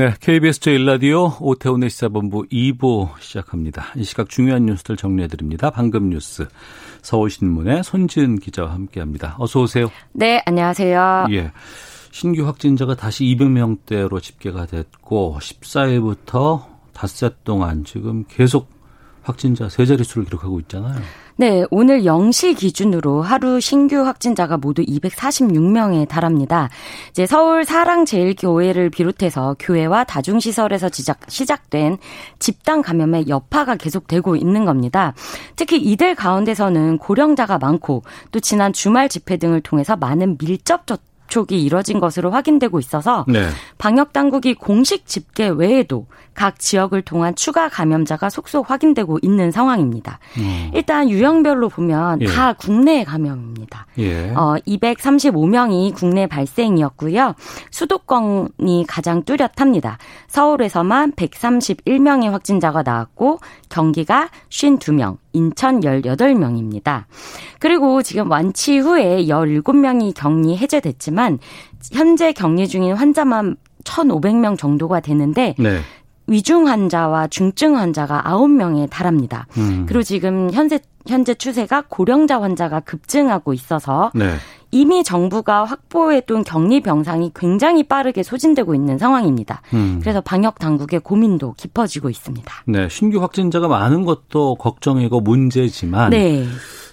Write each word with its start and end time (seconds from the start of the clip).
네, 0.00 0.14
KBS 0.18 0.60
제1라디오 0.60 1.36
오태훈의 1.42 1.90
시사본부 1.90 2.46
2부 2.50 3.20
시작합니다. 3.20 3.84
이 3.96 4.02
시각 4.02 4.30
중요한 4.30 4.64
뉴스들 4.64 4.96
정리해드립니다. 4.96 5.68
방금 5.68 6.08
뉴스 6.08 6.48
서울신문의 7.02 7.84
손지은 7.84 8.38
기자와 8.38 8.72
함께합니다. 8.72 9.36
어서 9.38 9.60
오세요. 9.60 9.90
네, 10.12 10.42
안녕하세요. 10.46 11.26
예, 11.32 11.52
신규 12.12 12.46
확진자가 12.46 12.94
다시 12.94 13.24
200명대로 13.24 14.22
집계가 14.22 14.64
됐고 14.64 15.36
14일부터 15.38 16.64
닷새 16.94 17.28
동안 17.44 17.84
지금 17.84 18.24
계속 18.26 18.70
확진자 19.20 19.68
세 19.68 19.84
자릿수를 19.84 20.24
기록하고 20.24 20.60
있잖아요. 20.60 20.98
네, 21.40 21.64
오늘 21.70 22.02
0시 22.02 22.54
기준으로 22.54 23.22
하루 23.22 23.60
신규 23.60 24.04
확진자가 24.04 24.58
모두 24.58 24.82
246명에 24.82 26.06
달합니다. 26.06 26.68
이제 27.12 27.24
서울 27.24 27.64
사랑제일교회를 27.64 28.90
비롯해서 28.90 29.56
교회와 29.58 30.04
다중시설에서 30.04 30.90
시작, 30.92 31.20
시작된 31.28 31.96
집단 32.38 32.82
감염의 32.82 33.28
여파가 33.28 33.76
계속되고 33.76 34.36
있는 34.36 34.66
겁니다. 34.66 35.14
특히 35.56 35.78
이들 35.80 36.14
가운데서는 36.14 36.98
고령자가 36.98 37.56
많고 37.56 38.02
또 38.32 38.40
지난 38.40 38.74
주말 38.74 39.08
집회 39.08 39.38
등을 39.38 39.62
통해서 39.62 39.96
많은 39.96 40.36
밀접 40.36 40.86
접촉 40.86 41.09
이 41.52 41.62
이뤄진 41.62 42.00
것으로 42.00 42.30
확인되고 42.30 42.78
있어서 42.78 43.24
네. 43.28 43.48
방역 43.78 44.12
당국이 44.12 44.54
공식 44.54 45.06
집계 45.06 45.48
외에도 45.48 46.06
각 46.34 46.58
지역을 46.58 47.02
통한 47.02 47.34
추가 47.34 47.68
감염자가 47.68 48.30
속속 48.30 48.70
확인되고 48.70 49.18
있는 49.22 49.50
상황입니다. 49.50 50.18
음. 50.38 50.70
일단 50.74 51.08
유형별로 51.10 51.68
보면 51.68 52.22
예. 52.22 52.26
다 52.26 52.52
국내 52.54 53.04
감염입니다. 53.04 53.86
예. 53.98 54.30
어, 54.30 54.56
235명이 54.66 55.94
국내 55.94 56.26
발생이었고요. 56.26 57.34
수도권이 57.70 58.84
가장 58.88 59.22
뚜렷합니다. 59.24 59.98
서울에서만 60.28 61.12
131명의 61.12 62.30
확진자가 62.30 62.82
나왔고 62.82 63.40
경기가 63.68 64.28
52명, 64.48 65.18
인천 65.32 65.80
18명입니다. 65.80 67.04
그리고 67.58 68.02
지금 68.02 68.30
완치 68.30 68.78
후에 68.78 69.24
17명이 69.24 70.14
격리 70.14 70.56
해제됐지만 70.56 71.38
현재 71.92 72.32
격리 72.32 72.68
중인 72.68 72.94
환자만 72.94 73.56
1,500명 73.84 74.58
정도가 74.58 75.00
되는데 75.00 75.54
네. 75.58 75.80
위중 76.26 76.68
환자와 76.68 77.28
중증 77.28 77.76
환자가 77.76 78.22
9명에 78.24 78.88
달합니다. 78.88 79.46
음. 79.56 79.84
그리고 79.86 80.02
지금 80.02 80.50
현재 80.52 80.78
현재 81.06 81.34
추세가 81.34 81.82
고령자 81.88 82.42
환자가 82.42 82.80
급증하고 82.80 83.54
있어서 83.54 84.10
네. 84.14 84.34
이미 84.70 85.02
정부가 85.02 85.64
확보해둔 85.64 86.44
격리 86.44 86.80
병상이 86.80 87.32
굉장히 87.34 87.82
빠르게 87.82 88.22
소진되고 88.22 88.74
있는 88.74 88.98
상황입니다. 88.98 89.62
음. 89.74 89.98
그래서 90.00 90.20
방역 90.20 90.58
당국의 90.58 91.00
고민도 91.00 91.54
깊어지고 91.56 92.08
있습니다. 92.10 92.52
네, 92.66 92.88
신규 92.88 93.20
확진자가 93.20 93.66
많은 93.66 94.04
것도 94.04 94.56
걱정이고 94.56 95.20
문제지만 95.20 96.10
네. 96.10 96.46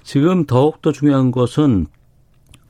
지금 0.03 0.45
더욱더 0.45 0.91
중요한 0.91 1.31
것은 1.31 1.87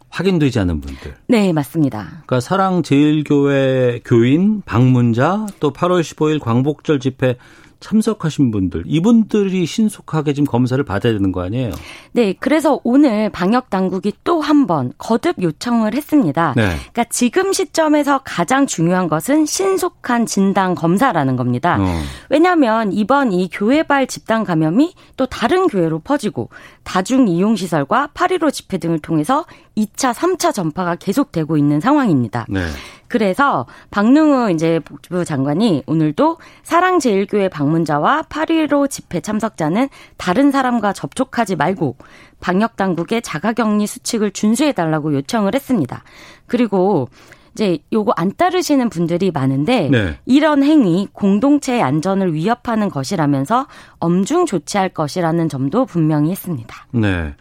확인되지 0.09 0.59
않은 0.59 0.81
분들. 0.81 1.15
네, 1.27 1.53
맞습니다. 1.53 2.07
그러니까 2.25 2.39
사랑제일교회 2.39 4.01
교인, 4.05 4.61
방문자, 4.65 5.45
또 5.59 5.71
8월 5.71 6.01
15일 6.01 6.39
광복절 6.39 6.99
집회 6.99 7.37
참석하신 7.87 8.51
분들, 8.51 8.83
이분들이 8.85 9.65
신속하게 9.65 10.33
지금 10.33 10.45
검사를 10.45 10.83
받아야 10.83 11.13
되는 11.13 11.31
거 11.31 11.41
아니에요? 11.41 11.71
네, 12.11 12.33
그래서 12.37 12.81
오늘 12.83 13.29
방역 13.29 13.69
당국이 13.69 14.11
또 14.25 14.41
한 14.41 14.67
번 14.67 14.91
거듭 14.97 15.41
요청을 15.41 15.93
했습니다. 15.93 16.53
네. 16.57 16.63
그러니까 16.91 17.05
지금 17.05 17.53
시점에서 17.53 18.19
가장 18.25 18.65
중요한 18.67 19.07
것은 19.07 19.45
신속한 19.45 20.25
진단 20.25 20.75
검사라는 20.75 21.37
겁니다. 21.37 21.77
어. 21.79 22.01
왜냐하면 22.29 22.91
이번 22.91 23.31
이 23.31 23.47
교회발 23.49 24.07
집단 24.07 24.43
감염이 24.43 24.93
또 25.15 25.25
다른 25.25 25.67
교회로 25.67 25.99
퍼지고 25.99 26.49
다중 26.83 27.27
이용 27.29 27.55
시설과 27.55 28.09
8.15 28.13 28.51
집회 28.51 28.77
등을 28.77 28.99
통해서 28.99 29.45
2차, 29.77 30.13
3차 30.13 30.53
전파가 30.53 30.95
계속되고 30.95 31.55
있는 31.55 31.79
상황입니다. 31.79 32.45
네. 32.49 32.61
그래서 33.07 33.65
박능우 33.91 34.51
이제 34.51 34.79
복지부 34.79 35.25
장관이 35.25 35.83
오늘도 35.85 36.37
사랑제일교회 36.63 37.49
방문자와 37.49 38.23
8.15 38.23 38.89
집회 38.89 39.21
참석자는 39.21 39.89
다른 40.17 40.51
사람과 40.51 40.93
접촉하지 40.93 41.55
말고 41.55 41.95
방역 42.39 42.75
당국의 42.75 43.21
자가격리 43.21 43.87
수칙을 43.87 44.31
준수해 44.31 44.73
달라고 44.73 45.13
요청을 45.13 45.55
했습니다. 45.55 46.03
그리고 46.45 47.09
이제 47.53 47.79
요거 47.91 48.13
안 48.15 48.31
따르시는 48.35 48.89
분들이 48.89 49.31
많은데 49.31 49.89
네. 49.89 50.19
이런 50.25 50.61
행위 50.61 51.07
공동체의 51.11 51.81
안전을 51.81 52.35
위협하는 52.35 52.87
것이라면서 52.89 53.65
엄중 53.99 54.45
조치할 54.45 54.89
것이라는 54.89 55.49
점도 55.49 55.87
분명히 55.87 56.29
했습니다. 56.29 56.85
네. 56.91 57.33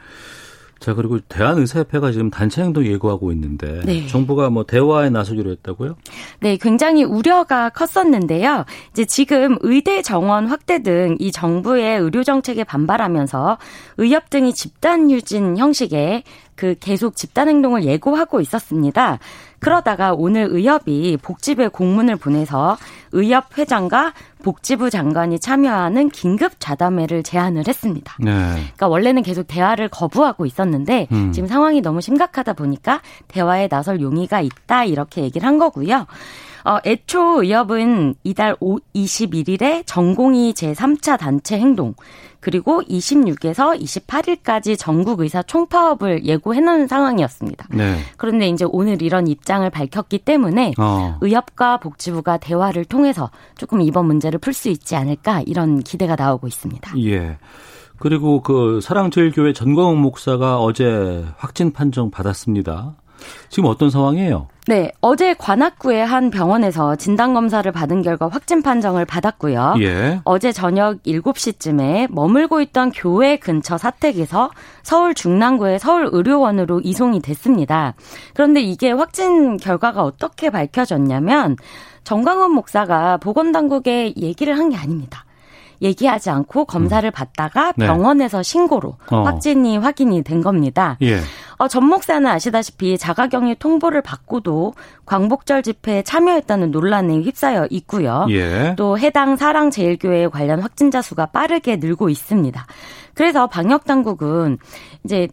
자, 0.78 0.94
그리고 0.94 1.18
대한의사협회가 1.20 2.12
지금 2.12 2.30
단체 2.30 2.62
행동 2.62 2.84
예고하고 2.86 3.32
있는데 3.32 3.80
네. 3.84 4.06
정부가 4.06 4.50
뭐 4.50 4.64
대화에 4.64 5.10
나서기로 5.10 5.50
했다고요? 5.50 5.96
네, 6.40 6.56
굉장히 6.56 7.02
우려가 7.02 7.70
컸었는데요. 7.70 8.64
이제 8.92 9.04
지금 9.04 9.56
의대 9.62 10.02
정원 10.02 10.46
확대 10.46 10.82
등 10.82 11.16
이 11.18 11.32
정부의 11.32 11.98
의료 11.98 12.22
정책에 12.22 12.64
반발하면서 12.64 13.58
의협 13.98 14.30
등이 14.30 14.54
집단 14.54 15.10
유진 15.10 15.56
형식의 15.56 16.22
그 16.56 16.74
계속 16.80 17.14
집단 17.14 17.48
행동을 17.48 17.84
예고하고 17.84 18.40
있었습니다. 18.40 19.18
그러다가 19.58 20.12
오늘 20.12 20.48
의협이 20.50 21.18
복지부에 21.22 21.68
공문을 21.68 22.16
보내서 22.16 22.76
의협 23.12 23.56
회장과 23.56 24.12
복지부 24.42 24.90
장관이 24.90 25.38
참여하는 25.38 26.10
긴급 26.10 26.52
자담회를 26.58 27.22
제안을 27.22 27.66
했습니다. 27.66 28.16
네. 28.20 28.32
그러니까 28.32 28.88
원래는 28.88 29.22
계속 29.22 29.44
대화를 29.44 29.88
거부하고 29.88 30.46
있었는데 30.46 31.08
음. 31.12 31.32
지금 31.32 31.48
상황이 31.48 31.80
너무 31.80 32.00
심각하다 32.00 32.52
보니까 32.52 33.00
대화에 33.28 33.68
나설 33.68 34.00
용의가 34.00 34.40
있다 34.40 34.84
이렇게 34.84 35.22
얘기를 35.22 35.46
한 35.46 35.58
거고요. 35.58 36.06
어, 36.66 36.78
애초 36.84 37.42
의협은 37.42 38.16
이달 38.24 38.56
5, 38.58 38.78
21일에 38.94 39.84
전공의 39.86 40.52
제3차 40.52 41.16
단체 41.16 41.56
행동 41.58 41.94
그리고 42.40 42.82
26에서 42.82 43.80
28일까지 43.80 44.76
전국 44.78 45.20
의사 45.20 45.42
총파업을 45.42 46.24
예고해놓은 46.24 46.88
상황이었습니다. 46.88 47.68
네. 47.70 47.98
그런데 48.16 48.48
이제 48.48 48.64
오늘 48.68 49.00
이런 49.00 49.28
입장을 49.28 49.68
밝혔기 49.70 50.18
때문에 50.18 50.74
어. 50.78 51.18
의협과 51.20 51.78
복지부가 51.78 52.36
대화를 52.38 52.84
통해서 52.84 53.30
조금 53.56 53.80
이번 53.80 54.06
문제를 54.06 54.38
풀 54.40 54.52
수 54.52 54.68
있지 54.68 54.96
않을까 54.96 55.42
이런 55.46 55.80
기대가 55.80 56.16
나오고 56.16 56.46
있습니다. 56.46 56.92
예. 57.04 57.38
그리고 57.98 58.40
그 58.42 58.80
사랑제일교회 58.82 59.52
전광훈 59.52 59.98
목사가 59.98 60.58
어제 60.60 61.24
확진 61.36 61.72
판정 61.72 62.10
받았습니다. 62.10 62.96
지금 63.48 63.68
어떤 63.68 63.90
상황이에요? 63.90 64.48
네, 64.68 64.90
어제 65.00 65.32
관악구의 65.34 66.04
한 66.04 66.30
병원에서 66.30 66.96
진단 66.96 67.34
검사를 67.34 67.70
받은 67.70 68.02
결과 68.02 68.26
확진 68.28 68.62
판정을 68.62 69.04
받았고요. 69.04 69.74
예. 69.80 70.20
어제 70.24 70.50
저녁 70.50 71.00
7시쯤에 71.04 72.08
머물고 72.10 72.60
있던 72.62 72.90
교회 72.90 73.36
근처 73.36 73.78
사택에서 73.78 74.50
서울 74.82 75.14
중랑구의 75.14 75.78
서울 75.78 76.08
의료원으로 76.10 76.80
이송이 76.80 77.20
됐습니다. 77.20 77.94
그런데 78.34 78.60
이게 78.60 78.90
확진 78.90 79.56
결과가 79.56 80.02
어떻게 80.02 80.50
밝혀졌냐면 80.50 81.56
정광훈 82.04 82.50
목사가 82.52 83.18
보건당국에 83.18 84.14
얘기를 84.16 84.58
한 84.58 84.70
게 84.70 84.76
아닙니다. 84.76 85.25
얘기하지 85.82 86.30
않고 86.30 86.64
검사를 86.64 87.08
받다가 87.10 87.72
네. 87.76 87.86
병원에서 87.86 88.42
신고로 88.42 88.96
어. 89.10 89.22
확진이 89.22 89.78
확인이 89.78 90.22
된 90.22 90.42
겁니다. 90.42 90.96
예. 91.02 91.20
어, 91.58 91.68
전 91.68 91.84
목사는 91.84 92.26
아시다시피 92.26 92.98
자가격리 92.98 93.56
통보를 93.56 94.02
받고도 94.02 94.74
광복절 95.06 95.62
집회에 95.62 96.02
참여했다는 96.02 96.70
논란에 96.70 97.18
휩싸여 97.20 97.68
있고요. 97.70 98.26
예. 98.30 98.74
또 98.76 98.98
해당 98.98 99.36
사랑제일교회 99.36 100.28
관련 100.28 100.60
확진자 100.60 101.00
수가 101.00 101.26
빠르게 101.26 101.76
늘고 101.76 102.08
있습니다. 102.10 102.66
그래서 103.14 103.46
방역 103.46 103.84
당국은 103.84 104.58
이제 105.04 105.28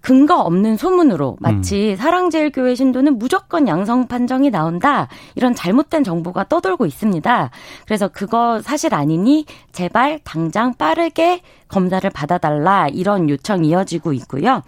근거 0.00 0.40
없는 0.40 0.76
소문으로 0.76 1.36
마치 1.40 1.90
음. 1.90 1.96
사랑제일교회 1.96 2.74
신도는 2.74 3.18
무조건 3.18 3.68
양성 3.68 4.06
판정이 4.06 4.50
나온다 4.50 5.08
이런 5.34 5.54
잘못된 5.54 6.04
정보가 6.04 6.48
떠돌고 6.48 6.86
있습니다. 6.86 7.50
그래서 7.84 8.08
그거 8.08 8.60
사실 8.62 8.94
아니니 8.94 9.44
제발 9.72 10.20
당장 10.24 10.74
빠르게 10.74 11.42
검사를 11.68 12.08
받아달라 12.08 12.88
이런 12.88 13.28
요청이 13.28 13.68
이어지고 13.68 14.12
있고요. 14.14 14.62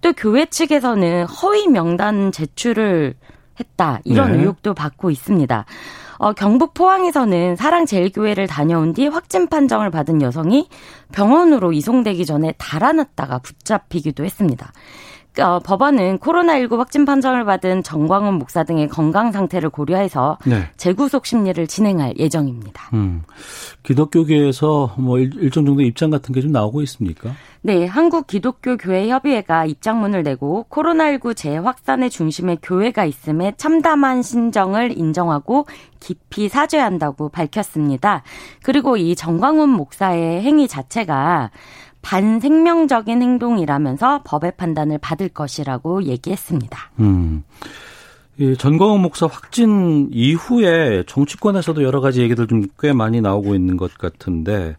또 0.00 0.12
교회 0.12 0.44
측에서는 0.46 1.24
허위 1.26 1.66
명단 1.68 2.30
제출을 2.30 3.14
했다 3.58 4.00
이런 4.04 4.32
네. 4.32 4.38
의혹도 4.40 4.74
받고 4.74 5.10
있습니다. 5.10 5.64
어, 6.18 6.32
경북 6.32 6.74
포항에서는 6.74 7.56
사랑제일교회를 7.56 8.46
다녀온 8.46 8.92
뒤 8.92 9.06
확진 9.06 9.48
판정을 9.48 9.90
받은 9.90 10.22
여성이 10.22 10.68
병원으로 11.12 11.72
이송되기 11.72 12.26
전에 12.26 12.52
달아났다가 12.58 13.38
붙잡히기도 13.38 14.24
했습니다. 14.24 14.72
어, 15.40 15.58
법원은 15.58 16.18
코로나19 16.18 16.76
확진 16.76 17.04
판정을 17.04 17.44
받은 17.44 17.82
정광훈 17.82 18.34
목사 18.34 18.62
등의 18.62 18.88
건강 18.88 19.32
상태를 19.32 19.68
고려해서 19.70 20.38
네. 20.46 20.68
재구속 20.76 21.26
심리를 21.26 21.66
진행할 21.66 22.14
예정입니다. 22.18 22.90
음, 22.94 23.22
기독교계에서 23.82 24.94
뭐 24.98 25.18
일 25.18 25.50
정 25.50 25.64
정도 25.66 25.82
입장 25.82 26.10
같은 26.10 26.32
게 26.34 26.40
좀 26.40 26.52
나오고 26.52 26.82
있습니까? 26.82 27.30
네, 27.62 27.86
한국 27.86 28.26
기독교 28.26 28.76
교회 28.76 29.08
협의회가 29.08 29.64
입장문을 29.64 30.22
내고 30.22 30.66
코로나19 30.70 31.34
재확산의 31.34 32.10
중심에 32.10 32.58
교회가 32.62 33.04
있음에 33.04 33.54
참담한 33.56 34.22
신정을 34.22 34.96
인정하고 34.98 35.66
깊이 36.00 36.48
사죄한다고 36.48 37.30
밝혔습니다. 37.30 38.22
그리고 38.62 38.96
이 38.98 39.16
정광훈 39.16 39.70
목사의 39.70 40.42
행위 40.42 40.68
자체가 40.68 41.50
반생명적인 42.04 43.22
행동이라면서 43.22 44.22
법의 44.24 44.52
판단을 44.56 44.98
받을 44.98 45.28
것이라고 45.28 46.04
얘기했습니다. 46.04 46.90
음. 47.00 47.42
이 48.36 48.56
전광훈 48.56 49.00
목사 49.00 49.26
확진 49.26 50.08
이후에 50.12 51.04
정치권에서도 51.06 51.82
여러 51.82 52.00
가지 52.00 52.20
얘기들 52.22 52.46
좀 52.46 52.64
꽤 52.80 52.92
많이 52.92 53.20
나오고 53.20 53.54
있는 53.54 53.76
것 53.76 53.94
같은데 53.96 54.76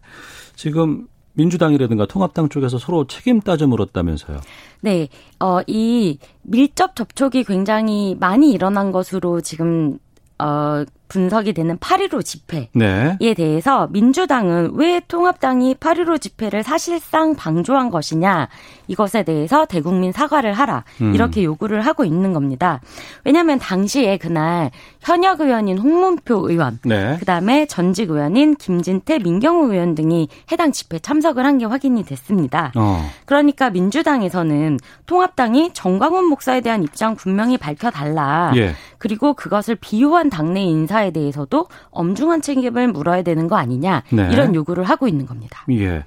지금 0.54 1.06
민주당이라든가 1.32 2.06
통합당 2.06 2.48
쪽에서 2.48 2.78
서로 2.78 3.06
책임 3.06 3.40
따져 3.40 3.66
물었다면서요. 3.66 4.38
네, 4.80 5.08
어, 5.40 5.60
이 5.66 6.18
밀접 6.42 6.96
접촉이 6.96 7.44
굉장히 7.44 8.16
많이 8.18 8.52
일어난 8.52 8.92
것으로 8.92 9.40
지금 9.40 9.98
어, 10.38 10.84
분석이 11.08 11.52
되는 11.52 11.76
8.15 11.78 12.24
집회에 12.24 12.68
네. 12.72 13.16
대해서 13.36 13.88
민주당은 13.90 14.70
왜 14.74 15.00
통합당이 15.08 15.74
8.15 15.74 16.20
집회를 16.20 16.62
사실상 16.62 17.34
방조한 17.34 17.90
것이냐 17.90 18.48
이것에 18.86 19.24
대해서 19.24 19.66
대국민 19.66 20.12
사과를 20.12 20.52
하라 20.52 20.84
음. 21.00 21.14
이렇게 21.14 21.42
요구를 21.42 21.80
하고 21.80 22.04
있는 22.04 22.32
겁니다. 22.32 22.80
왜냐하면 23.24 23.58
당시에 23.58 24.16
그날 24.16 24.70
현역 25.00 25.40
의원인 25.40 25.78
홍문표 25.78 26.48
의원, 26.48 26.78
네. 26.84 27.16
그다음에 27.18 27.66
전직 27.66 28.10
의원인 28.10 28.54
김진태, 28.54 29.18
민경우 29.18 29.72
의원 29.72 29.94
등이 29.96 30.28
해당 30.52 30.70
집회 30.72 30.98
참석을 31.00 31.44
한 31.44 31.56
게 31.56 31.64
확인이 31.64 32.04
됐습니다. 32.04 32.70
어. 32.76 33.02
그러니까 33.24 33.70
민주당에서는 33.70 34.78
통합당이 35.06 35.70
정광훈 35.72 36.26
목사에 36.26 36.60
대한 36.60 36.82
입장 36.82 37.16
분명히 37.16 37.56
밝혀달라. 37.56 38.52
예. 38.56 38.74
그리고 38.98 39.32
그것을 39.34 39.76
비호한 39.76 40.28
당내 40.28 40.60
인사 40.62 40.95
에 41.04 41.10
대해서도 41.10 41.66
엄중한 41.90 42.42
책임을 42.42 42.88
물어야 42.88 43.22
되는 43.22 43.48
거 43.48 43.56
아니냐 43.56 44.02
네. 44.10 44.28
이런 44.32 44.54
요구를 44.54 44.84
하고 44.84 45.08
있는 45.08 45.26
겁니다. 45.26 45.64
예. 45.70 46.04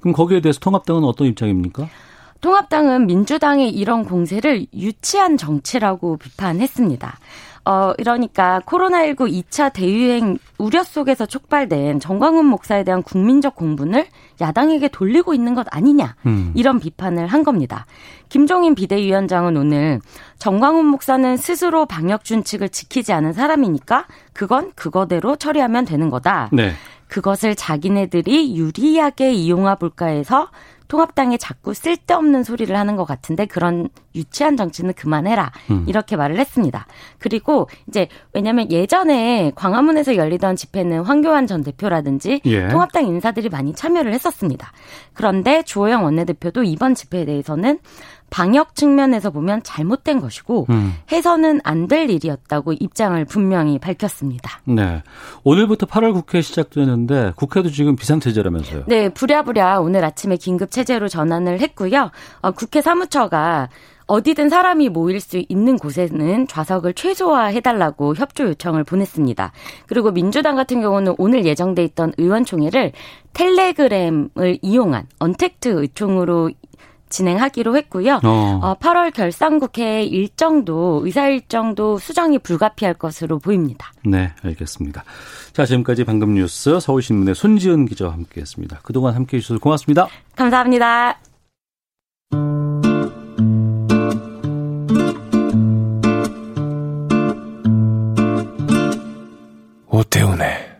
그럼 0.00 0.12
거기에 0.12 0.40
대해서 0.40 0.60
통합당은 0.60 1.04
어떤 1.04 1.26
입장입니까? 1.26 1.88
통합당은 2.44 3.06
민주당의 3.06 3.70
이런 3.70 4.04
공세를 4.04 4.66
유치한 4.74 5.38
정치라고 5.38 6.18
비판했습니다. 6.18 7.18
어, 7.64 7.94
이러니까 7.96 8.60
코로나19 8.66 9.32
2차 9.32 9.72
대유행 9.72 10.36
우려 10.58 10.84
속에서 10.84 11.24
촉발된 11.24 12.00
정광훈 12.00 12.44
목사에 12.44 12.84
대한 12.84 13.02
국민적 13.02 13.54
공분을 13.54 14.04
야당에게 14.42 14.88
돌리고 14.88 15.32
있는 15.32 15.54
것 15.54 15.66
아니냐. 15.70 16.16
음. 16.26 16.52
이런 16.54 16.80
비판을 16.80 17.28
한 17.28 17.44
겁니다. 17.44 17.86
김종인 18.28 18.74
비대위원장은 18.74 19.56
오늘 19.56 20.00
정광훈 20.38 20.84
목사는 20.84 21.38
스스로 21.38 21.86
방역 21.86 22.24
준칙을 22.24 22.68
지키지 22.68 23.14
않은 23.14 23.32
사람이니까 23.32 24.04
그건 24.34 24.72
그거대로 24.74 25.36
처리하면 25.36 25.86
되는 25.86 26.10
거다. 26.10 26.50
네. 26.52 26.72
그것을 27.08 27.54
자기네들이 27.54 28.56
유리하게 28.56 29.32
이용해 29.32 29.76
볼까 29.76 30.06
해서 30.06 30.48
통합당에 30.94 31.38
자꾸 31.38 31.74
쓸데없는 31.74 32.44
소리를 32.44 32.74
하는 32.76 32.94
것 32.94 33.04
같은데 33.04 33.46
그런 33.46 33.88
유치한 34.14 34.56
정치는 34.56 34.92
그만해라 34.94 35.50
음. 35.72 35.84
이렇게 35.88 36.14
말을 36.14 36.38
했습니다. 36.38 36.86
그리고 37.18 37.68
이제 37.88 38.06
왜냐하면 38.32 38.70
예전에 38.70 39.50
광화문에서 39.56 40.14
열리던 40.14 40.54
집회는 40.54 41.02
황교안 41.02 41.48
전 41.48 41.64
대표라든지 41.64 42.42
예. 42.44 42.68
통합당 42.68 43.08
인사들이 43.08 43.48
많이 43.48 43.74
참여를 43.74 44.12
했었습니다. 44.12 44.70
그런데 45.14 45.64
주호영 45.64 46.04
원내대표도 46.04 46.62
이번 46.62 46.94
집회에 46.94 47.24
대해서는 47.24 47.80
방역 48.30 48.74
측면에서 48.74 49.30
보면 49.30 49.62
잘못된 49.62 50.20
것이고 50.20 50.66
음. 50.70 50.94
해서는 51.12 51.60
안 51.62 51.84
될 51.86 52.08
일이었다고 52.10 52.72
입장을 52.72 53.22
분명히 53.26 53.78
밝혔습니다. 53.78 54.60
네. 54.64 55.02
오늘부터 55.42 55.86
8월 55.86 56.14
국회 56.14 56.40
시작되는데 56.40 57.32
국회도 57.36 57.70
지금 57.70 57.94
비상체제라면서요? 57.94 58.84
네, 58.86 59.10
부랴부랴 59.10 59.80
오늘 59.80 60.02
아침에 60.04 60.36
긴급 60.36 60.70
체제로 60.70 61.06
전환을 61.08 61.60
했고요. 61.60 62.10
어, 62.40 62.50
국회 62.52 62.80
사무처가 62.80 63.68
어디든 64.06 64.48
사람이 64.48 64.88
모일 64.90 65.20
수 65.20 65.42
있는 65.48 65.76
곳에는 65.78 66.46
좌석을 66.46 66.94
최소화해달라고 66.94 68.14
협조 68.14 68.44
요청을 68.44 68.84
보냈습니다. 68.84 69.52
그리고 69.86 70.10
민주당 70.10 70.56
같은 70.56 70.80
경우는 70.80 71.14
오늘 71.18 71.44
예정돼 71.46 71.84
있던 71.84 72.12
의원총회를 72.18 72.92
텔레그램을 73.32 74.58
이용한 74.62 75.06
언택트 75.18 75.68
의총으로 75.68 76.50
진행하기로 77.14 77.76
했고요. 77.76 78.20
어. 78.24 78.60
어 78.62 78.74
8월 78.80 79.12
결산국회 79.12 80.02
일정도 80.02 81.00
의사 81.04 81.28
일정도 81.28 81.98
수정이 81.98 82.40
불가피할 82.40 82.94
것으로 82.94 83.38
보입니다. 83.38 83.92
네, 84.04 84.32
알겠습니다. 84.42 85.04
자, 85.52 85.64
지금까지 85.64 86.04
방금 86.04 86.34
뉴스 86.34 86.80
서울신문의 86.80 87.34
손지은 87.36 87.86
기자와 87.86 88.12
함께했습니다. 88.12 88.80
그동안 88.82 89.14
함께해 89.14 89.40
주셔서 89.40 89.60
고맙습니다. 89.60 90.08
감사합니다. 90.34 91.20
오태훈의 99.88 100.73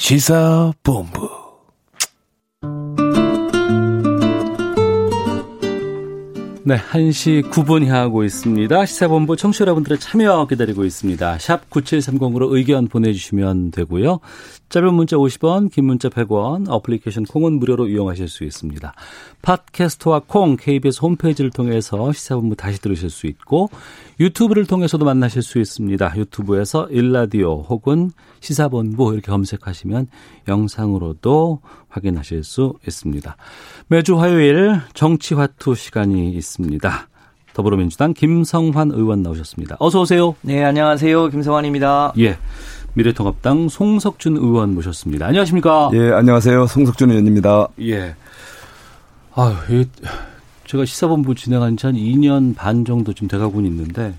시사본부 0.00 1.29
네, 6.70 6.76
1시 6.76 7.50
9분 7.50 7.84
향하고 7.84 8.22
있습니다. 8.22 8.86
시사본부 8.86 9.34
청취자 9.34 9.62
여러분들의 9.62 9.98
참여 9.98 10.46
기다리고 10.46 10.84
있습니다. 10.84 11.38
샵 11.40 11.68
9730으로 11.68 12.54
의견 12.54 12.86
보내주시면 12.86 13.72
되고요. 13.72 14.20
짧은 14.68 14.94
문자 14.94 15.16
50원, 15.16 15.72
긴 15.72 15.86
문자 15.86 16.08
100원, 16.08 16.66
어플리케이션 16.68 17.24
콩은 17.24 17.54
무료로 17.54 17.88
이용하실 17.88 18.28
수 18.28 18.44
있습니다. 18.44 18.94
팟캐스트와 19.42 20.22
콩, 20.28 20.56
KBS 20.56 21.00
홈페이지를 21.02 21.50
통해서 21.50 22.12
시사본부 22.12 22.54
다시 22.54 22.80
들으실 22.80 23.10
수 23.10 23.26
있고 23.26 23.68
유튜브를 24.20 24.64
통해서도 24.66 25.04
만나실 25.04 25.42
수 25.42 25.58
있습니다. 25.58 26.14
유튜브에서 26.16 26.86
일라디오 26.90 27.62
혹은 27.62 28.12
시사본부 28.38 29.12
이렇게 29.12 29.32
검색하시면 29.32 30.06
영상으로도 30.46 31.62
확인하실 31.90 32.44
수 32.44 32.74
있습니다. 32.86 33.36
매주 33.88 34.18
화요일 34.18 34.80
정치화투 34.94 35.74
시간이 35.74 36.30
있습니다. 36.32 37.08
더불어민주당 37.52 38.14
김성환 38.14 38.92
의원 38.92 39.22
나오셨습니다. 39.22 39.76
어서 39.80 40.00
오세요. 40.00 40.34
네, 40.40 40.62
안녕하세요. 40.64 41.28
김성환입니다. 41.28 42.12
예. 42.20 42.38
미래통합당 42.94 43.68
송석준 43.68 44.36
의원 44.36 44.74
모셨습니다. 44.74 45.26
안녕하십니까? 45.26 45.90
예, 45.94 46.10
안녕하세요. 46.12 46.66
송석준 46.66 47.10
의원입니다. 47.10 47.68
예. 47.82 48.14
아유, 49.34 49.84
제가 50.66 50.84
시사본부 50.84 51.34
진행한 51.34 51.76
지 51.76 51.86
한 51.86 51.94
2년 51.96 52.54
반 52.56 52.84
정도 52.84 53.12
좀 53.12 53.26
돼가고 53.28 53.60
있는데 53.62 54.14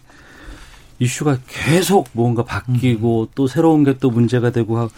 이슈가 1.00 1.38
계속 1.48 2.10
뭔가 2.13 2.44
바뀌고 2.44 3.22
음. 3.24 3.28
또 3.36 3.48
새로운 3.48 3.84
게 3.84 3.94
또 4.00 4.10
문제가 4.10 4.51
되고 4.51 4.90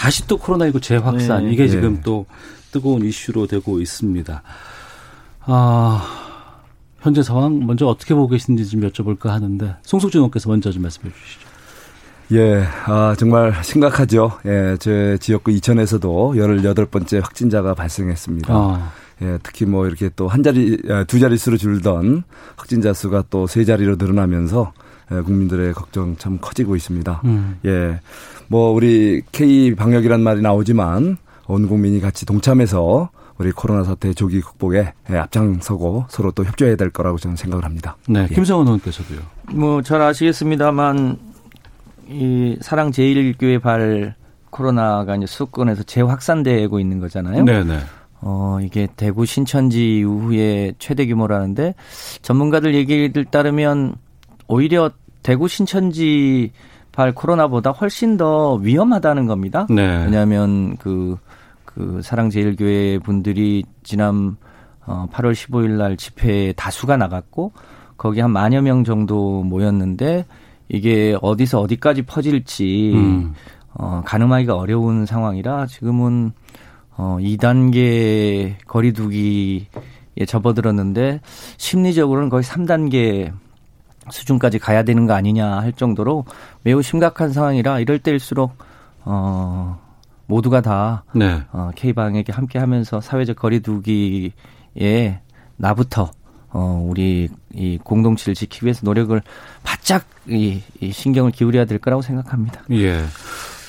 다시 0.00 0.26
또 0.26 0.38
코로나19 0.38 0.80
재확산 0.80 1.44
네. 1.44 1.52
이게 1.52 1.64
네. 1.64 1.68
지금 1.68 2.00
또 2.02 2.24
뜨거운 2.72 3.04
이슈로 3.04 3.46
되고 3.46 3.82
있습니다. 3.82 4.42
아, 5.42 6.06
현재 7.00 7.22
상황 7.22 7.66
먼저 7.66 7.86
어떻게 7.86 8.14
보고 8.14 8.28
계신지 8.28 8.66
좀 8.66 8.80
여쭤볼까 8.80 9.26
하는데 9.26 9.76
송석준 9.82 10.20
의원께서 10.20 10.48
먼저 10.48 10.70
좀 10.72 10.82
말씀해 10.84 11.12
주시죠. 11.12 11.50
예, 12.32 12.64
아, 12.86 13.14
정말 13.18 13.52
심각하죠. 13.62 14.38
예, 14.46 14.76
제 14.80 15.18
지역구 15.20 15.50
이천에서도 15.50 16.32
18번째 16.34 17.20
확진자가 17.20 17.74
발생했습니다. 17.74 18.54
아. 18.54 18.92
예, 19.20 19.38
특히 19.42 19.66
뭐 19.66 19.86
이렇게 19.86 20.08
또 20.16 20.28
한 20.28 20.42
자리, 20.42 20.78
아, 20.88 21.04
두 21.04 21.18
자릿수로 21.20 21.58
줄던 21.58 22.22
확진자 22.56 22.94
수가 22.94 23.24
또 23.28 23.46
세 23.46 23.66
자리로 23.66 23.96
늘어나면서 23.96 24.72
예, 24.72 24.89
국민들의 25.10 25.74
걱정 25.74 26.16
참 26.16 26.38
커지고 26.40 26.76
있습니다. 26.76 27.20
음. 27.24 27.58
예, 27.64 28.00
뭐 28.48 28.70
우리 28.70 29.22
K 29.32 29.74
방역이란 29.74 30.22
말이 30.22 30.40
나오지만 30.40 31.16
온 31.46 31.68
국민이 31.68 32.00
같이 32.00 32.24
동참해서 32.24 33.10
우리 33.38 33.52
코로나 33.52 33.84
사태 33.84 34.12
조기 34.12 34.40
극복에 34.40 34.92
예, 35.10 35.16
앞장서고 35.16 36.06
서로 36.08 36.30
또 36.30 36.44
협조해야 36.44 36.76
될 36.76 36.90
거라고 36.90 37.18
저는 37.18 37.36
생각을 37.36 37.64
합니다. 37.64 37.96
네, 38.08 38.26
예. 38.30 38.34
김성원 38.34 38.66
의원께서도요. 38.66 39.18
뭐잘 39.52 40.00
아시겠습니다만 40.02 41.18
이 42.08 42.56
사랑 42.60 42.92
제일교회 42.92 43.58
발 43.58 44.14
코로나가 44.50 45.16
이제 45.16 45.26
수도권에서 45.26 45.84
재확산되고 45.84 46.80
있는 46.80 46.98
거잖아요. 46.98 47.44
네, 47.44 47.64
네. 47.64 47.78
어, 48.20 48.58
이게 48.62 48.86
대구 48.96 49.24
신천지 49.24 49.98
이후에 49.98 50.74
최대 50.78 51.06
규모라는데 51.06 51.74
전문가들 52.22 52.74
얘기를 52.74 53.24
따르면 53.24 53.94
오히려 54.50 54.90
대구 55.22 55.48
신천지 55.48 56.52
발 56.92 57.14
코로나보다 57.14 57.70
훨씬 57.70 58.16
더 58.16 58.54
위험하다는 58.54 59.26
겁니다. 59.26 59.66
네. 59.70 60.04
왜냐하면 60.04 60.76
그, 60.76 61.16
그 61.64 62.00
사랑제일교회 62.02 62.98
분들이 62.98 63.64
지난 63.84 64.36
어, 64.86 65.06
8월 65.12 65.32
15일 65.32 65.70
날 65.76 65.96
집회에 65.96 66.52
다수가 66.52 66.96
나갔고 66.96 67.52
거기 67.96 68.20
한 68.20 68.32
만여 68.32 68.60
명 68.62 68.82
정도 68.82 69.44
모였는데 69.44 70.24
이게 70.68 71.16
어디서 71.22 71.60
어디까지 71.60 72.02
퍼질지 72.02 72.92
음. 72.94 73.34
어, 73.74 74.02
가늠하기가 74.04 74.56
어려운 74.56 75.06
상황이라 75.06 75.66
지금은 75.66 76.32
어, 76.96 77.18
2단계 77.20 78.54
거리두기에 78.66 79.66
접어들었는데 80.26 81.20
심리적으로는 81.56 82.30
거의 82.30 82.42
3단계 82.42 83.32
수준까지 84.08 84.58
가야 84.58 84.82
되는 84.82 85.06
거 85.06 85.12
아니냐 85.12 85.60
할 85.60 85.72
정도로 85.72 86.24
매우 86.62 86.82
심각한 86.82 87.32
상황이라 87.32 87.80
이럴 87.80 87.98
때일수록 87.98 88.56
어 89.04 89.78
모두가 90.26 90.60
다 90.60 91.04
네. 91.14 91.42
어, 91.52 91.70
K방에게 91.74 92.32
함께 92.32 92.58
하면서 92.58 93.00
사회적 93.00 93.36
거리두기에 93.36 94.32
나부터 95.56 96.10
어 96.52 96.84
우리 96.84 97.28
이 97.52 97.78
공동체를 97.82 98.34
지키기 98.34 98.66
위해서 98.66 98.80
노력을 98.84 99.20
바짝 99.62 100.04
이, 100.26 100.62
이 100.80 100.92
신경을 100.92 101.32
기울여야 101.32 101.64
될 101.64 101.78
거라고 101.78 102.02
생각합니다. 102.02 102.62
예. 102.70 103.04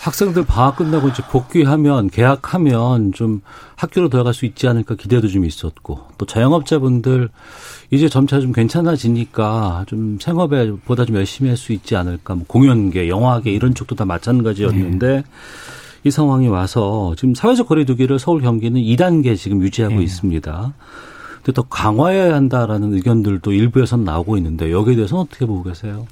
학생들 0.01 0.45
방학 0.45 0.77
끝나고 0.77 1.09
이제 1.09 1.21
복귀하면 1.29 2.09
개학하면 2.09 3.13
좀 3.13 3.41
학교로 3.75 4.09
돌아갈 4.09 4.33
수 4.33 4.45
있지 4.45 4.67
않을까 4.67 4.95
기대도 4.95 5.27
좀 5.27 5.45
있었고 5.45 6.07
또 6.17 6.25
자영업자분들 6.25 7.29
이제 7.91 8.09
점차 8.09 8.39
좀 8.39 8.51
괜찮아지니까 8.51 9.85
좀 9.87 10.17
생업에 10.19 10.71
보다 10.85 11.05
좀 11.05 11.17
열심히 11.17 11.49
할 11.49 11.57
수 11.57 11.71
있지 11.71 11.95
않을까 11.95 12.33
뭐 12.33 12.45
공연계, 12.47 13.09
영화계 13.09 13.51
이런 13.51 13.75
쪽도 13.75 13.95
다 13.95 14.05
마찬가지였는데 14.05 15.07
네. 15.07 15.23
이 16.03 16.09
상황이 16.09 16.47
와서 16.47 17.13
지금 17.15 17.35
사회적 17.35 17.67
거리두기를 17.67 18.17
서울 18.17 18.41
경기는 18.41 18.81
2단계 18.81 19.37
지금 19.37 19.61
유지하고 19.61 19.97
네. 19.97 20.03
있습니다. 20.03 20.73
근데 21.35 21.51
더 21.53 21.61
강화해야 21.61 22.33
한다라는 22.33 22.95
의견들도 22.95 23.51
일부에서는 23.51 24.03
나오고 24.03 24.37
있는데 24.37 24.71
여기에 24.71 24.95
대해서는 24.95 25.23
어떻게 25.23 25.45
보고 25.45 25.61
계세요? 25.61 26.07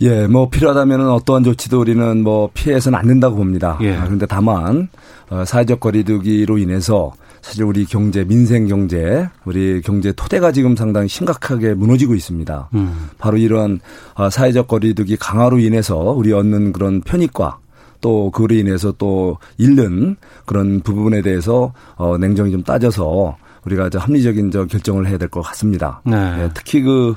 예, 0.00 0.26
뭐 0.26 0.48
필요하다면은 0.48 1.08
어떠한 1.10 1.44
조치도 1.44 1.80
우리는 1.80 2.22
뭐 2.22 2.50
피해서는 2.52 2.98
안 2.98 3.06
된다고 3.06 3.36
봅니다. 3.36 3.78
예. 3.82 3.94
아, 3.94 4.04
그런데 4.04 4.26
다만 4.26 4.88
어, 5.30 5.44
사회적 5.44 5.80
거리두기로 5.80 6.58
인해서 6.58 7.12
사실 7.42 7.64
우리 7.64 7.84
경제, 7.84 8.24
민생 8.24 8.66
경제, 8.66 9.28
우리 9.44 9.82
경제 9.82 10.12
토대가 10.12 10.50
지금 10.50 10.76
상당히 10.76 11.08
심각하게 11.08 11.74
무너지고 11.74 12.14
있습니다. 12.14 12.70
음. 12.74 13.10
바로 13.18 13.36
이런 13.36 13.80
어, 14.14 14.30
사회적 14.30 14.66
거리두기 14.66 15.16
강화로 15.16 15.58
인해서 15.58 15.96
우리 15.96 16.32
얻는 16.32 16.72
그런 16.72 17.02
편익과 17.02 17.58
또 18.00 18.30
그로 18.30 18.54
인해서 18.54 18.92
또 18.98 19.38
잃는 19.56 20.16
그런 20.44 20.80
부분에 20.80 21.22
대해서 21.22 21.72
어 21.96 22.18
냉정히 22.18 22.52
좀 22.52 22.62
따져서 22.62 23.38
우리가 23.66 23.90
저 23.90 23.98
합리적인 23.98 24.50
저 24.50 24.64
결정을 24.66 25.06
해야 25.06 25.18
될 25.18 25.28
것 25.28 25.40
같습니다. 25.42 26.00
네. 26.04 26.36
네. 26.36 26.50
특히 26.54 26.82
그, 26.82 27.14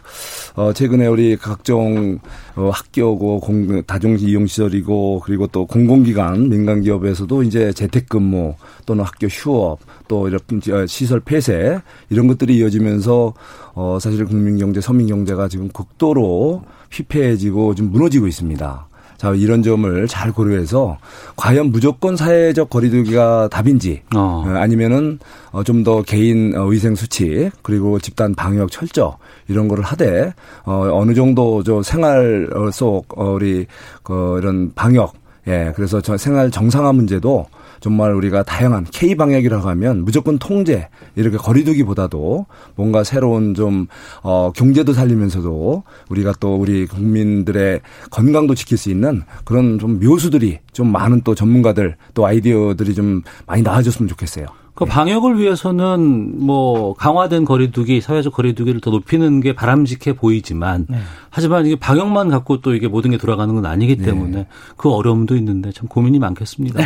어, 0.56 0.74
최근에 0.74 1.08
우리 1.08 1.36
각종 1.38 2.20
어, 2.56 2.70
학교고 2.74 3.40
공, 3.40 3.84
다중 3.84 4.18
이용 4.20 4.48
시설이고 4.48 5.22
그리고 5.24 5.46
또 5.48 5.66
공공기관 5.68 6.50
민간 6.50 6.82
기업에서도 6.82 7.44
이제 7.44 7.72
재택근무 7.74 8.56
또는 8.86 9.04
학교 9.04 9.28
휴업 9.28 9.80
또 10.08 10.28
이렇게 10.28 10.72
어, 10.72 10.86
시설 10.88 11.20
폐쇄 11.20 11.80
이런 12.10 12.28
것들이 12.28 12.58
이어지면서 12.58 13.34
어, 13.74 13.98
사실 14.02 14.26
국민 14.26 14.58
경제, 14.58 14.82
서민 14.82 15.08
경제가 15.08 15.48
지금 15.48 15.70
극도로 15.70 16.64
피폐해지고 16.90 17.76
좀 17.76 17.92
무너지고 17.92 18.28
있습니다. 18.28 18.87
자, 19.18 19.34
이런 19.34 19.64
점을 19.64 20.08
잘 20.08 20.32
고려해서 20.32 20.98
과연 21.36 21.72
무조건 21.72 22.16
사회적 22.16 22.70
거리두기가 22.70 23.50
답인지 23.50 24.02
어. 24.16 24.44
어 24.46 24.50
아니면은 24.56 25.20
어, 25.52 25.64
좀더 25.64 26.04
개인 26.04 26.56
어, 26.56 26.66
위생 26.66 26.96
수칙 26.96 27.52
그리고 27.64 28.00
집단 28.00 28.36
방역 28.36 28.72
철저 28.72 29.18
이런 29.48 29.68
거를 29.68 29.84
하되 29.84 30.34
어, 30.66 30.90
어느 30.92 31.14
정도 31.14 31.64
저 31.64 31.82
생활 31.82 32.50
속 32.72 33.08
우리 33.18 33.66
그 34.04 34.40
이런 34.40 34.72
방역 34.76 35.14
예, 35.48 35.72
그래서 35.76 36.02
저 36.02 36.18
생활 36.18 36.52
정상화 36.52 36.92
문제도 36.92 37.46
정말 37.80 38.14
우리가 38.14 38.44
다양한 38.44 38.86
K 38.92 39.16
방역이라고 39.16 39.68
하면 39.70 40.04
무조건 40.04 40.38
통제 40.38 40.90
이렇게 41.16 41.38
거리두기보다도 41.38 42.46
뭔가 42.76 43.04
새로운 43.04 43.54
좀 43.54 43.88
어, 44.22 44.52
경제도 44.56 44.94
살리면서도 44.94 45.84
우리가 46.10 46.34
또 46.40 46.56
우리 46.56 46.86
국민들의 46.88 47.82
건강도 48.10 48.56
지킬 48.56 48.78
수 48.78 48.90
있는 48.90 49.24
그런 49.46 49.80
좀 49.80 50.00
묘수들이 50.00 50.60
좀 50.74 50.92
많은 50.92 51.22
또 51.24 51.36
전문가들 51.36 51.96
또 52.14 52.26
아이디어들이 52.26 52.94
좀 52.94 53.22
많이 53.46 53.62
나와줬으면 53.62 54.08
좋겠어요. 54.10 54.48
그 54.78 54.86
방역을 54.86 55.40
위해서는 55.40 56.46
뭐 56.46 56.94
강화된 56.94 57.46
거리두기, 57.46 58.00
사회적 58.00 58.34
거리두기를 58.34 58.80
더 58.80 58.92
높이는 58.92 59.42
게 59.42 59.54
바람직해 59.54 60.16
보이지만 60.16 60.86
네. 60.88 61.00
하지만 61.30 61.66
이게 61.66 61.76
방역만 61.76 62.30
갖고 62.30 62.62
또 62.62 62.76
이게 62.76 62.88
모든 62.88 63.12
게 63.12 63.18
돌아가는 63.18 63.54
건 63.54 63.66
아니기 63.66 63.98
네. 63.98 64.06
때문에 64.06 64.38
네. 64.38 64.48
그 64.78 64.90
어려움도 64.90 65.36
있는데 65.36 65.72
참 65.72 65.88
고민이 65.88 66.20
많겠습니다. 66.20 66.80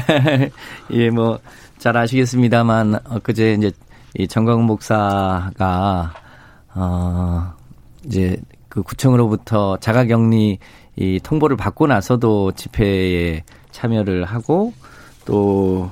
예, 0.94 1.10
뭐 1.10 1.40
잘 1.82 1.98
아시겠습니다만 1.98 3.00
엊그제 3.10 3.56
이제 3.56 3.72
이 4.14 4.28
정광훈 4.28 4.66
목사가 4.66 6.14
어 6.76 7.54
이제 8.06 8.38
그 8.70 8.84
구청으로부터 8.84 9.78
자가격리 9.78 10.60
이 10.98 11.20
통보를 11.24 11.58
받고 11.58 11.88
나서도 11.88 12.52
집회에 12.52 13.44
참여를 13.72 14.26
하고 14.26 14.74
또 15.26 15.90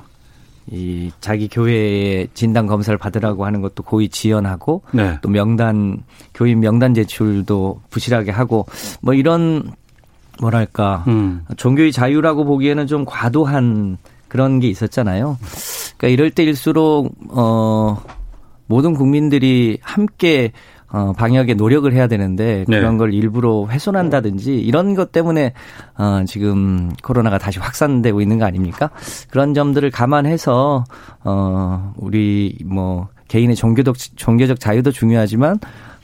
이 0.70 1.10
자기 1.20 1.48
교회에 1.48 2.28
진단 2.32 2.66
검사를 2.66 2.96
받으라고 2.96 3.44
하는 3.44 3.60
것도 3.60 3.82
고의 3.82 4.08
지연하고 4.08 4.82
네. 4.92 5.18
또 5.20 5.28
명단 5.28 6.02
교인 6.32 6.60
명단 6.60 6.94
제출도 6.94 7.80
부실하게 7.90 8.30
하고 8.30 8.66
뭐 9.00 9.14
이런 9.14 9.72
뭐랄까 10.40 11.04
음. 11.08 11.44
종교의 11.56 11.92
자유라고 11.92 12.44
보기에는 12.44 12.86
좀 12.86 13.04
과도한 13.04 13.98
그런 14.28 14.60
게 14.60 14.68
있었잖아요. 14.68 15.38
그러니까 15.96 16.08
이럴 16.08 16.30
때일수록 16.30 17.12
어 17.30 18.00
모든 18.66 18.94
국민들이 18.94 19.78
함께 19.82 20.52
어, 20.92 21.12
방역에 21.12 21.54
노력을 21.54 21.90
해야 21.92 22.06
되는데 22.06 22.64
네. 22.66 22.78
그런 22.78 22.92
네. 22.92 22.98
걸 22.98 23.14
일부러 23.14 23.66
훼손한다든지 23.66 24.56
이런 24.60 24.94
것 24.94 25.12
때문에 25.12 25.52
어, 25.96 26.24
지금 26.26 26.92
코로나가 27.02 27.38
다시 27.38 27.58
확산되고 27.58 28.20
있는 28.20 28.38
거 28.38 28.44
아닙니까? 28.44 28.90
그런 29.30 29.54
점들을 29.54 29.90
감안해서 29.90 30.84
어, 31.24 31.92
우리 31.96 32.58
뭐 32.64 33.08
개인의 33.28 33.54
종교적 33.54 33.96
종교적 34.16 34.58
자유도 34.58 34.90
중요하지만 34.90 35.58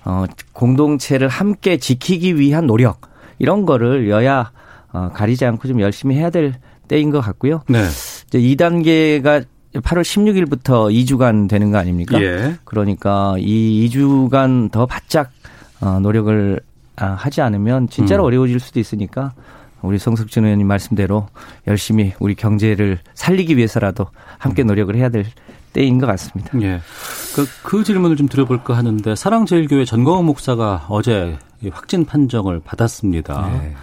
어, 0.04 0.24
공동체를 0.52 1.26
함께 1.28 1.78
지키기 1.78 2.38
위한 2.38 2.66
노력 2.66 3.00
이런 3.38 3.66
거를 3.66 4.08
여야 4.08 4.52
어, 4.92 5.10
가리지 5.12 5.44
않고 5.44 5.66
좀 5.66 5.80
열심히 5.80 6.16
해야 6.16 6.30
될 6.30 6.54
때인 6.86 7.10
것 7.10 7.20
같고요. 7.20 7.62
네. 7.68 7.80
이제 8.28 8.38
2단계가 8.38 9.44
8월 9.74 10.02
16일부터 10.02 10.92
2주간 10.92 11.48
되는 11.48 11.70
거 11.70 11.78
아닙니까? 11.78 12.20
예. 12.22 12.56
그러니까 12.64 13.34
이 13.38 13.88
2주간 13.88 14.70
더 14.70 14.86
바짝 14.86 15.30
어, 15.80 16.00
노력을 16.00 16.60
아, 16.96 17.06
하지 17.06 17.42
않으면 17.42 17.88
진짜로 17.88 18.24
음. 18.24 18.26
어려워질 18.26 18.58
수도 18.58 18.80
있으니까 18.80 19.34
우리 19.82 19.98
성석준 19.98 20.44
의원님 20.44 20.66
말씀대로 20.66 21.28
열심히 21.66 22.14
우리 22.18 22.34
경제를 22.34 22.98
살리기 23.14 23.56
위해서라도 23.56 24.06
함께 24.38 24.62
음. 24.62 24.68
노력을 24.68 24.94
해야 24.96 25.10
될 25.10 25.26
때인 25.72 25.98
것 25.98 26.06
같습니다. 26.06 26.58
예. 26.62 26.80
그, 27.34 27.46
그 27.62 27.84
질문을 27.84 28.16
좀 28.16 28.28
드려볼까 28.28 28.76
하는데 28.76 29.14
사랑제일교회 29.14 29.84
전광훈 29.84 30.24
목사가 30.24 30.86
어제 30.88 31.38
확진 31.70 32.06
판정을 32.06 32.60
받았습니다. 32.60 33.50
예. 33.62 33.74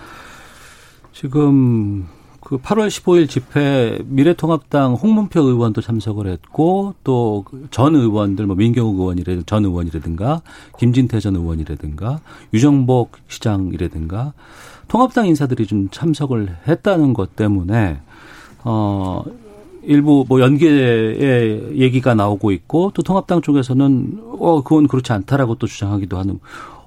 지금 1.14 2.08
그 2.46 2.58
8월 2.58 2.88
15일 2.90 3.30
집회 3.30 4.00
미래통합당 4.06 4.96
홍문표 4.96 5.42
의원도 5.42 5.82
참석을 5.82 6.28
했고 6.28 6.94
또 7.04 7.46
전 7.72 7.96
의원들 7.96 8.46
뭐 8.46 8.56
민경욱 8.56 9.00
의원이라든 9.00 9.44
전 9.46 9.66
의원이라든가 9.66 10.42
김진태 10.78 11.20
전 11.20 11.36
의원이라든가 11.36 12.20
유정복 12.54 13.14
시장이라든가 13.28 14.34
통합당 14.88 15.28
인사들이 15.28 15.66
좀 15.66 15.90
참석을 15.90 16.58
했다는 16.68 17.14
것 17.14 17.36
때문에 17.36 18.00
어 18.64 19.24
일부 19.84 20.26
뭐 20.28 20.40
연계의 20.40 21.78
얘기가 21.80 22.14
나오고 22.14 22.52
있고 22.52 22.92
또 22.94 23.02
통합당 23.02 23.42
쪽에서는 23.42 24.22
어 24.40 24.62
그건 24.64 24.88
그렇지 24.88 25.12
않다라고 25.14 25.56
또 25.56 25.68
주장하기도 25.68 26.18
하는 26.18 26.40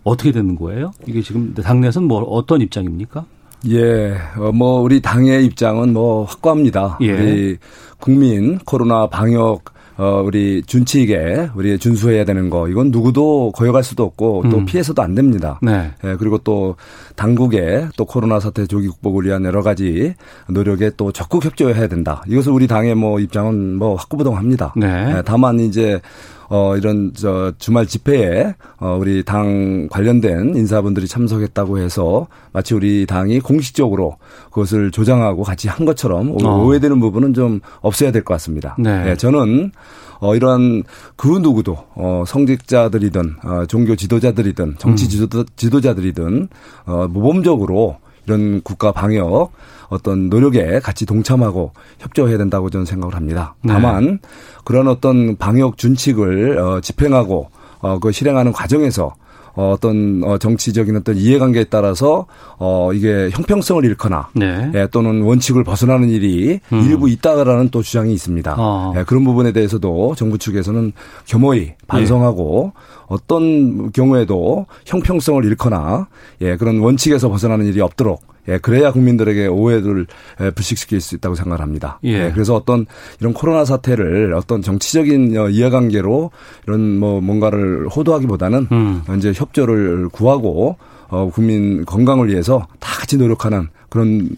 어떻게 0.04 0.30
되는 0.30 0.54
거예요? 0.56 0.92
이게 1.06 1.20
지금 1.20 1.52
당내에서는 1.54 2.06
뭐 2.06 2.22
어떤 2.22 2.60
입장입니까? 2.60 3.24
예, 3.68 4.16
어, 4.36 4.52
뭐 4.52 4.80
우리 4.80 5.00
당의 5.00 5.44
입장은 5.46 5.92
뭐 5.92 6.24
확고합니다. 6.24 6.98
예. 7.00 7.12
우리 7.12 7.56
국민 7.98 8.58
코로나 8.58 9.06
방역 9.08 9.76
어, 9.98 10.22
우리 10.24 10.62
준칙에 10.62 11.48
우리 11.54 11.78
준수해야 11.78 12.24
되는 12.24 12.50
거 12.50 12.68
이건 12.68 12.90
누구도 12.90 13.52
거역할 13.52 13.82
수도 13.82 14.04
없고 14.04 14.44
또 14.50 14.58
음. 14.58 14.66
피해서도 14.66 15.00
안 15.00 15.14
됩니다. 15.14 15.58
네. 15.62 15.90
예, 16.04 16.16
그리고 16.18 16.38
또 16.38 16.76
당국의 17.16 17.88
또 17.96 18.04
코로나 18.04 18.38
사태 18.40 18.66
조기 18.66 18.88
극복을 18.88 19.24
위한 19.24 19.44
여러 19.44 19.62
가지 19.62 20.14
노력에 20.48 20.90
또 20.96 21.12
적극 21.12 21.44
협조해야 21.44 21.88
된다. 21.88 22.22
이것을 22.28 22.52
우리 22.52 22.66
당의 22.66 22.94
뭐 22.94 23.18
입장은 23.18 23.76
뭐 23.76 23.94
확고부동합니다. 23.96 24.74
네. 24.76 25.14
예, 25.16 25.22
다만 25.24 25.58
이제 25.60 26.00
어, 26.48 26.76
이런, 26.76 27.10
저, 27.12 27.52
주말 27.58 27.86
집회에, 27.86 28.54
어, 28.78 28.96
우리 29.00 29.24
당 29.24 29.88
관련된 29.90 30.54
인사분들이 30.54 31.08
참석했다고 31.08 31.78
해서 31.78 32.28
마치 32.52 32.72
우리 32.72 33.04
당이 33.04 33.40
공식적으로 33.40 34.18
그것을 34.52 34.92
조장하고 34.92 35.42
같이 35.42 35.66
한 35.66 35.84
것처럼 35.84 36.36
어. 36.44 36.62
오해되는 36.62 37.00
부분은 37.00 37.34
좀 37.34 37.58
없어야 37.80 38.12
될 38.12 38.22
것 38.22 38.34
같습니다. 38.34 38.76
네. 38.78 39.04
네. 39.06 39.16
저는 39.16 39.72
어, 40.20 40.34
이러한 40.34 40.82
그 41.16 41.28
누구도, 41.28 41.78
어, 41.94 42.24
성직자들이든, 42.26 43.36
어, 43.44 43.66
종교 43.66 43.96
지도자들이든, 43.96 44.76
정치 44.78 45.06
음. 45.06 45.44
지도, 45.56 45.80
자들이든 45.80 46.48
어, 46.86 47.08
모범적으로 47.08 47.98
이런 48.26 48.60
국가 48.62 48.92
방역 48.92 49.52
어떤 49.88 50.28
노력에 50.28 50.80
같이 50.80 51.06
동참하고 51.06 51.72
협조해야 52.00 52.38
된다고 52.38 52.70
저는 52.70 52.86
생각을 52.86 53.14
합니다. 53.14 53.54
네. 53.62 53.72
다만 53.72 54.04
네. 54.04 54.18
그런 54.64 54.88
어떤 54.88 55.36
방역 55.36 55.78
준칙을 55.78 56.58
어, 56.58 56.80
집행하고 56.80 57.50
어, 57.80 57.98
그 57.98 58.10
실행하는 58.10 58.52
과정에서 58.52 59.14
어, 59.56 59.72
어떤 59.72 60.22
어, 60.22 60.38
정치적인 60.38 60.96
어떤 60.96 61.16
이해관계에 61.16 61.64
따라서 61.64 62.26
어, 62.58 62.92
이게 62.92 63.30
형평성을 63.32 63.84
잃거나 63.84 64.28
네. 64.34 64.70
예, 64.74 64.86
또는 64.92 65.22
원칙을 65.22 65.64
벗어나는 65.64 66.10
일이 66.10 66.60
음. 66.72 66.80
일부 66.82 67.08
있다라는 67.08 67.70
또 67.70 67.82
주장이 67.82 68.12
있습니다. 68.12 68.54
어. 68.58 68.92
예, 68.96 69.04
그런 69.04 69.24
부분에 69.24 69.52
대해서도 69.52 70.14
정부 70.16 70.38
측에서는 70.38 70.92
겸허히 71.24 71.72
반성하고 71.88 72.72
예. 72.74 72.80
어떤 73.08 73.90
경우에도 73.92 74.66
형평성을 74.84 75.42
잃거나 75.44 76.06
예, 76.42 76.56
그런 76.56 76.78
원칙에서 76.78 77.28
벗어나는 77.30 77.66
일이 77.66 77.80
없도록 77.80 78.35
예, 78.48 78.58
그래야 78.58 78.92
국민들에게 78.92 79.46
오해를 79.46 80.06
불식시킬 80.54 81.00
수 81.00 81.14
있다고 81.14 81.34
생각합니다. 81.34 81.98
예. 82.04 82.26
예. 82.26 82.32
그래서 82.32 82.54
어떤 82.54 82.86
이런 83.20 83.32
코로나 83.32 83.64
사태를 83.64 84.34
어떤 84.34 84.62
정치적인 84.62 85.36
어, 85.36 85.48
이해관계로 85.48 86.30
이런 86.66 86.98
뭐 86.98 87.20
뭔가를 87.20 87.88
호도하기보다는 87.88 88.68
음. 88.72 89.02
이제 89.16 89.32
협조를 89.34 90.08
구하고 90.10 90.76
어, 91.08 91.30
국민 91.32 91.84
건강을 91.84 92.28
위해서 92.28 92.66
다 92.80 92.98
같이 92.98 93.16
노력하는 93.16 93.68
그런 93.88 94.36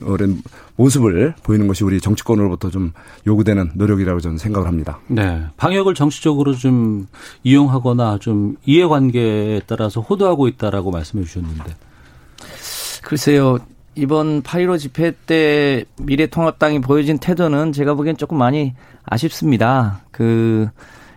모습을 0.77 1.35
보이는 1.43 1.67
것이 1.67 1.83
우리 1.83 2.00
정치권으로부터 2.00 2.71
좀 2.71 2.93
요구되는 3.27 3.73
노력이라고 3.75 4.21
저는 4.21 4.38
생각을 4.38 4.69
합니다. 4.69 5.00
네. 5.09 5.43
방역을 5.57 5.95
정치적으로 5.95 6.55
좀 6.55 7.07
이용하거나 7.43 8.19
좀 8.21 8.57
이해관계에 8.65 9.62
따라서 9.67 10.00
호도하고 10.00 10.47
있다라고 10.47 10.91
말씀해 10.91 11.25
주셨는데. 11.25 11.75
글쎄요. 13.03 13.59
이번 13.98 14.42
8.15 14.42 14.78
집회 14.78 15.11
때 15.26 15.84
미래통합당이 16.00 16.80
보여진 16.80 17.18
태도는 17.18 17.72
제가 17.72 17.94
보기엔 17.94 18.16
조금 18.16 18.38
많이 18.38 18.74
아쉽습니다. 19.04 20.02
그 20.12 20.68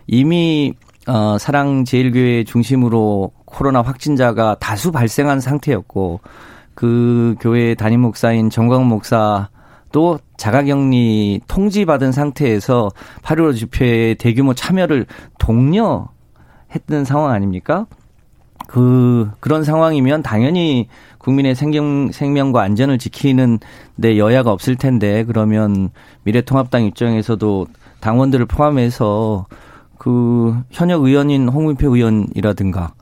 이미 0.08 0.74
어 1.06 1.38
사랑제일교회 1.38 2.42
중심으로 2.42 3.30
코로나 3.44 3.82
확진자가 3.82 4.56
다수 4.58 4.90
발생한 4.90 5.38
상태였고 5.38 6.22
그 6.74 7.36
교회 7.40 7.76
담임 7.76 8.00
목사인 8.00 8.50
정광훈 8.50 8.88
목사도 8.88 10.18
자가격리 10.36 11.42
통지받은 11.46 12.10
상태에서 12.10 12.90
8.15 13.22 13.56
집회에 13.56 14.14
대규모 14.14 14.54
참여를 14.54 15.06
독려했던 15.38 17.04
상황 17.04 17.30
아닙니까? 17.30 17.86
그 18.66 19.30
그런 19.38 19.64
상황이면 19.64 20.22
당연히 20.22 20.88
국민의 21.22 21.54
생명 21.54 22.10
생명과 22.12 22.62
안전을 22.62 22.98
지키는 22.98 23.58
데 24.00 24.18
여야가 24.18 24.52
없을 24.52 24.76
텐데 24.76 25.24
그러면 25.24 25.90
미래통합당 26.24 26.84
입장에서도 26.84 27.66
당원들을 28.00 28.46
포함해서 28.46 29.46
그 29.98 30.56
현역 30.70 31.04
의원인 31.04 31.48
홍문표 31.48 31.94
의원이라든가 31.94 32.94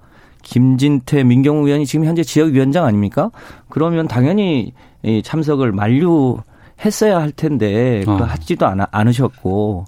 김진태 0.42 1.24
민경우 1.24 1.66
의원이 1.66 1.87
지금 1.87 2.04
현재 2.04 2.22
지역위원장 2.22 2.85
아닙니까? 2.85 3.30
그러면 3.68 4.06
당연히 4.06 4.72
이 5.02 5.22
참석을 5.22 5.72
만류 5.72 6.38
했어야 6.84 7.20
할 7.20 7.30
텐데 7.32 8.02
그 8.04 8.12
어. 8.12 8.16
하지도 8.16 8.66
않, 8.66 8.80
않으셨고 8.90 9.84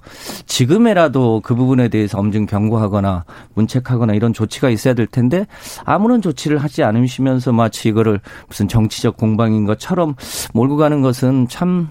지금에라도 0.47 1.41
그 1.43 1.55
부분에 1.55 1.89
대해서 1.89 2.19
엄중 2.19 2.47
경고하거나 2.47 3.25
문책하거나 3.55 4.15
이런 4.15 4.33
조치가 4.33 4.71
있어야 4.71 4.95
될 4.95 5.07
텐데 5.07 5.47
아무런 5.85 6.21
조치를 6.21 6.59
하지 6.59 6.83
않으시면서 6.83 7.53
마치 7.53 7.89
이거를 7.89 8.21
무슨 8.49 8.69
정치적 8.69 9.17
공방인 9.17 9.65
것처럼 9.65 10.15
몰고 10.53 10.77
가는 10.77 11.03
것은 11.03 11.49
참 11.49 11.89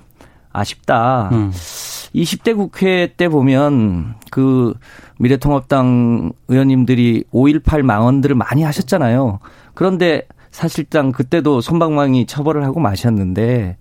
아쉽다. 0.53 1.29
음. 1.31 1.51
20대 1.51 2.55
국회 2.55 3.13
때 3.15 3.29
보면 3.29 4.15
그 4.31 4.73
미래통합당 5.19 6.33
의원님들이 6.49 7.23
5.18 7.31 7.83
망언들을 7.83 8.35
많이 8.35 8.63
하셨잖아요. 8.63 9.39
그런데 9.73 10.27
사실상 10.51 11.11
그때도 11.11 11.61
손방망이 11.61 12.25
처벌을 12.25 12.63
하고 12.63 12.79
마셨는데 12.79 13.77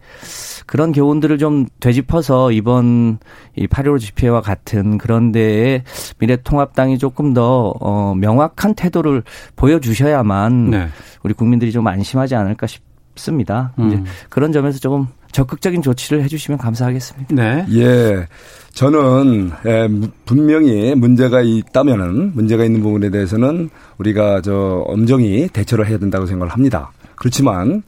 그런 0.67 0.93
교훈들을 0.93 1.37
좀 1.39 1.67
되짚어서 1.81 2.53
이번 2.53 3.19
이8.15 3.59 3.99
집회와 3.99 4.41
같은 4.41 4.97
그런 4.99 5.33
데에 5.33 5.83
미래통합당이 6.19 6.99
조금 6.99 7.35
더 7.35 7.75
어, 7.81 8.15
명확한 8.15 8.75
태도를 8.75 9.25
보여주셔야만 9.57 10.71
네. 10.71 10.89
우리 11.25 11.35
국민들이 11.35 11.73
좀 11.73 11.87
안심하지 11.89 12.37
않을까 12.37 12.69
싶습니다. 12.69 13.73
음. 13.81 13.89
이제 13.89 14.03
그런 14.29 14.53
점에서 14.53 14.79
조금 14.79 15.09
적극적인 15.33 15.83
조치를 15.83 16.23
해주시면 16.25 16.59
감사하겠습니다. 16.59 17.35
네. 17.35 17.67
예. 17.73 18.27
저는 18.73 19.51
예, 19.67 19.89
분명히 20.25 20.95
문제가 20.95 21.43
있다면은 21.43 22.33
문제가 22.35 22.65
있는 22.65 22.81
부분에 22.81 23.11
대해서는 23.11 23.71
우리가 23.99 24.43
저 24.43 24.85
엄정히 24.87 25.49
대처를 25.49 25.89
해야 25.89 25.99
된다고 25.99 26.27
생각을 26.27 26.53
합니다. 26.53 26.93
그렇지만 27.17 27.83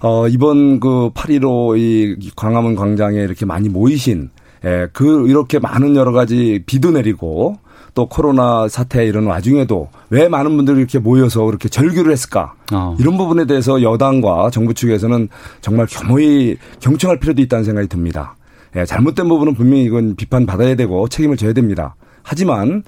어 0.00 0.26
이번 0.28 0.80
그 0.80 1.10
8.15 1.14 1.78
이 1.78 2.30
광화문 2.34 2.74
광장에 2.74 3.20
이렇게 3.20 3.46
많이 3.46 3.68
모이신 3.68 4.30
예, 4.64 4.88
그 4.92 5.28
이렇게 5.28 5.58
많은 5.58 5.94
여러 5.94 6.12
가지 6.12 6.62
비도 6.66 6.90
내리고 6.90 7.56
또 7.94 8.06
코로나 8.06 8.68
사태 8.68 9.06
이런 9.06 9.26
와중에도 9.26 9.88
왜 10.10 10.28
많은 10.28 10.56
분들이 10.56 10.78
이렇게 10.78 10.98
모여서 10.98 11.44
그렇게 11.44 11.68
절규를 11.68 12.10
했을까? 12.12 12.54
어. 12.72 12.96
이런 12.98 13.16
부분에 13.16 13.46
대해서 13.46 13.80
여당과 13.82 14.50
정부 14.50 14.74
측에서는 14.74 15.28
정말 15.60 15.86
겸허히 15.86 16.56
경청할 16.80 17.20
필요도 17.20 17.40
있다는 17.42 17.64
생각이 17.64 17.88
듭니다. 17.88 18.36
예, 18.76 18.84
잘못된 18.84 19.28
부분은 19.28 19.54
분명히 19.54 19.84
이건 19.84 20.16
비판 20.16 20.44
받아야 20.46 20.74
되고 20.74 21.08
책임을 21.08 21.36
져야 21.36 21.52
됩니다. 21.52 21.94
하지만 22.24 22.82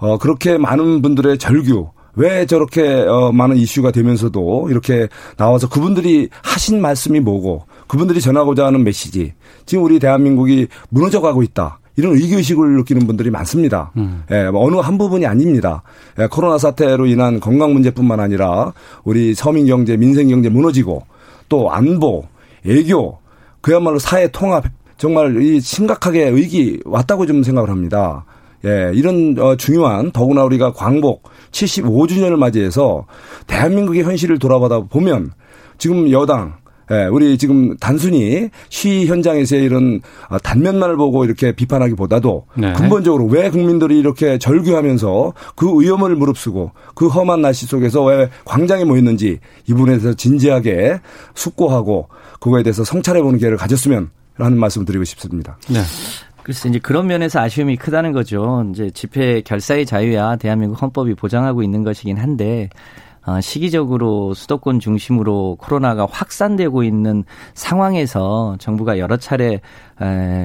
어 0.00 0.18
그렇게 0.18 0.58
많은 0.58 1.02
분들의 1.02 1.38
절규 1.38 1.90
왜 2.16 2.46
저렇게 2.46 2.82
어 2.82 3.30
많은 3.30 3.56
이슈가 3.56 3.92
되면서도 3.92 4.68
이렇게 4.70 5.08
나와서 5.36 5.68
그분들이 5.68 6.28
하신 6.42 6.80
말씀이 6.80 7.20
뭐고 7.20 7.66
그분들이 7.86 8.20
전하고자 8.20 8.66
하는 8.66 8.82
메시지 8.82 9.34
지금 9.66 9.84
우리 9.84 10.00
대한민국이 10.00 10.66
무너져 10.88 11.20
가고 11.20 11.44
있다. 11.44 11.78
이런 11.98 12.14
의기의식을 12.14 12.76
느끼는 12.76 13.08
분들이 13.08 13.28
많습니다. 13.28 13.90
음. 13.96 14.22
예, 14.30 14.50
뭐 14.50 14.64
어느 14.64 14.76
한 14.76 14.98
부분이 14.98 15.26
아닙니다. 15.26 15.82
예, 16.20 16.28
코로나 16.28 16.56
사태로 16.56 17.06
인한 17.06 17.40
건강 17.40 17.72
문제뿐만 17.72 18.20
아니라 18.20 18.72
우리 19.02 19.34
서민 19.34 19.66
경제, 19.66 19.96
민생 19.96 20.28
경제 20.28 20.48
무너지고 20.48 21.02
또 21.48 21.72
안보, 21.72 22.24
애교, 22.64 23.18
그야말로 23.60 23.98
사회 23.98 24.28
통합 24.28 24.64
정말 24.96 25.42
이 25.42 25.58
심각하게 25.58 26.28
의기 26.28 26.80
왔다고 26.84 27.26
좀 27.26 27.42
생각을 27.42 27.68
합니다. 27.68 28.24
예, 28.64 28.92
이런 28.94 29.36
어, 29.36 29.56
중요한 29.56 30.12
더구나 30.12 30.44
우리가 30.44 30.74
광복 30.74 31.24
75주년을 31.50 32.36
맞이해서 32.36 33.06
대한민국의 33.48 34.04
현실을 34.04 34.38
돌아보다 34.38 34.78
보면 34.82 35.32
지금 35.78 36.08
여당 36.12 36.54
예, 36.90 37.04
우리 37.06 37.36
지금 37.38 37.76
단순히 37.76 38.48
시 38.68 39.06
현장에서의 39.06 39.64
이런 39.64 40.00
아, 40.28 40.38
단면만을 40.38 40.96
보고 40.96 41.24
이렇게 41.24 41.52
비판하기보다도 41.52 42.46
네. 42.56 42.72
근본적으로 42.72 43.26
왜 43.26 43.50
국민들이 43.50 43.98
이렇게 43.98 44.38
절규하면서 44.38 45.32
그 45.54 45.80
위험을 45.80 46.16
무릅쓰고 46.16 46.72
그 46.94 47.08
험한 47.08 47.42
날씨 47.42 47.66
속에서 47.66 48.04
왜 48.04 48.28
광장에 48.44 48.84
모였는지 48.84 49.38
이 49.66 49.72
부분에 49.72 49.98
대해서 49.98 50.14
진지하게 50.14 51.00
숙고하고 51.34 52.08
그거에 52.40 52.62
대해서 52.62 52.84
성찰해 52.84 53.22
보는 53.22 53.38
기회를 53.38 53.56
가졌으면 53.56 54.10
하는 54.36 54.58
말씀을 54.58 54.86
드리고 54.86 55.04
싶습니다. 55.04 55.58
네. 55.68 55.80
글쎄 56.42 56.70
이제 56.70 56.78
그런 56.78 57.06
면에서 57.06 57.40
아쉬움이 57.40 57.76
크다는 57.76 58.12
거죠. 58.12 58.64
이제 58.72 58.90
집회 58.90 59.42
결사의 59.42 59.84
자유야 59.84 60.36
대한민국 60.36 60.80
헌법이 60.80 61.14
보장하고 61.14 61.62
있는 61.62 61.84
것이긴 61.84 62.16
한데 62.16 62.70
어, 62.70 63.07
시기적으로 63.42 64.32
수도권 64.34 64.78
중심으로 64.78 65.56
코로나가 65.58 66.06
확산되고 66.08 66.84
있는 66.84 67.24
상황에서 67.54 68.56
정부가 68.60 68.98
여러 68.98 69.16
차례 69.16 69.60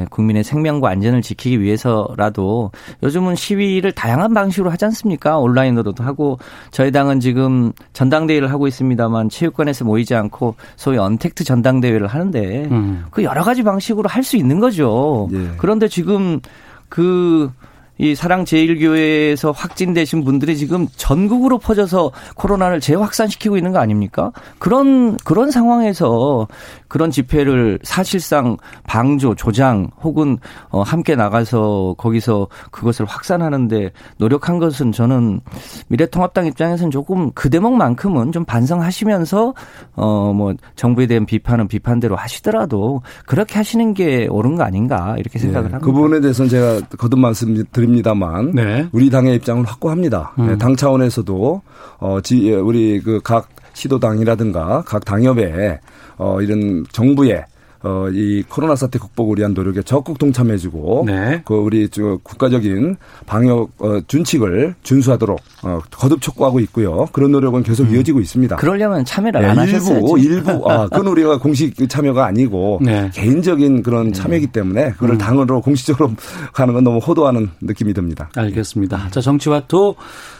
국민의 0.09 0.43
생명과 0.43 0.89
안전을 0.89 1.21
지키기 1.21 1.61
위해서라도 1.61 2.71
요즘은 3.03 3.35
시위를 3.35 3.91
다양한 3.91 4.33
방식으로 4.33 4.71
하지 4.71 4.85
않습니까? 4.85 5.37
온라인으로도 5.37 6.03
하고 6.03 6.39
저희 6.71 6.91
당은 6.91 7.19
지금 7.19 7.71
전당대회를 7.93 8.49
하고 8.51 8.67
있습니다만 8.67 9.29
체육관에서 9.29 9.85
모이지 9.85 10.15
않고 10.15 10.55
소위 10.75 10.97
언택트 10.97 11.43
전당대회를 11.43 12.07
하는데 12.07 12.65
음. 12.71 13.05
그 13.11 13.23
여러 13.23 13.43
가지 13.43 13.61
방식으로 13.61 14.09
할 14.09 14.23
수 14.23 14.37
있는 14.37 14.61
거죠. 14.61 15.27
예. 15.33 15.49
그런데 15.57 15.89
지금 15.89 16.39
그 16.87 17.51
이 17.97 18.15
사랑 18.15 18.43
제일교회에서 18.43 19.51
확진되신 19.51 20.23
분들이 20.23 20.57
지금 20.57 20.87
전국으로 20.95 21.59
퍼져서 21.59 22.11
코로나를 22.35 22.79
재확산시키고 22.79 23.55
있는 23.55 23.71
거 23.71 23.79
아닙니까? 23.79 24.31
그런 24.59 25.15
그런 25.17 25.51
상황에서 25.51 26.47
그런 26.87 27.11
집회를 27.11 27.79
사실상 27.83 28.57
방조, 28.85 29.35
조장 29.35 29.89
혹은 30.01 30.37
어 30.69 30.81
함께 30.81 31.15
나가서 31.15 31.95
거기서 31.97 32.47
그것을 32.71 33.05
확산하는데 33.05 33.91
노력한 34.17 34.59
것은 34.59 34.91
저는 34.91 35.39
미래통합당 35.87 36.47
입장에서는 36.47 36.91
조금 36.91 37.31
그 37.31 37.49
대목만큼은 37.49 38.31
좀 38.31 38.43
반성하시면서 38.45 39.53
어 39.95 40.33
뭐 40.33 40.53
정부에 40.75 41.05
대한 41.05 41.25
비판은 41.25 41.67
비판대로 41.67 42.15
하시더라도 42.15 43.01
그렇게 43.25 43.55
하시는 43.55 43.93
게 43.93 44.27
옳은 44.29 44.55
거 44.55 44.63
아닌가 44.63 45.15
이렇게 45.17 45.39
생각을 45.39 45.69
네, 45.69 45.73
합니다. 45.73 45.85
그 45.85 45.91
부분에 45.91 46.19
대해서는 46.19 46.49
제가 46.49 46.81
거듭 46.97 47.19
말씀드립니다. 47.19 47.69
드립니다만 47.83 48.51
네. 48.53 48.87
우리 48.91 49.09
당의 49.09 49.35
입장을 49.35 49.63
확고합니다. 49.65 50.33
음. 50.39 50.47
네, 50.47 50.57
당 50.57 50.75
차원에서도 50.75 51.61
어 51.99 52.21
지, 52.21 52.51
우리 52.53 52.99
그 53.01 53.19
각 53.23 53.49
시도당이라든가 53.73 54.83
각 54.85 55.03
당협에 55.03 55.79
어 56.17 56.41
이런 56.41 56.85
정부의 56.91 57.43
어, 57.83 58.07
이 58.11 58.43
코로나 58.47 58.75
사태 58.75 58.97
극복을 58.97 59.39
위한 59.39 59.53
노력에 59.53 59.81
적극 59.83 60.17
동참해주고, 60.17 61.03
네. 61.05 61.41
그 61.43 61.53
우리 61.53 61.89
저 61.89 62.17
국가적인 62.23 62.95
방역 63.25 63.71
어, 63.79 63.99
준칙을 64.07 64.75
준수하도록 64.83 65.39
어, 65.63 65.79
거듭 65.91 66.21
촉구하고 66.21 66.61
있고요. 66.61 67.07
그런 67.11 67.31
노력은 67.31 67.63
계속 67.63 67.83
음. 67.83 67.95
이어지고 67.95 68.21
있습니다. 68.21 68.55
그러려면 68.55 69.03
참여를 69.03 69.41
네, 69.41 69.47
안 69.47 69.59
하셨어야죠. 69.59 70.17
일부, 70.17 70.19
일부, 70.19 70.71
아, 70.71 70.87
그건 70.91 71.07
우리가 71.07 71.39
공식 71.39 71.89
참여가 71.89 72.25
아니고 72.25 72.79
네. 72.81 73.11
개인적인 73.13 73.83
그런 73.83 74.07
네. 74.07 74.11
참여이기 74.13 74.47
때문에 74.47 74.91
그걸 74.93 75.11
음. 75.11 75.17
당으로 75.17 75.59
공식적으로 75.61 76.11
가는 76.53 76.73
건 76.73 76.85
너무 76.85 76.99
호도하는 76.99 77.49
느낌이 77.59 77.93
듭니다. 77.93 78.29
알겠습니다. 78.35 79.09
자, 79.09 79.19
정치와도 79.19 79.95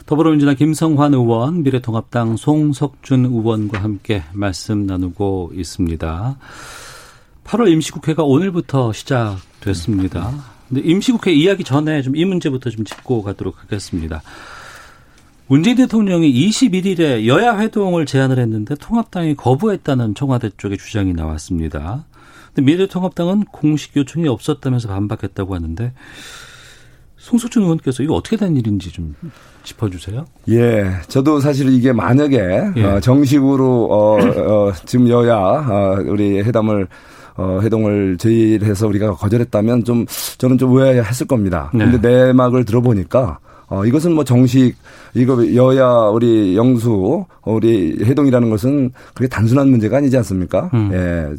더불어민주당 0.05 0.55
김성환 0.55 1.13
의원, 1.13 1.63
미래통합당 1.63 2.37
송석준 2.37 3.25
의원과 3.25 3.83
함께 3.83 4.23
말씀 4.31 4.85
나누고 4.85 5.51
있습니다. 5.55 6.37
8월 7.43 7.69
임시국회가 7.71 8.23
오늘부터 8.23 8.93
시작됐습니다. 8.93 10.31
근데 10.69 10.81
임시국회 10.89 11.31
이야기 11.33 11.63
전에 11.63 12.01
좀 12.01 12.15
이 12.15 12.25
문제부터 12.25 12.69
좀 12.69 12.85
짚고 12.85 13.23
가도록 13.23 13.61
하겠습니다. 13.61 14.21
문재인 15.47 15.75
대통령이 15.75 16.31
21일에 16.31 17.25
여야 17.27 17.57
회동을 17.59 18.05
제안을 18.05 18.39
했는데 18.39 18.75
통합당이 18.75 19.35
거부했다는 19.35 20.15
청와대 20.15 20.49
쪽의 20.57 20.77
주장이 20.77 21.13
나왔습니다. 21.13 22.05
근데 22.53 22.71
미래통합당은 22.71 23.45
공식 23.45 23.95
요청이 23.97 24.27
없었다면서 24.27 24.87
반박했다고 24.87 25.53
하는데 25.55 25.91
송석준 27.17 27.63
의원께서 27.63 28.03
이거 28.03 28.15
어떻게 28.15 28.35
된 28.37 28.55
일인지 28.55 28.91
좀 28.91 29.15
짚어주세요. 29.63 30.25
예, 30.49 30.85
저도 31.07 31.39
사실 31.39 31.69
이게 31.73 31.91
만약에 31.93 32.71
예. 32.75 32.83
어, 32.83 32.99
정식으로 32.99 33.87
어, 33.91 34.17
어, 34.19 34.73
지금 34.85 35.07
여야 35.09 35.35
어, 35.37 36.03
우리 36.05 36.41
회담을 36.41 36.87
어, 37.35 37.59
회동을 37.61 38.17
제의해서 38.17 38.87
우리가 38.87 39.13
거절했다면 39.15 39.83
좀 39.83 40.05
저는 40.37 40.57
좀 40.57 40.77
의아했을 40.77 41.27
겁니다. 41.27 41.71
네. 41.73 41.89
근데 41.89 42.07
내막을 42.07 42.65
들어보니까 42.65 43.39
어, 43.67 43.85
이것은 43.85 44.13
뭐 44.13 44.23
정식, 44.23 44.75
이거 45.15 45.55
여야 45.55 45.87
우리 46.09 46.55
영수, 46.55 47.25
우리 47.43 47.97
해동이라는 48.03 48.49
것은 48.49 48.91
그게 49.15 49.27
단순한 49.27 49.69
문제가 49.69 49.97
아니지 49.97 50.15
않습니까? 50.17 50.69
음. 50.73 50.91
예. 50.93 51.35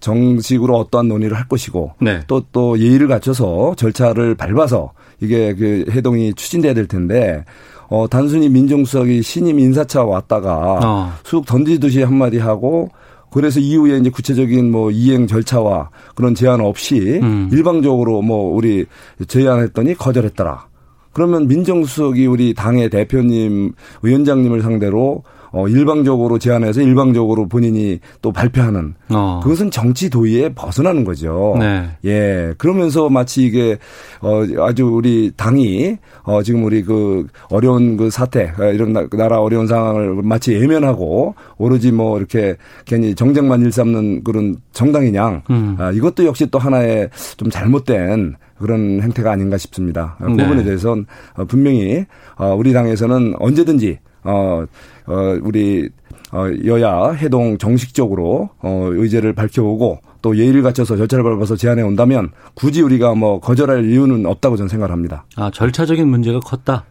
정식으로 0.00 0.76
어떠한 0.76 1.08
논의를 1.08 1.36
할 1.36 1.48
것이고 1.48 1.92
네. 2.00 2.20
또, 2.28 2.44
또 2.52 2.78
예의를 2.78 3.08
갖춰서 3.08 3.74
절차를 3.76 4.36
밟아서 4.36 4.92
이게 5.20 5.54
그 5.54 5.86
해동이 5.90 6.34
추진돼야 6.34 6.74
될 6.74 6.86
텐데 6.86 7.44
어, 7.88 8.06
단순히 8.08 8.48
민정수석이 8.48 9.22
신임 9.22 9.58
인사차 9.58 10.04
왔다가 10.04 10.80
어. 10.84 11.12
쑥 11.24 11.46
던지듯이 11.46 12.02
한마디 12.02 12.38
하고 12.38 12.90
그래서 13.30 13.60
이후에 13.60 13.98
이제 13.98 14.10
구체적인 14.10 14.70
뭐 14.70 14.90
이행 14.90 15.26
절차와 15.26 15.90
그런 16.14 16.34
제한 16.34 16.60
없이 16.60 17.20
음. 17.22 17.48
일방적으로 17.52 18.22
뭐 18.22 18.54
우리 18.54 18.86
제안했더니 19.26 19.94
거절했더라. 19.94 20.66
그러면 21.12 21.48
민정수석이 21.48 22.26
우리 22.26 22.54
당의 22.54 22.90
대표님, 22.90 23.72
위원장님을 24.02 24.62
상대로 24.62 25.24
어, 25.58 25.66
일방적으로 25.66 26.38
제안해서 26.38 26.82
일방적으로 26.82 27.48
본인이 27.48 27.98
또 28.22 28.30
발표하는 28.30 28.94
어. 29.10 29.40
그것은 29.42 29.72
정치 29.72 30.08
도의에 30.08 30.54
벗어나는 30.54 31.02
거죠. 31.02 31.56
네. 31.58 31.88
예. 32.04 32.54
그러면서 32.58 33.08
마치 33.08 33.44
이게 33.44 33.76
어, 34.20 34.44
아주 34.60 34.86
우리 34.86 35.32
당이 35.36 35.96
어, 36.22 36.44
지금 36.44 36.62
우리 36.62 36.84
그 36.84 37.26
어려운 37.50 37.96
그 37.96 38.08
사태 38.08 38.52
어, 38.56 38.64
이런 38.66 38.92
나라 38.92 39.40
어려운 39.40 39.66
상황을 39.66 40.22
마치 40.22 40.52
예면하고 40.52 41.34
오로지 41.56 41.90
뭐 41.90 42.18
이렇게 42.18 42.56
괜히 42.84 43.16
정쟁만 43.16 43.60
일삼는 43.62 44.22
그런 44.22 44.58
정당이냐. 44.72 45.42
음. 45.50 45.76
아, 45.80 45.90
이것도 45.90 46.24
역시 46.24 46.46
또 46.52 46.60
하나의 46.60 47.10
좀 47.36 47.50
잘못된 47.50 48.36
그런 48.58 49.02
행태가 49.02 49.32
아닌가 49.32 49.58
싶습니다. 49.58 50.14
그 50.20 50.30
네. 50.30 50.44
부분에 50.44 50.62
대해서는 50.62 51.06
어, 51.34 51.44
분명히 51.46 52.04
어, 52.36 52.54
우리 52.54 52.72
당에서는 52.72 53.34
언제든지 53.40 53.98
어, 54.22 54.64
어, 55.08 55.38
우리 55.42 55.88
어, 56.32 56.46
여야 56.64 57.10
해동 57.12 57.58
정식적으로 57.58 58.50
어, 58.60 58.88
의제를 58.92 59.32
밝혀오고 59.32 60.00
또 60.20 60.36
예의를 60.36 60.62
갖춰서 60.62 60.96
절차를 60.96 61.24
밟아서 61.24 61.56
제안해 61.56 61.82
온다면 61.82 62.30
굳이 62.54 62.82
우리가 62.82 63.14
뭐 63.14 63.40
거절할 63.40 63.90
이유는 63.90 64.26
없다고 64.26 64.56
저는 64.56 64.68
생각합니다. 64.68 65.24
아 65.36 65.50
절차적인 65.52 66.06
문제가 66.06 66.40
컸다. 66.40 66.84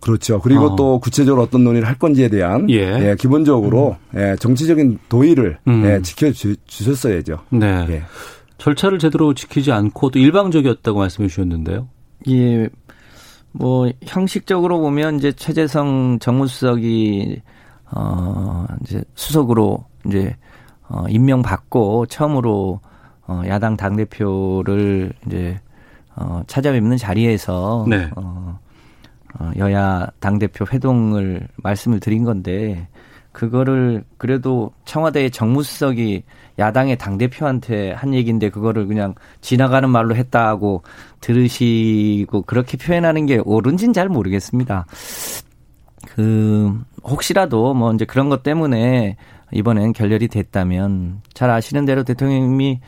그렇죠. 0.00 0.40
그리고 0.40 0.64
어. 0.64 0.76
또 0.76 0.98
구체적으로 0.98 1.42
어떤 1.42 1.62
논의를 1.62 1.86
할 1.86 1.96
건지에 1.96 2.28
대한 2.28 2.68
예. 2.70 3.10
예 3.10 3.16
기본적으로 3.18 3.96
음. 4.14 4.20
예, 4.20 4.36
정치적인 4.36 4.98
도의를 5.08 5.58
음. 5.68 5.84
예, 5.84 6.02
지켜주셨어야죠. 6.02 7.38
네. 7.50 7.86
예. 7.88 8.02
절차를 8.58 8.98
제대로 8.98 9.32
지키지 9.32 9.70
않고 9.72 10.10
또 10.10 10.18
일방적이었다고 10.18 10.98
말씀해 10.98 11.28
주셨는데요. 11.28 11.88
예, 12.28 12.68
뭐 13.52 13.90
형식적으로 14.02 14.80
보면 14.80 15.16
이제 15.16 15.32
최재성 15.32 16.18
정무수석이 16.20 17.42
어 17.94 18.66
이제 18.82 19.02
수석으로 19.14 19.84
이제 20.06 20.34
어 20.88 21.04
임명받고 21.08 22.06
처음으로 22.06 22.80
어 23.26 23.42
야당 23.46 23.76
당 23.76 23.96
대표를 23.96 25.12
이제 25.26 25.60
어 26.16 26.42
찾아뵙는 26.46 26.96
자리에서 26.96 27.86
네. 27.88 28.10
어, 28.16 28.58
어 29.38 29.50
여야 29.58 30.08
당 30.18 30.38
대표 30.38 30.64
회동을 30.70 31.46
말씀을 31.56 32.00
드린 32.00 32.24
건데 32.24 32.88
그거를 33.32 34.04
그래도 34.18 34.72
청와대 34.84 35.28
정무수석이 35.30 36.22
야당의 36.58 36.98
당대표한테 36.98 37.92
한 37.92 38.14
얘기인데 38.14 38.50
그거를 38.50 38.86
그냥 38.86 39.14
지나가는 39.40 39.88
말로 39.88 40.14
했다고 40.14 40.82
들으시고 41.20 42.42
그렇게 42.42 42.76
표현하는 42.76 43.26
게 43.26 43.40
옳은지는 43.44 43.92
잘 43.94 44.08
모르겠습니다. 44.08 44.86
그, 46.08 46.78
혹시라도 47.02 47.74
뭐 47.74 47.92
이제 47.94 48.04
그런 48.04 48.28
것 48.28 48.42
때문에 48.42 49.16
이번엔 49.52 49.92
결렬이 49.92 50.28
됐다면 50.28 51.22
잘 51.32 51.50
아시는 51.50 51.84
대로 51.84 52.04
대통령님이 52.04 52.80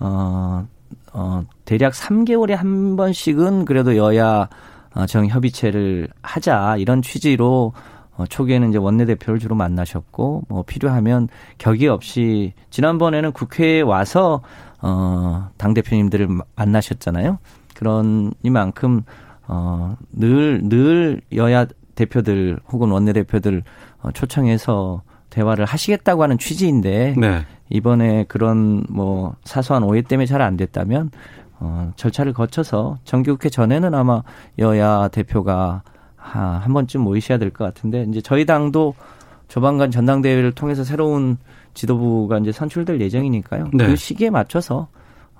어, 0.00 0.66
어, 1.12 1.44
대략 1.64 1.92
3개월에 1.92 2.54
한 2.54 2.96
번씩은 2.96 3.64
그래도 3.64 3.96
여야 3.96 4.48
어, 4.94 5.06
정협의체를 5.06 6.08
하자 6.22 6.76
이런 6.78 7.02
취지로 7.02 7.72
어, 8.18 8.26
초기에는 8.26 8.70
이제 8.70 8.78
원내대표를 8.78 9.38
주로 9.38 9.54
만나셨고 9.54 10.42
뭐 10.48 10.62
필요하면 10.64 11.28
격의 11.58 11.88
없이 11.88 12.52
지난번에는 12.70 13.32
국회에 13.32 13.80
와서 13.80 14.42
어, 14.82 15.48
당 15.56 15.72
대표님들을 15.72 16.28
만나셨잖아요. 16.56 17.38
그런 17.74 18.32
이만큼 18.42 19.02
어, 19.46 19.96
늘, 20.12 20.60
늘 20.64 21.20
여야 21.34 21.66
대표들 21.94 22.58
혹은 22.72 22.90
원내 22.90 23.12
대표들 23.12 23.62
어, 24.02 24.10
초청해서 24.10 25.02
대화를 25.30 25.64
하시겠다고 25.64 26.22
하는 26.22 26.38
취지인데 26.38 27.14
네. 27.16 27.44
이번에 27.70 28.24
그런 28.24 28.84
뭐 28.88 29.36
사소한 29.44 29.84
오해 29.84 30.02
때문에 30.02 30.26
잘 30.26 30.42
안 30.42 30.56
됐다면 30.56 31.10
어, 31.60 31.92
절차를 31.96 32.32
거쳐서 32.32 32.98
정기국회 33.04 33.48
전에는 33.48 33.94
아마 33.94 34.22
여야 34.58 35.08
대표가 35.08 35.82
하, 36.28 36.58
한 36.58 36.72
번쯤 36.72 37.00
모이셔야 37.02 37.38
될 37.38 37.50
것 37.50 37.64
같은데 37.64 38.04
이제 38.08 38.20
저희 38.20 38.44
당도 38.46 38.94
조만간 39.48 39.90
전당대회를 39.90 40.52
통해서 40.52 40.84
새로운 40.84 41.38
지도부가 41.74 42.38
이제 42.38 42.52
선출될 42.52 43.00
예정이니까요. 43.00 43.70
네. 43.72 43.86
그 43.86 43.96
시기에 43.96 44.30
맞춰서 44.30 44.88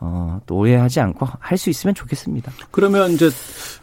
어, 0.00 0.40
또 0.46 0.56
오해하지 0.56 1.00
않고 1.00 1.26
할 1.40 1.58
수 1.58 1.70
있으면 1.70 1.94
좋겠습니다. 1.94 2.52
그러면 2.70 3.10
이제 3.12 3.28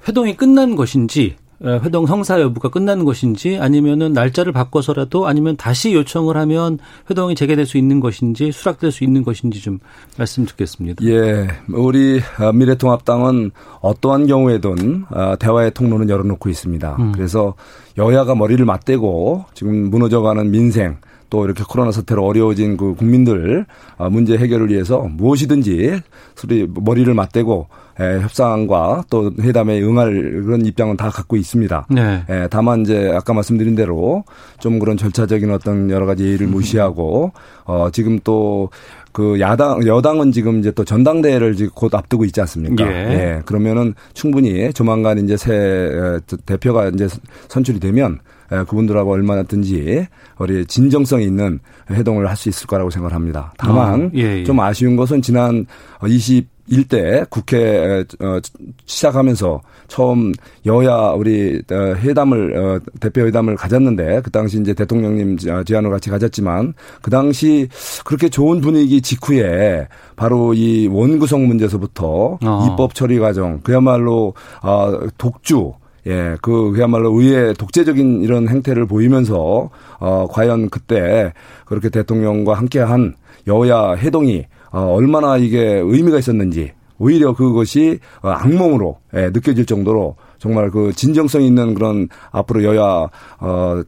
회동이 0.07 0.35
끝난 0.37 0.75
것인지 0.75 1.35
회동 1.63 2.05
성사 2.05 2.41
여부가 2.41 2.69
끝난 2.69 3.05
것인지 3.05 3.57
아니면은 3.57 4.13
날짜를 4.13 4.51
바꿔서라도 4.51 5.27
아니면 5.27 5.55
다시 5.55 5.93
요청을 5.93 6.35
하면 6.37 6.79
회동이 7.09 7.35
재개될 7.35 7.65
수 7.65 7.77
있는 7.77 7.99
것인지 7.99 8.51
수락될 8.51 8.91
수 8.91 9.03
있는 9.03 9.23
것인지 9.23 9.61
좀 9.61 9.79
말씀 10.17 10.45
듣겠습니다. 10.45 11.03
예, 11.05 11.47
우리 11.69 12.21
어, 12.39 12.51
미래통합당은 12.51 13.51
어떠한 13.81 14.27
경우에든 14.27 15.05
어, 15.09 15.35
대화의 15.39 15.71
통로는 15.71 16.09
열어놓고 16.09 16.49
있습니다. 16.49 16.95
음. 16.99 17.11
그래서 17.13 17.53
여야가 17.97 18.35
머리를 18.35 18.63
맞대고 18.65 19.45
지금 19.53 19.89
무너져가는 19.89 20.51
민생 20.51 20.97
또 21.29 21.45
이렇게 21.45 21.63
코로나 21.67 21.91
사태로 21.91 22.25
어려워진 22.25 22.77
그 22.77 22.95
국민들 22.95 23.65
어, 23.97 24.09
문제 24.09 24.37
해결을 24.37 24.69
위해서 24.69 24.99
무엇이든지 24.99 26.01
소리 26.35 26.67
머리를 26.69 27.13
맞대고 27.13 27.67
에, 27.99 28.19
협상과 28.19 29.05
또 29.09 29.31
회담에 29.39 29.81
응할 29.81 30.41
그런 30.45 30.65
입장은 30.65 30.97
다 30.97 31.09
갖고 31.09 31.35
있습니다. 31.35 31.87
네. 31.89 32.23
에, 32.29 32.47
다만 32.49 32.81
이제 32.81 33.11
아까 33.15 33.33
말씀드린 33.33 33.75
대로 33.75 34.23
좀 34.59 34.79
그런 34.79 34.97
절차적인 34.97 35.51
어떤 35.51 35.89
여러 35.89 36.05
가지 36.05 36.25
예의를 36.25 36.47
무시하고 36.47 37.31
어 37.65 37.89
지금 37.91 38.19
또 38.23 38.69
그 39.15 39.39
야당 39.39 39.87
여당은 39.87 40.33
지금 40.33 40.59
이제 40.59 40.71
또 40.71 40.83
전당대회를 40.83 41.55
지금 41.55 41.71
곧 41.73 41.95
앞두고 41.95 42.25
있지 42.25 42.41
않습니까? 42.41 42.85
예. 42.85 42.91
예. 43.13 43.41
그러면은 43.45 43.93
충분히 44.13 44.73
조만간 44.73 45.17
이제 45.19 45.37
새 45.37 46.19
대표가 46.45 46.89
이제 46.89 47.07
선출이 47.47 47.79
되면 47.79 48.19
그분들하고 48.49 49.13
얼마든지 49.13 50.07
우리 50.37 50.65
진정성 50.65 51.21
있는 51.21 51.59
회동을 51.89 52.27
할 52.27 52.35
수 52.35 52.49
있을 52.49 52.67
거라고 52.67 52.89
생각을 52.89 53.15
합니다. 53.15 53.53
다만 53.57 54.07
어, 54.07 54.11
예, 54.15 54.39
예. 54.39 54.43
좀 54.43 54.59
아쉬운 54.59 54.97
것은 54.97 55.21
지난 55.21 55.65
20 56.05 56.54
일대 56.67 57.23
국회 57.29 58.03
어, 58.19 58.39
시작하면서 58.85 59.61
처음 59.87 60.33
여야 60.65 61.11
우리 61.11 61.61
어, 61.71 61.75
회담을 61.75 62.57
어, 62.57 62.79
대표 62.99 63.21
회담을 63.21 63.55
가졌는데 63.55 64.21
그 64.23 64.31
당시 64.31 64.59
이제 64.59 64.73
대통령님 64.73 65.37
제안으로 65.37 65.91
같이 65.91 66.09
가졌지만 66.09 66.73
그 67.01 67.11
당시 67.11 67.69
그렇게 68.03 68.29
좋은 68.29 68.61
분위기 68.61 69.01
직후에 69.01 69.87
바로 70.15 70.53
이 70.53 70.87
원구성 70.87 71.47
문제에서부터 71.47 72.39
어. 72.43 72.67
입법 72.67 72.95
처리 72.95 73.19
과정 73.19 73.59
그야말로 73.61 74.33
어 74.63 74.99
독주 75.17 75.73
예, 76.07 76.37
그 76.41 76.71
그야말로 76.71 77.19
의회 77.19 77.53
독재적인 77.53 78.21
이런 78.21 78.47
행태를 78.47 78.85
보이면서 78.85 79.69
어 79.99 80.27
과연 80.29 80.69
그때 80.69 81.33
그렇게 81.65 81.89
대통령과 81.89 82.53
함께 82.53 82.79
한 82.79 83.15
여야 83.47 83.93
해동이 83.93 84.39
어 84.39 84.54
얼마나 84.71 85.37
이게 85.37 85.63
의미가 85.83 86.19
있었는지 86.19 86.71
오히려 86.97 87.33
그것이 87.33 87.99
어, 88.21 88.29
악몽으로 88.29 88.99
예, 89.15 89.29
느껴질 89.33 89.65
정도로 89.65 90.15
정말 90.37 90.69
그 90.71 90.91
진정성 90.93 91.41
있는 91.41 91.73
그런 91.73 92.07
앞으로 92.31 92.63
여야 92.63 93.07
어 93.39 93.81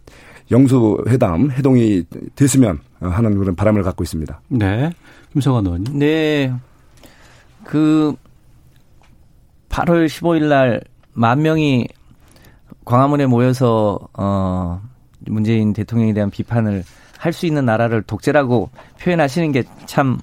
영수 0.51 1.03
회담 1.07 1.51
해동이 1.51 2.03
됐으면 2.35 2.79
하는 2.99 3.37
그런 3.37 3.55
바람을 3.55 3.83
갖고 3.83 4.03
있습니다. 4.03 4.41
네. 4.49 4.89
김성환 5.33 5.65
의원님. 5.65 5.99
네. 5.99 6.53
그 7.63 8.13
8월 9.69 10.05
15일 10.07 10.47
날 10.47 10.81
만 11.13 11.41
명이 11.41 11.87
광화문에 12.85 13.25
모여서 13.25 13.97
어 14.13 14.79
문재인 15.25 15.73
대통령에 15.73 16.13
대한 16.13 16.29
비판을 16.29 16.83
할 17.17 17.33
수 17.33 17.47
있는 17.47 17.65
나라를 17.65 18.03
독재라고 18.03 18.69
표현하시는 19.01 19.51
게 19.51 19.63
참 19.87 20.19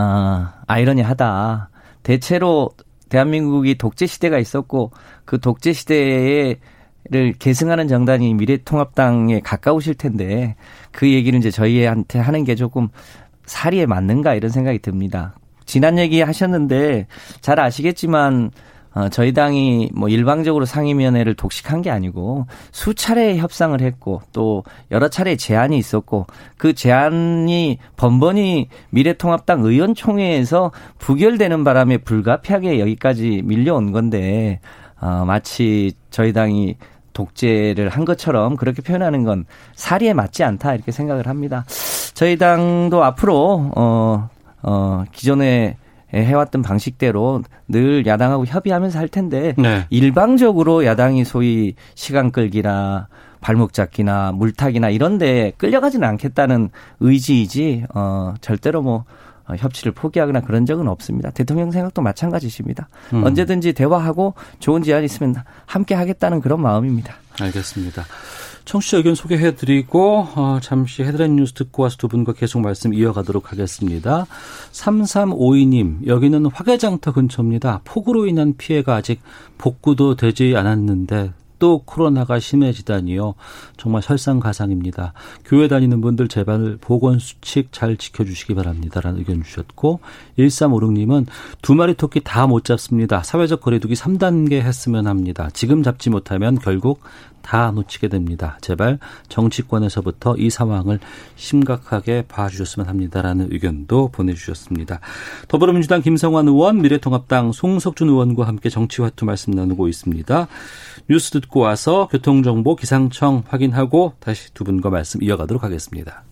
아, 0.00 0.54
아이러니하다. 0.68 1.70
대체로 2.04 2.70
대한민국이 3.08 3.76
독재 3.76 4.06
시대가 4.06 4.38
있었고 4.38 4.92
그 5.24 5.40
독재 5.40 5.72
시대에 5.72 6.56
를 7.10 7.32
계승하는 7.32 7.88
정당이 7.88 8.34
미래통합당에 8.34 9.40
가까우실 9.40 9.94
텐데 9.94 10.56
그 10.92 11.10
얘기를 11.10 11.38
이제 11.38 11.50
저희한테 11.50 12.18
하는 12.18 12.44
게 12.44 12.54
조금 12.54 12.88
사리에 13.46 13.86
맞는가 13.86 14.34
이런 14.34 14.50
생각이 14.50 14.80
듭니다. 14.80 15.34
지난 15.64 15.96
얘기 15.98 16.20
하셨는데 16.20 17.06
잘 17.40 17.60
아시겠지만 17.60 18.50
어, 18.98 19.08
저희 19.08 19.32
당이 19.32 19.90
뭐 19.94 20.08
일방적으로 20.08 20.64
상임위원회를 20.64 21.34
독식한 21.34 21.82
게 21.82 21.90
아니고 21.90 22.46
수차례 22.72 23.36
협상을 23.36 23.80
했고 23.80 24.22
또 24.32 24.64
여러 24.90 25.06
차례 25.08 25.36
제안이 25.36 25.78
있었고 25.78 26.26
그 26.56 26.72
제안이 26.72 27.78
번번이 27.96 28.68
미래통합당 28.90 29.60
의원총회에서 29.62 30.72
부결되는 30.98 31.62
바람에 31.62 31.98
불가피하게 31.98 32.80
여기까지 32.80 33.42
밀려온 33.44 33.92
건데 33.92 34.58
어, 35.00 35.24
마치 35.24 35.92
저희 36.10 36.32
당이 36.32 36.74
독재를 37.12 37.90
한 37.90 38.04
것처럼 38.04 38.56
그렇게 38.56 38.82
표현하는 38.82 39.22
건 39.22 39.44
사리에 39.76 40.12
맞지 40.12 40.42
않다 40.42 40.74
이렇게 40.74 40.90
생각을 40.90 41.28
합니다. 41.28 41.64
저희 42.14 42.36
당도 42.36 43.04
앞으로 43.04 43.70
어, 43.76 44.28
어, 44.62 45.04
기존에 45.12 45.76
해왔던 46.12 46.62
방식대로 46.62 47.42
늘 47.68 48.06
야당하고 48.06 48.46
협의하면서 48.46 48.98
할 48.98 49.08
텐데 49.08 49.54
네. 49.58 49.86
일방적으로 49.90 50.84
야당이 50.84 51.24
소위 51.24 51.74
시간 51.94 52.30
끌기나 52.30 53.08
발목 53.40 53.72
잡기나 53.72 54.32
물타기나 54.32 54.90
이런 54.90 55.18
데 55.18 55.52
끌려가지는 55.58 56.06
않겠다는 56.08 56.70
의지이지 57.00 57.84
어 57.94 58.34
절대로 58.40 58.82
뭐 58.82 59.04
어, 59.48 59.54
협치를 59.56 59.92
포기하거나 59.92 60.40
그런 60.42 60.66
적은 60.66 60.88
없습니다. 60.88 61.30
대통령 61.30 61.70
생각도 61.70 62.02
마찬가지십니다. 62.02 62.88
음. 63.14 63.24
언제든지 63.24 63.72
대화하고 63.72 64.34
좋은 64.60 64.82
제안 64.82 65.02
이 65.02 65.06
있으면 65.06 65.36
함께 65.64 65.94
하겠다는 65.94 66.40
그런 66.40 66.60
마음입니다. 66.60 67.14
알겠습니다. 67.40 68.04
청취자 68.68 68.98
의견 68.98 69.14
소개해드리고 69.14 70.28
어, 70.34 70.58
잠시 70.60 71.02
헤드라인 71.02 71.36
뉴스 71.36 71.54
듣고 71.54 71.84
와서 71.84 71.96
두 71.96 72.06
분과 72.06 72.34
계속 72.34 72.60
말씀 72.60 72.92
이어가도록 72.92 73.50
하겠습니다. 73.50 74.26
3352님 74.72 76.06
여기는 76.06 76.44
화개장터 76.44 77.14
근처입니다. 77.14 77.80
폭우로 77.84 78.26
인한 78.26 78.58
피해가 78.58 78.94
아직 78.94 79.22
복구도 79.56 80.16
되지 80.16 80.54
않았는데 80.54 81.32
또 81.58 81.82
코로나가 81.84 82.38
심해지다니요. 82.38 83.34
정말 83.78 84.02
설상가상입니다. 84.02 85.12
교회 85.46 85.66
다니는 85.66 86.02
분들 86.02 86.28
제발 86.28 86.76
보건 86.80 87.18
수칙 87.18 87.72
잘 87.72 87.96
지켜주시기 87.96 88.54
바랍니다. 88.54 89.00
라는 89.00 89.18
의견 89.18 89.42
주셨고 89.42 90.00
1356님은 90.38 91.26
두 91.62 91.74
마리 91.74 91.94
토끼 91.94 92.20
다 92.20 92.46
못 92.46 92.64
잡습니다. 92.64 93.22
사회적 93.22 93.60
거리두기 93.60 93.94
3단계 93.94 94.60
했으면 94.60 95.06
합니다. 95.06 95.48
지금 95.52 95.82
잡지 95.82 96.10
못하면 96.10 96.58
결국 96.58 97.00
다 97.48 97.70
놓치게 97.70 98.08
됩니다. 98.08 98.58
제발 98.60 98.98
정치권에서부터 99.30 100.36
이 100.36 100.50
상황을 100.50 101.00
심각하게 101.36 102.24
봐주셨으면 102.28 102.86
합니다라는 102.86 103.48
의견도 103.50 104.08
보내주셨습니다. 104.08 105.00
더불어민주당 105.48 106.02
김성환 106.02 106.46
의원, 106.46 106.82
미래통합당 106.82 107.52
송석준 107.52 108.10
의원과 108.10 108.46
함께 108.46 108.68
정치화투 108.68 109.24
말씀 109.24 109.54
나누고 109.54 109.88
있습니다. 109.88 110.46
뉴스 111.08 111.30
듣고 111.30 111.60
와서 111.60 112.08
교통정보 112.08 112.76
기상청 112.76 113.42
확인하고 113.48 114.12
다시 114.20 114.52
두 114.52 114.64
분과 114.64 114.90
말씀 114.90 115.22
이어가도록 115.22 115.64
하겠습니다. 115.64 116.24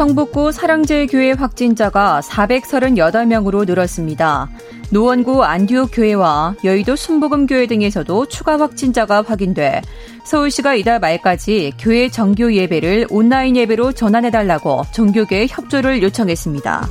성북구 0.00 0.50
사랑제교회 0.50 1.32
확진자가 1.32 2.22
438명으로 2.24 3.66
늘었습니다. 3.66 4.48
노원구 4.88 5.44
안디옥 5.44 5.90
교회와 5.92 6.54
여의도 6.64 6.96
순복음 6.96 7.46
교회 7.46 7.66
등에서도 7.66 8.24
추가 8.24 8.58
확진자가 8.58 9.20
확인돼 9.20 9.82
서울시가 10.24 10.74
이달 10.76 11.00
말까지 11.00 11.74
교회 11.78 12.08
정규 12.08 12.50
예배를 12.54 13.08
온라인 13.10 13.56
예배로 13.56 13.92
전환해 13.92 14.30
달라고 14.30 14.84
종교계 14.94 15.48
협조를 15.50 16.02
요청했습니다. 16.02 16.88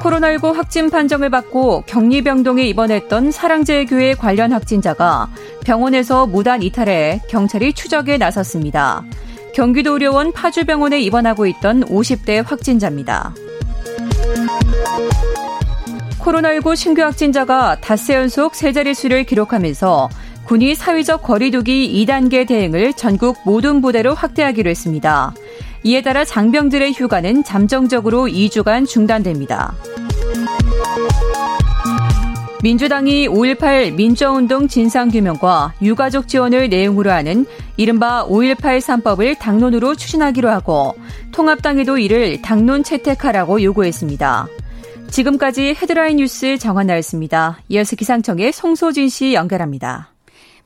코로나19 0.00 0.54
확진 0.54 0.90
판정을 0.90 1.30
받고 1.30 1.82
격리병동에 1.88 2.62
입원했던 2.68 3.32
사랑제교회 3.32 4.14
관련 4.14 4.52
확진자가 4.52 5.28
병원에서 5.64 6.28
무단 6.28 6.62
이탈해 6.62 7.22
경찰이 7.28 7.72
추적에 7.72 8.16
나섰습니다. 8.16 9.02
경기도 9.54 9.92
의료원 9.92 10.32
파주병원에 10.32 11.00
입원하고 11.00 11.46
있던 11.46 11.84
50대 11.84 12.44
확진자입니다. 12.44 13.34
코로나19 16.20 16.76
신규 16.76 17.02
확진자가 17.02 17.80
닷새 17.80 18.14
연속 18.14 18.54
세 18.54 18.72
자릿수를 18.72 19.24
기록하면서 19.24 20.08
군이 20.44 20.74
사회적 20.74 21.22
거리두기 21.22 22.04
2단계 22.04 22.46
대응을 22.46 22.92
전국 22.94 23.38
모든 23.44 23.80
부대로 23.80 24.14
확대하기로 24.14 24.68
했습니다. 24.68 25.32
이에 25.82 26.02
따라 26.02 26.24
장병들의 26.24 26.92
휴가는 26.92 27.42
잠정적으로 27.44 28.24
2주간 28.24 28.86
중단됩니다. 28.86 29.74
민주당이 32.62 33.26
5.18 33.28 33.94
민주운동 33.94 34.68
진상규명과 34.68 35.74
유가족 35.80 36.28
지원을 36.28 36.68
내용으로 36.68 37.10
하는 37.10 37.46
이른바 37.78 38.26
5.18 38.26 38.80
3법을 38.80 39.38
당론으로 39.38 39.94
추진하기로 39.94 40.50
하고 40.50 40.94
통합당에도 41.32 41.96
이를 41.96 42.42
당론 42.42 42.82
채택하라고 42.82 43.62
요구했습니다. 43.62 44.46
지금까지 45.08 45.74
헤드라인 45.80 46.18
뉴스 46.18 46.58
정한나였습니다. 46.58 47.60
이어서 47.70 47.96
기상청의 47.96 48.52
송소진 48.52 49.08
씨 49.08 49.32
연결합니다. 49.32 50.09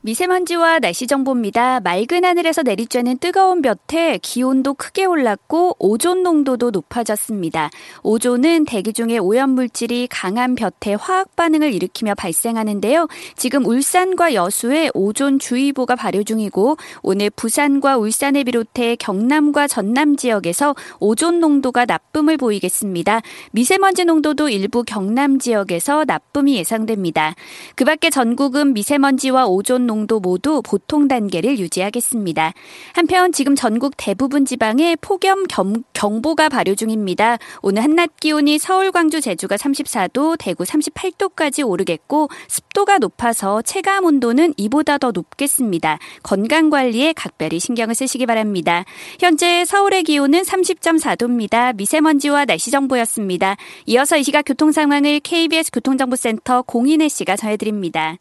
미세먼지와 0.05 0.77
날씨 0.77 1.07
정보입니다. 1.07 1.79
맑은 1.79 2.25
하늘에서 2.25 2.61
내리쬐는 2.61 3.19
뜨거운 3.19 3.63
볕에 3.63 4.19
기온도 4.21 4.75
크게 4.75 5.03
올랐고 5.03 5.77
오존 5.79 6.21
농도도 6.21 6.69
높아졌습니다. 6.69 7.71
오존은 8.03 8.65
대기 8.65 8.93
중에 8.93 9.17
오염물질이 9.17 10.09
강한 10.11 10.53
볕에 10.53 10.93
화학 10.93 11.35
반응을 11.35 11.73
일으키며 11.73 12.13
발생하는데요. 12.13 13.07
지금 13.35 13.65
울산과 13.65 14.35
여수에 14.35 14.91
오존 14.93 15.39
주의보가 15.39 15.95
발효 15.95 16.21
중이고 16.21 16.77
오늘 17.01 17.31
부산과 17.31 17.97
울산을 17.97 18.43
비롯해 18.43 18.97
경남과 18.97 19.67
전남 19.67 20.17
지역에서 20.17 20.75
오존 20.99 21.39
농도가 21.39 21.85
나쁨을 21.85 22.37
보이겠습니다. 22.37 23.21
미세먼지 23.53 24.05
농도도 24.05 24.49
일부 24.49 24.83
경남 24.83 25.39
지역에서 25.39 26.05
나쁨이 26.05 26.57
예상됩니다. 26.57 27.33
그 27.73 27.85
밖에 27.85 28.11
전국은 28.11 28.75
미세먼지와 28.75 29.47
오존 29.47 29.87
농도 29.87 29.94
농도 29.95 30.19
모두 30.19 30.61
보통 30.61 31.07
단계를 31.07 31.57
유지하겠습니다. 31.57 32.53
한편 32.93 33.31
지금 33.31 33.55
전국 33.55 33.93
대부분 33.95 34.45
지방에 34.45 34.97
폭염 34.99 35.45
경보가 35.93 36.49
발효 36.49 36.75
중입니다. 36.75 37.37
오늘 37.61 37.83
한낮 37.83 38.19
기온이 38.19 38.59
서울, 38.59 38.91
광주, 38.91 39.21
제주가 39.21 39.55
34도, 39.55 40.35
대구 40.37 40.63
38도까지 40.63 41.67
오르겠고 41.67 42.29
습도가 42.47 42.97
높아서 42.97 43.61
체감 43.61 44.03
온도는 44.03 44.53
이보다 44.57 44.97
더 44.97 45.11
높겠습니다. 45.11 45.97
건강 46.23 46.69
관리에 46.69 47.13
각별히 47.13 47.59
신경을 47.59 47.95
쓰시기 47.95 48.25
바랍니다. 48.25 48.83
현재 49.19 49.63
서울의 49.65 50.03
기온은 50.03 50.41
30.4도입니다. 50.41 51.75
미세먼지와 51.75 52.45
날씨 52.45 52.69
정보였습니다. 52.69 53.55
이어서 53.85 54.17
이 54.17 54.23
시각 54.23 54.43
교통 54.43 54.73
상황을 54.73 55.21
KBS 55.21 55.71
교통정보센터 55.71 56.63
공인혜 56.63 57.07
씨가 57.07 57.37
전해드립니다. 57.37 58.17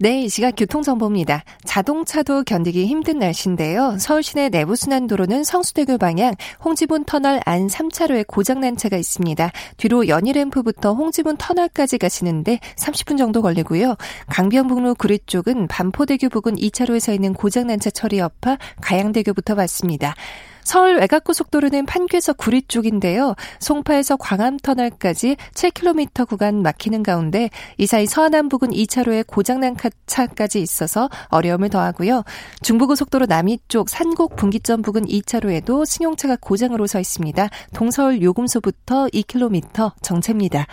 네, 0.00 0.22
이 0.22 0.28
시각 0.28 0.54
교통정보입니다. 0.56 1.42
자동차도 1.64 2.44
견디기 2.44 2.86
힘든 2.86 3.18
날씨인데요. 3.18 3.96
서울 3.98 4.22
시내 4.22 4.48
내부순환도로는 4.48 5.42
성수대교 5.42 5.98
방향 5.98 6.34
홍지분 6.64 7.02
터널 7.02 7.40
안 7.44 7.66
3차로에 7.66 8.24
고장난 8.24 8.76
차가 8.76 8.96
있습니다. 8.96 9.50
뒤로 9.76 10.06
연희램프부터 10.06 10.94
홍지분 10.94 11.36
터널까지 11.36 11.98
가시는데 11.98 12.60
30분 12.76 13.18
정도 13.18 13.42
걸리고요. 13.42 13.96
강변북로 14.28 14.94
구리 14.94 15.18
쪽은 15.26 15.66
반포대교 15.66 16.28
부근 16.28 16.54
2차로에 16.54 17.00
서 17.00 17.12
있는 17.12 17.34
고장난 17.34 17.80
차 17.80 17.90
처리 17.90 18.18
여파 18.18 18.56
가양대교부터 18.80 19.56
받습니다. 19.56 20.14
서울 20.68 20.96
외곽고속도로는 20.96 21.86
판교에서 21.86 22.34
구리 22.34 22.60
쪽인데요. 22.60 23.34
송파에서 23.58 24.18
광암터널까지 24.18 25.38
7km 25.54 26.28
구간 26.28 26.60
막히는 26.60 27.02
가운데 27.02 27.48
이 27.78 27.86
사이 27.86 28.04
서안남 28.04 28.50
부근 28.50 28.68
2차로에 28.68 29.26
고장난 29.26 29.76
차까지 30.04 30.60
있어서 30.60 31.08
어려움을 31.28 31.70
더하고요. 31.70 32.22
중부고속도로 32.60 33.24
남이 33.24 33.60
쪽 33.68 33.88
산곡 33.88 34.36
분기점 34.36 34.82
부근 34.82 35.06
2차로에도 35.06 35.86
승용차가 35.86 36.36
고장으로 36.38 36.86
서 36.86 37.00
있습니다. 37.00 37.48
동서울 37.72 38.20
요금소부터 38.20 39.06
2km 39.06 39.92
정체입니다. 40.02 40.66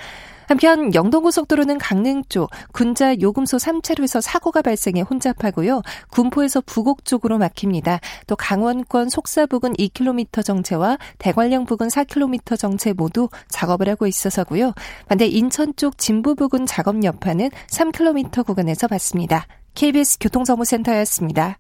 한편 0.48 0.94
영동고속도로는 0.94 1.78
강릉 1.78 2.24
쪽 2.30 2.50
군자 2.72 3.20
요금소 3.20 3.58
3차로에서 3.58 4.22
사고가 4.22 4.62
발생해 4.62 5.02
혼잡하고요. 5.02 5.82
군포에서 6.12 6.62
부곡 6.66 7.06
쪽으로 7.06 7.38
막힙니다. 7.38 8.00
또 8.28 8.36
강원권 8.36 9.10
속사 9.10 9.46
부근 9.46 9.74
2km 9.74 10.44
정체와 10.46 10.98
대관령 11.18 11.66
부근 11.66 11.88
4km 11.88 12.58
정체 12.58 12.94
모두 12.94 13.30
작업을 13.50 13.90
하고 13.90 14.08
있어서고요. 14.08 14.74
반대 15.08 15.26
인천 15.26 15.76
쪽 15.76 15.98
진부 15.98 16.36
부근 16.36 16.66
작업 16.66 17.04
여파는 17.04 17.50
3km 17.70 18.46
구간에서 18.46 18.88
받습니다. 18.88 19.48
KBS 19.74 20.20
교통정보센터였습니다. 20.20 21.58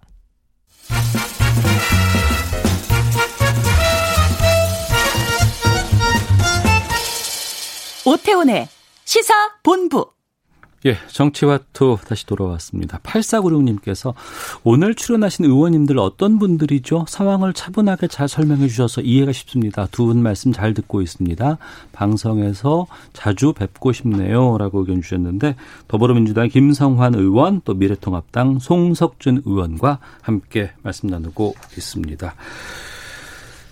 오태훈의 8.05 8.67
시사 9.05 9.33
본부. 9.63 10.11
예, 10.85 10.97
정치와투 11.07 11.97
다시 12.07 12.27
돌아왔습니다. 12.27 12.99
8496님께서 12.99 14.13
오늘 14.63 14.93
출연하신 14.93 15.45
의원님들 15.45 15.97
어떤 15.97 16.37
분들이죠? 16.37 17.05
상황을 17.07 17.53
차분하게 17.53 18.07
잘 18.07 18.27
설명해 18.27 18.67
주셔서 18.67 19.01
이해가 19.01 19.31
쉽습니다. 19.31 19.87
두 19.87 20.05
분 20.05 20.21
말씀 20.21 20.53
잘 20.53 20.75
듣고 20.75 21.01
있습니다. 21.01 21.57
방송에서 21.91 22.85
자주 23.13 23.53
뵙고 23.53 23.93
싶네요. 23.93 24.59
라고 24.59 24.81
의견 24.81 25.01
주셨는데 25.01 25.55
더불어민주당 25.87 26.49
김성환 26.49 27.15
의원 27.15 27.61
또 27.65 27.73
미래통합당 27.73 28.59
송석준 28.59 29.41
의원과 29.45 29.97
함께 30.21 30.71
말씀 30.83 31.09
나누고 31.09 31.55
있습니다. 31.77 32.35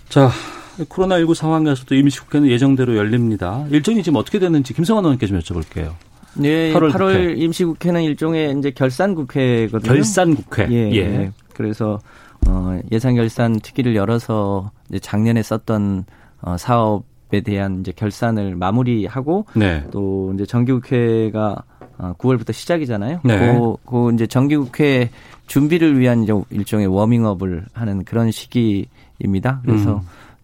자, 0.08 0.30
코로나19 0.78 1.34
상황에서도 1.34 1.94
임시국회는 1.94 2.48
예정대로 2.48 2.96
열립니다. 2.96 3.64
일정이 3.70 4.02
지금 4.02 4.18
어떻게 4.18 4.38
됐는지 4.38 4.74
김성환 4.74 5.04
의원께 5.04 5.26
좀 5.26 5.38
여쭤볼게요. 5.38 5.92
네, 6.34 6.72
8월, 6.72 6.90
8월 6.92 7.38
임시국회는 7.38 8.02
일종의 8.02 8.56
이제 8.58 8.70
결산국회거든요. 8.72 9.92
결산국회. 9.92 10.68
예. 10.70 10.90
예. 10.96 11.32
그래서 11.54 12.00
어, 12.48 12.78
예산 12.92 13.14
결산 13.14 13.60
특위를 13.60 13.94
열어서 13.96 14.70
이제 14.88 14.98
작년에 14.98 15.42
썼던 15.42 16.04
어, 16.42 16.56
사업에 16.56 17.40
대한 17.40 17.80
이제 17.80 17.92
결산을 17.92 18.56
마무리하고 18.56 19.46
네. 19.54 19.84
또 19.90 20.32
이제 20.34 20.44
정기국회가 20.44 21.62
어, 21.96 22.12
9월부터 22.18 22.52
시작이잖아요. 22.52 23.20
네. 23.24 23.38
그, 23.38 23.76
그 23.86 24.12
이제 24.12 24.26
정기국회 24.26 25.10
준비를 25.46 25.98
위한 25.98 26.24
이제 26.24 26.32
일종의 26.50 26.88
워밍업을 26.88 27.66
하는 27.72 28.04
그런 28.04 28.30
시기입니다. 28.30 29.60
그래서 29.64 29.96
음. 29.96 30.00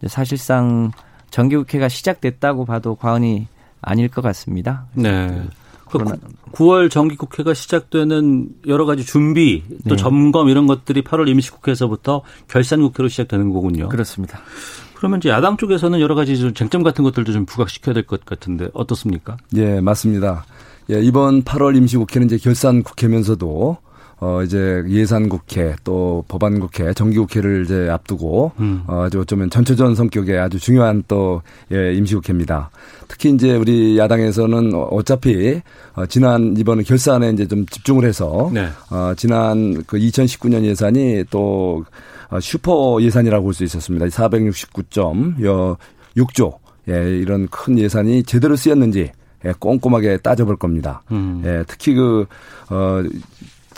사실상 0.09 0.93
정기국회가 1.31 1.89
시작됐다고 1.89 2.65
봐도 2.65 2.95
과언이 2.95 3.47
아닐 3.83 4.09
것 4.09 4.21
같습니다. 4.23 4.87
네. 4.95 5.43
그 5.89 5.99
9월 6.53 6.91
정기국회가 6.91 7.53
시작되는 7.53 8.49
여러 8.69 8.87
가지 8.87 9.05
준비 9.05 9.65
또 9.89 9.97
네. 9.97 9.97
점검 9.97 10.49
이런 10.49 10.67
것들이 10.67 11.03
8월 11.03 11.29
임시국회에서부터 11.29 12.23
결산국회로 12.49 13.09
시작되는 13.09 13.53
거군요. 13.53 13.89
그렇습니다. 13.89 14.41
그러면 14.95 15.19
이제 15.19 15.31
야당 15.31 15.57
쪽에서는 15.57 15.99
여러 16.01 16.15
가지 16.15 16.39
좀 16.39 16.55
쟁점 16.55 16.83
같은 16.83 17.03
것들도 17.03 17.33
좀 17.33 17.47
부각시켜야 17.47 17.95
될 17.95 18.05
것 18.05 18.25
같은데 18.25 18.69
어떻습니까? 18.75 19.37
예, 19.57 19.81
맞습니다. 19.81 20.45
예, 20.91 21.01
이번 21.01 21.43
8월 21.43 21.77
임시국회는 21.77 22.27
이제 22.27 22.37
결산국회면서도 22.39 23.79
어 24.21 24.43
이제 24.43 24.83
예산 24.89 25.31
국회 25.31 25.75
또 25.83 26.23
법안 26.29 26.61
국회 26.61 26.93
정기 26.93 27.17
국회를 27.19 27.65
이제 27.65 27.89
앞두고 27.91 28.53
음. 28.61 28.83
어 28.87 29.05
아주 29.05 29.21
어쩌면 29.21 29.49
전초전 29.49 29.95
성격의 29.95 30.39
아주 30.39 30.59
중요한 30.59 31.03
또 31.09 31.41
예, 31.73 31.95
임시 31.95 32.15
국회입니다. 32.15 32.69
특히 33.09 33.31
이제 33.31 33.57
우리 33.57 33.97
야당에서는 33.97 34.75
어차피 34.75 35.63
어 35.95 36.05
지난 36.07 36.55
이번 36.59 36.85
결산에 36.85 37.31
이제 37.31 37.49
좀 37.49 37.65
집중을 37.67 38.05
해서 38.05 38.51
네. 38.53 38.69
어 38.91 39.15
지난 39.17 39.83
그 39.87 39.97
2019년 39.97 40.65
예산이 40.65 41.25
또 41.31 41.87
어, 42.29 42.39
슈퍼 42.41 42.99
예산이라고 43.01 43.45
볼 43.45 43.55
수 43.55 43.65
있었습니다. 43.65 44.05
469.6조 44.07 46.59
예, 46.89 47.19
이런 47.19 47.47
큰 47.49 47.79
예산이 47.79 48.23
제대로 48.25 48.57
쓰였는지 48.57 49.11
예, 49.45 49.53
꼼꼼하게 49.59 50.19
따져볼 50.19 50.57
겁니다. 50.57 51.03
음. 51.11 51.43
예, 51.45 51.65
특히 51.67 51.95
그, 51.95 52.27
어, 52.69 53.03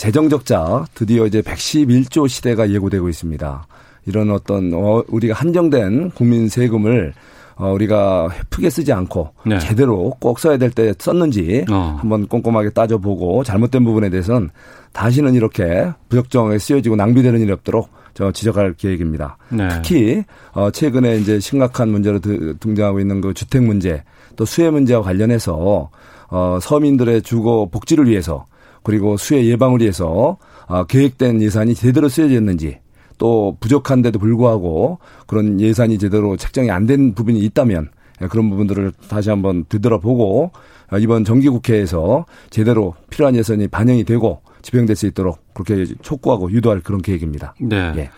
재정 0.03 0.29
적자 0.29 0.85
드디어 0.95 1.27
이제 1.27 1.41
111조 1.43 2.29
시대가 2.29 2.69
예고되고 2.69 3.09
있습니다. 3.09 3.67
이런 4.07 4.33
어떤 4.33 4.75
어, 4.75 5.05
우리가 5.07 5.33
한정된 5.33 6.11
국민 6.11 6.49
세금을 6.49 7.15
어, 7.55 7.71
우리가 7.71 8.29
헤프게 8.31 8.69
쓰지 8.69 8.93
않고 8.93 9.31
네. 9.47 9.61
제대로 9.61 10.11
꼭 10.19 10.41
써야 10.41 10.57
될 10.57 10.73
때 10.73 10.93
썼는지 10.99 11.67
어. 11.71 11.99
한번 12.01 12.27
꼼꼼하게 12.27 12.71
따져보고 12.71 13.45
잘못된 13.45 13.85
부분에 13.85 14.11
대해서는 14.11 14.51
다시는 14.93 15.35
이렇게 15.35 15.93
부적정하게 16.09 16.59
쓰여지고 16.59 16.97
낭비되는 16.97 17.39
일이 17.41 17.53
없도록 17.53 17.89
저 18.15 18.33
지적할 18.33 18.75
계획입니다. 18.75 19.37
네. 19.51 19.69
특히 19.69 20.25
어 20.51 20.73
최근에 20.73 21.19
이제 21.19 21.39
심각한 21.39 21.91
문제로 21.91 22.19
등장하고 22.19 22.99
있는 22.99 23.21
그 23.21 23.35
주택 23.35 23.63
문제 23.63 24.03
또 24.35 24.45
수해 24.47 24.69
문제와 24.69 25.03
관련해서 25.03 25.91
어 26.29 26.59
서민들의 26.61 27.23
주거 27.23 27.69
복지를 27.71 28.09
위해서 28.09 28.47
그리고 28.83 29.17
수해 29.17 29.47
예방을 29.47 29.81
위해서 29.81 30.37
어 30.67 30.85
계획된 30.85 31.43
예산이 31.43 31.75
제대로 31.75 32.09
쓰여졌는지 32.09 32.79
또 33.19 33.57
부족한데도 33.61 34.19
불구하고 34.19 34.99
그런 35.27 35.61
예산이 35.61 35.99
제대로 35.99 36.37
책정이 36.37 36.71
안 36.71 36.87
된 36.87 37.15
부분이 37.15 37.39
있다면 37.41 37.91
그런 38.31 38.51
부분들을 38.51 38.93
다시 39.09 39.31
한번 39.31 39.65
되돌아보고 39.69 40.53
이번 41.01 41.25
정기국회에서 41.25 42.27
제대로 42.51 42.95
필요한 43.11 43.35
예산이 43.37 43.69
반영이 43.69 44.05
되고 44.05 44.43
집행될 44.63 44.97
수 44.97 45.07
있도록 45.07 45.39
그렇게 45.55 45.87
촉구하고 46.03 46.51
유도할 46.53 46.81
그런 46.81 47.03
계획입니다. 47.03 47.55
네. 47.61 47.93
예. 47.97 48.11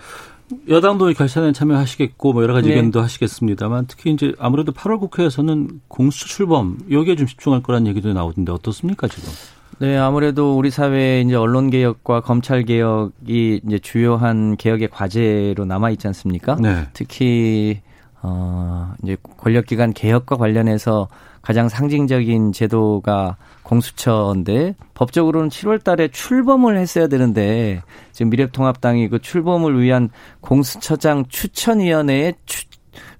여당도 0.68 1.12
결산에 1.14 1.52
참여하시겠고 1.52 2.32
뭐 2.34 2.42
여러 2.42 2.52
가지 2.52 2.68
네. 2.68 2.74
의견도 2.74 3.00
하시겠습니다만 3.00 3.86
특히 3.88 4.12
이제 4.12 4.34
아무래도 4.38 4.72
8월 4.72 5.00
국회에서는 5.00 5.80
공수처 5.88 6.26
출범 6.26 6.78
여기에 6.90 7.16
좀 7.16 7.26
집중할 7.26 7.62
거란 7.62 7.86
얘기도 7.86 8.12
나오던데 8.12 8.52
어떻습니까 8.52 9.08
지금? 9.08 9.30
네, 9.78 9.96
아무래도 9.96 10.56
우리 10.56 10.70
사회에 10.70 11.22
이제 11.22 11.34
언론 11.34 11.70
개혁과 11.70 12.20
검찰 12.20 12.64
개혁이 12.64 13.60
이제 13.66 13.78
주요한 13.78 14.56
개혁의 14.56 14.88
과제로 14.88 15.64
남아 15.64 15.90
있지 15.90 16.06
않습니까? 16.06 16.56
네. 16.60 16.86
특히 16.92 17.80
어 18.22 18.94
이제 19.02 19.16
권력기관 19.36 19.92
개혁과 19.92 20.36
관련해서 20.36 21.08
가장 21.42 21.68
상징적인 21.68 22.52
제도가 22.52 23.36
공수처인데 23.64 24.76
법적으로는 24.94 25.50
7월 25.50 25.82
달에 25.82 26.08
출범을 26.08 26.78
했어야 26.78 27.06
되는데 27.06 27.82
지금 28.12 28.30
미래통합당이 28.30 29.08
그 29.08 29.18
출범을 29.18 29.80
위한 29.82 30.08
공수처장 30.40 31.26
추천위원회에 31.28 32.34
추, 32.46 32.64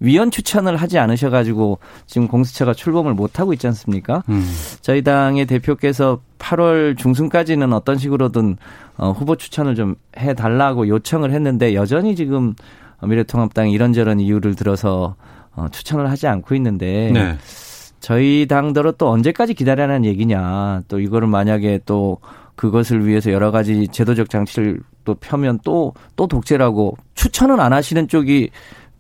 위원 0.01 0.31
추천을 0.31 0.77
하지 0.77 0.99
않으셔가지고 0.99 1.79
지금 2.07 2.29
공수처가 2.29 2.75
출범을 2.75 3.15
못 3.15 3.39
하고 3.39 3.53
있지 3.53 3.67
않습니까? 3.69 4.23
음. 4.29 4.45
저희 4.81 5.03
당의 5.03 5.47
대표께서 5.47 6.21
8월 6.39 6.97
중순까지는 6.97 7.73
어떤 7.73 7.99
식으로든 7.99 8.57
어, 8.97 9.13
후보 9.13 9.37
추천을 9.37 9.75
좀 9.75 9.97
해달라고 10.19 10.89
요청을 10.89 11.33
했는데 11.33 11.75
여전히 11.75 12.17
지금 12.17 12.55
미래통합당이 13.03 13.73
이런저런 13.73 14.21
이유를 14.21 14.55
들어서 14.55 15.17
어, 15.55 15.67
추천을 15.71 16.11
하지 16.11 16.27
않고 16.27 16.55
있는데 16.57 17.11
네. 17.13 17.37
저희 18.01 18.47
당대로 18.49 18.93
또 18.93 19.11
언제까지 19.11 19.55
기다려라는 19.55 20.05
얘기냐 20.05 20.83
또 20.89 21.01
이거를 21.01 21.29
만약에 21.29 21.81
또 21.87 22.19
그것을 22.57 23.07
위해서 23.07 23.33
여러 23.33 23.51
가지 23.51 23.89
제도적 23.89 24.31
장치를 24.31 24.81
또 25.05 25.15
펴면 25.15 25.61
또 25.65 25.93
또 26.17 26.27
독재라고 26.27 26.97
추천은 27.15 27.61
안 27.61 27.73
하시는 27.73 28.09
쪽이 28.09 28.51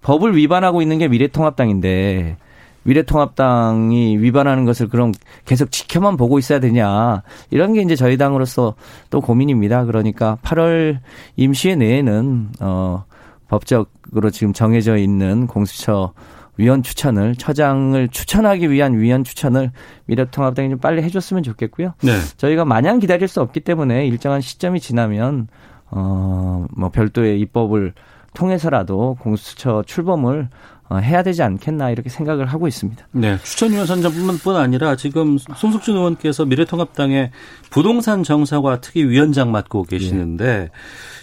법을 0.04 0.36
위반하고 0.36 0.82
있는 0.82 0.98
게 0.98 1.08
미래통합당인데 1.08 2.36
미래통합당이 2.84 4.18
위반하는 4.18 4.66
것을 4.66 4.88
그럼 4.88 5.12
계속 5.46 5.72
지켜만 5.72 6.16
보고 6.16 6.38
있어야 6.38 6.60
되냐 6.60 7.22
이런 7.50 7.72
게 7.72 7.80
이제 7.80 7.96
저희 7.96 8.18
당으로서 8.18 8.74
또 9.10 9.20
고민입니다. 9.22 9.86
그러니까 9.86 10.38
8월 10.42 10.98
임시회 11.36 11.76
내에는 11.76 12.48
어 12.60 13.04
법적으로 13.48 14.30
지금 14.30 14.52
정해져 14.52 14.98
있는 14.98 15.46
공수처 15.46 16.12
위원 16.56 16.82
추천을 16.82 17.34
처장을 17.34 18.06
추천하기 18.08 18.70
위한 18.70 18.98
위원 18.98 19.24
추천을 19.24 19.72
미래통합당이 20.04 20.68
좀 20.68 20.78
빨리 20.78 21.02
해줬으면 21.02 21.42
좋겠고요. 21.42 21.94
네. 22.02 22.12
저희가 22.36 22.66
마냥 22.66 22.98
기다릴 22.98 23.26
수 23.26 23.40
없기 23.40 23.60
때문에 23.60 24.06
일정한 24.06 24.42
시점이 24.42 24.80
지나면 24.80 25.48
어뭐 25.90 26.90
별도의 26.92 27.40
입법을 27.40 27.94
통해서라도 28.34 29.16
공수처 29.20 29.82
출범을 29.86 30.48
어, 30.90 30.98
해야 30.98 31.22
되지 31.22 31.42
않겠나 31.42 31.90
이렇게 31.90 32.10
생각을 32.10 32.46
하고 32.46 32.68
있습니다. 32.68 33.08
네, 33.12 33.38
추천 33.42 33.72
위원 33.72 33.86
선정뿐만 33.86 34.60
아니라 34.60 34.96
지금 34.96 35.38
송석준 35.38 35.96
의원께서 35.96 36.44
미래통합당의 36.44 37.30
부동산 37.70 38.22
정사와 38.22 38.80
특위 38.80 39.02
위원장 39.04 39.50
맡고 39.50 39.84
계시는데 39.84 40.44
예. 40.44 40.70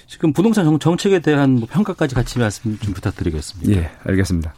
지금 0.08 0.34
부동산 0.34 0.80
정 0.80 0.98
책에 0.98 1.20
대한 1.20 1.52
뭐 1.56 1.68
평가까지 1.72 2.16
같이 2.16 2.40
말씀 2.40 2.78
좀 2.80 2.94
부탁드리겠습니다. 2.94 3.72
예, 3.80 3.90
알겠습니다. 4.04 4.54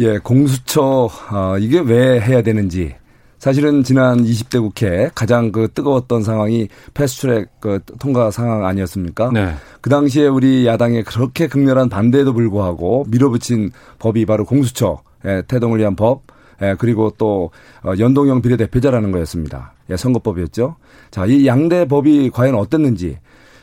예, 0.00 0.18
공수처 0.18 1.10
어, 1.30 1.58
이게 1.58 1.80
왜 1.80 2.20
해야 2.20 2.40
되는지 2.42 2.94
사실은 3.38 3.84
지난 3.84 4.24
20대 4.24 4.60
국회 4.60 5.10
가장 5.14 5.52
그 5.52 5.68
뜨거웠던 5.72 6.24
상황이 6.24 6.68
패스트트랙 6.94 7.48
그 7.60 7.80
통과 8.00 8.30
상황 8.30 8.66
아니었습니까? 8.66 9.30
네. 9.32 9.54
그 9.80 9.90
당시에 9.90 10.26
우리 10.26 10.66
야당의 10.66 11.04
그렇게 11.04 11.46
극렬한 11.46 11.88
반대에도 11.88 12.32
불구하고 12.32 13.06
밀어붙인 13.08 13.70
법이 13.98 14.26
바로 14.26 14.44
공수처 14.44 15.02
예, 15.24 15.42
태동을 15.46 15.78
위한 15.78 15.94
법 15.94 16.22
예, 16.62 16.74
그리고 16.78 17.12
또 17.16 17.50
어, 17.84 17.92
연동형 17.98 18.42
비례대표자라는 18.42 19.12
거였습니다. 19.12 19.72
예, 19.90 19.96
선거법이었죠. 19.96 20.76
자, 21.10 21.26
이 21.26 21.46
양대 21.46 21.86
법이 21.86 22.30
과연 22.30 22.56
어땠는지 22.56 23.18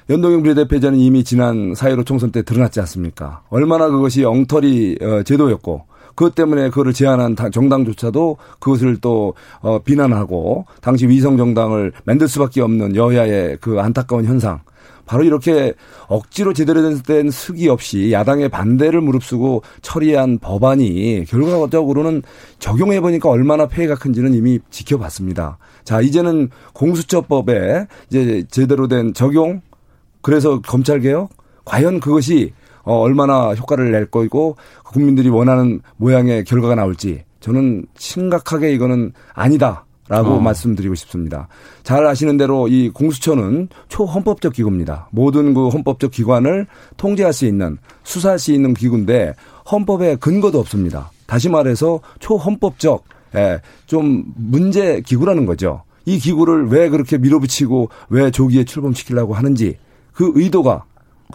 연동형 0.09 0.43
비례대표자는 0.43 0.99
이미 0.99 1.23
지난 1.23 1.73
4.15 1.73 2.05
총선 2.05 2.32
때 2.32 2.43
드러났지 2.43 2.80
않습니까? 2.80 3.41
얼마나 3.49 3.89
그것이 3.89 4.23
엉터리 4.23 4.97
어, 5.01 5.23
제도였고 5.23 5.84
그것 6.16 6.34
때문에 6.34 6.70
그거를 6.70 6.93
제안한 6.93 7.36
정당조차도 7.51 8.38
그것을 8.59 8.97
또 9.01 9.34
어, 9.59 9.80
비난하고 9.80 10.66
당시 10.82 11.07
위성 11.07 11.38
정당을 11.38 11.91
만들 12.05 12.28
수밖에 12.28 12.61
없는 12.61 12.95
여야의 12.95 13.57
그 13.61 13.80
안타까운 13.80 14.26
현상. 14.26 14.61
바로 15.05 15.24
이렇게 15.24 15.74
억지로 16.07 16.53
제대로 16.53 16.99
된 17.03 17.30
수기 17.30 17.70
없이 17.70 18.11
야당의 18.11 18.49
반대를 18.49 19.01
무릅쓰고 19.01 19.61
처리한 19.82 20.39
법안이 20.39 21.26
결과적으로는 21.28 22.24
적용해 22.57 23.01
보니까 23.01 23.30
얼마나 23.30 23.68
폐해가 23.68 23.95
큰지는 23.95 24.34
이미 24.34 24.59
지켜봤습니다. 24.72 25.57
자, 25.84 26.01
이제는 26.01 26.49
공수처법에 26.74 27.86
이제 28.09 28.43
제대로 28.49 28.88
된 28.88 29.13
적용 29.13 29.61
그래서 30.22 30.59
검찰 30.61 31.01
개혁 31.01 31.30
과연 31.66 31.99
그것이 31.99 32.53
어, 32.86 32.99
얼마나 32.99 33.53
효과를 33.53 33.91
낼 33.91 34.05
거고 34.05 34.55
국민들이 34.83 35.29
원하는 35.29 35.81
모양의 35.97 36.45
결과가 36.45 36.75
나올지 36.75 37.23
저는 37.41 37.86
심각하게 37.97 38.73
이거는 38.73 39.11
아니다. 39.33 39.86
라고 40.07 40.33
어. 40.33 40.39
말씀드리고 40.39 40.93
싶습니다. 40.93 41.47
잘 41.81 42.05
아시는 42.05 42.38
대로 42.38 42.67
이 42.67 42.89
공수처는 42.89 43.69
초헌법적 43.88 44.53
기구입니다. 44.53 45.09
모든 45.11 45.55
그 45.55 45.69
헌법적 45.69 46.11
기관을 46.11 46.67
통제할 46.95 47.33
수 47.33 47.47
있는 47.47 47.79
수사할 48.03 48.38
수 48.38 48.51
있는 48.51 48.75
기구인데 48.75 49.33
헌법에 49.71 50.17
근거도 50.17 50.59
없습니다. 50.59 51.09
다시 51.25 51.49
말해서 51.49 52.01
초헌법적 52.19 53.03
예, 53.36 53.61
좀 53.88 54.25
문제 54.36 55.01
기구라는 55.01 55.47
거죠. 55.47 55.81
이 56.05 56.19
기구를 56.19 56.67
왜 56.67 56.89
그렇게 56.89 57.17
밀어붙이고 57.17 57.89
왜 58.09 58.29
조기에 58.29 58.63
출범시키려고 58.63 59.33
하는지 59.33 59.77
그 60.13 60.31
의도가 60.36 60.83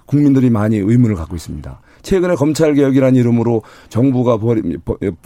국민들이 0.06 0.50
많이 0.50 0.76
의문을 0.76 1.14
갖고 1.16 1.36
있습니다. 1.36 1.80
최근에 2.02 2.34
검찰개혁이라는 2.34 3.18
이름으로 3.20 3.62
정부가 3.88 4.38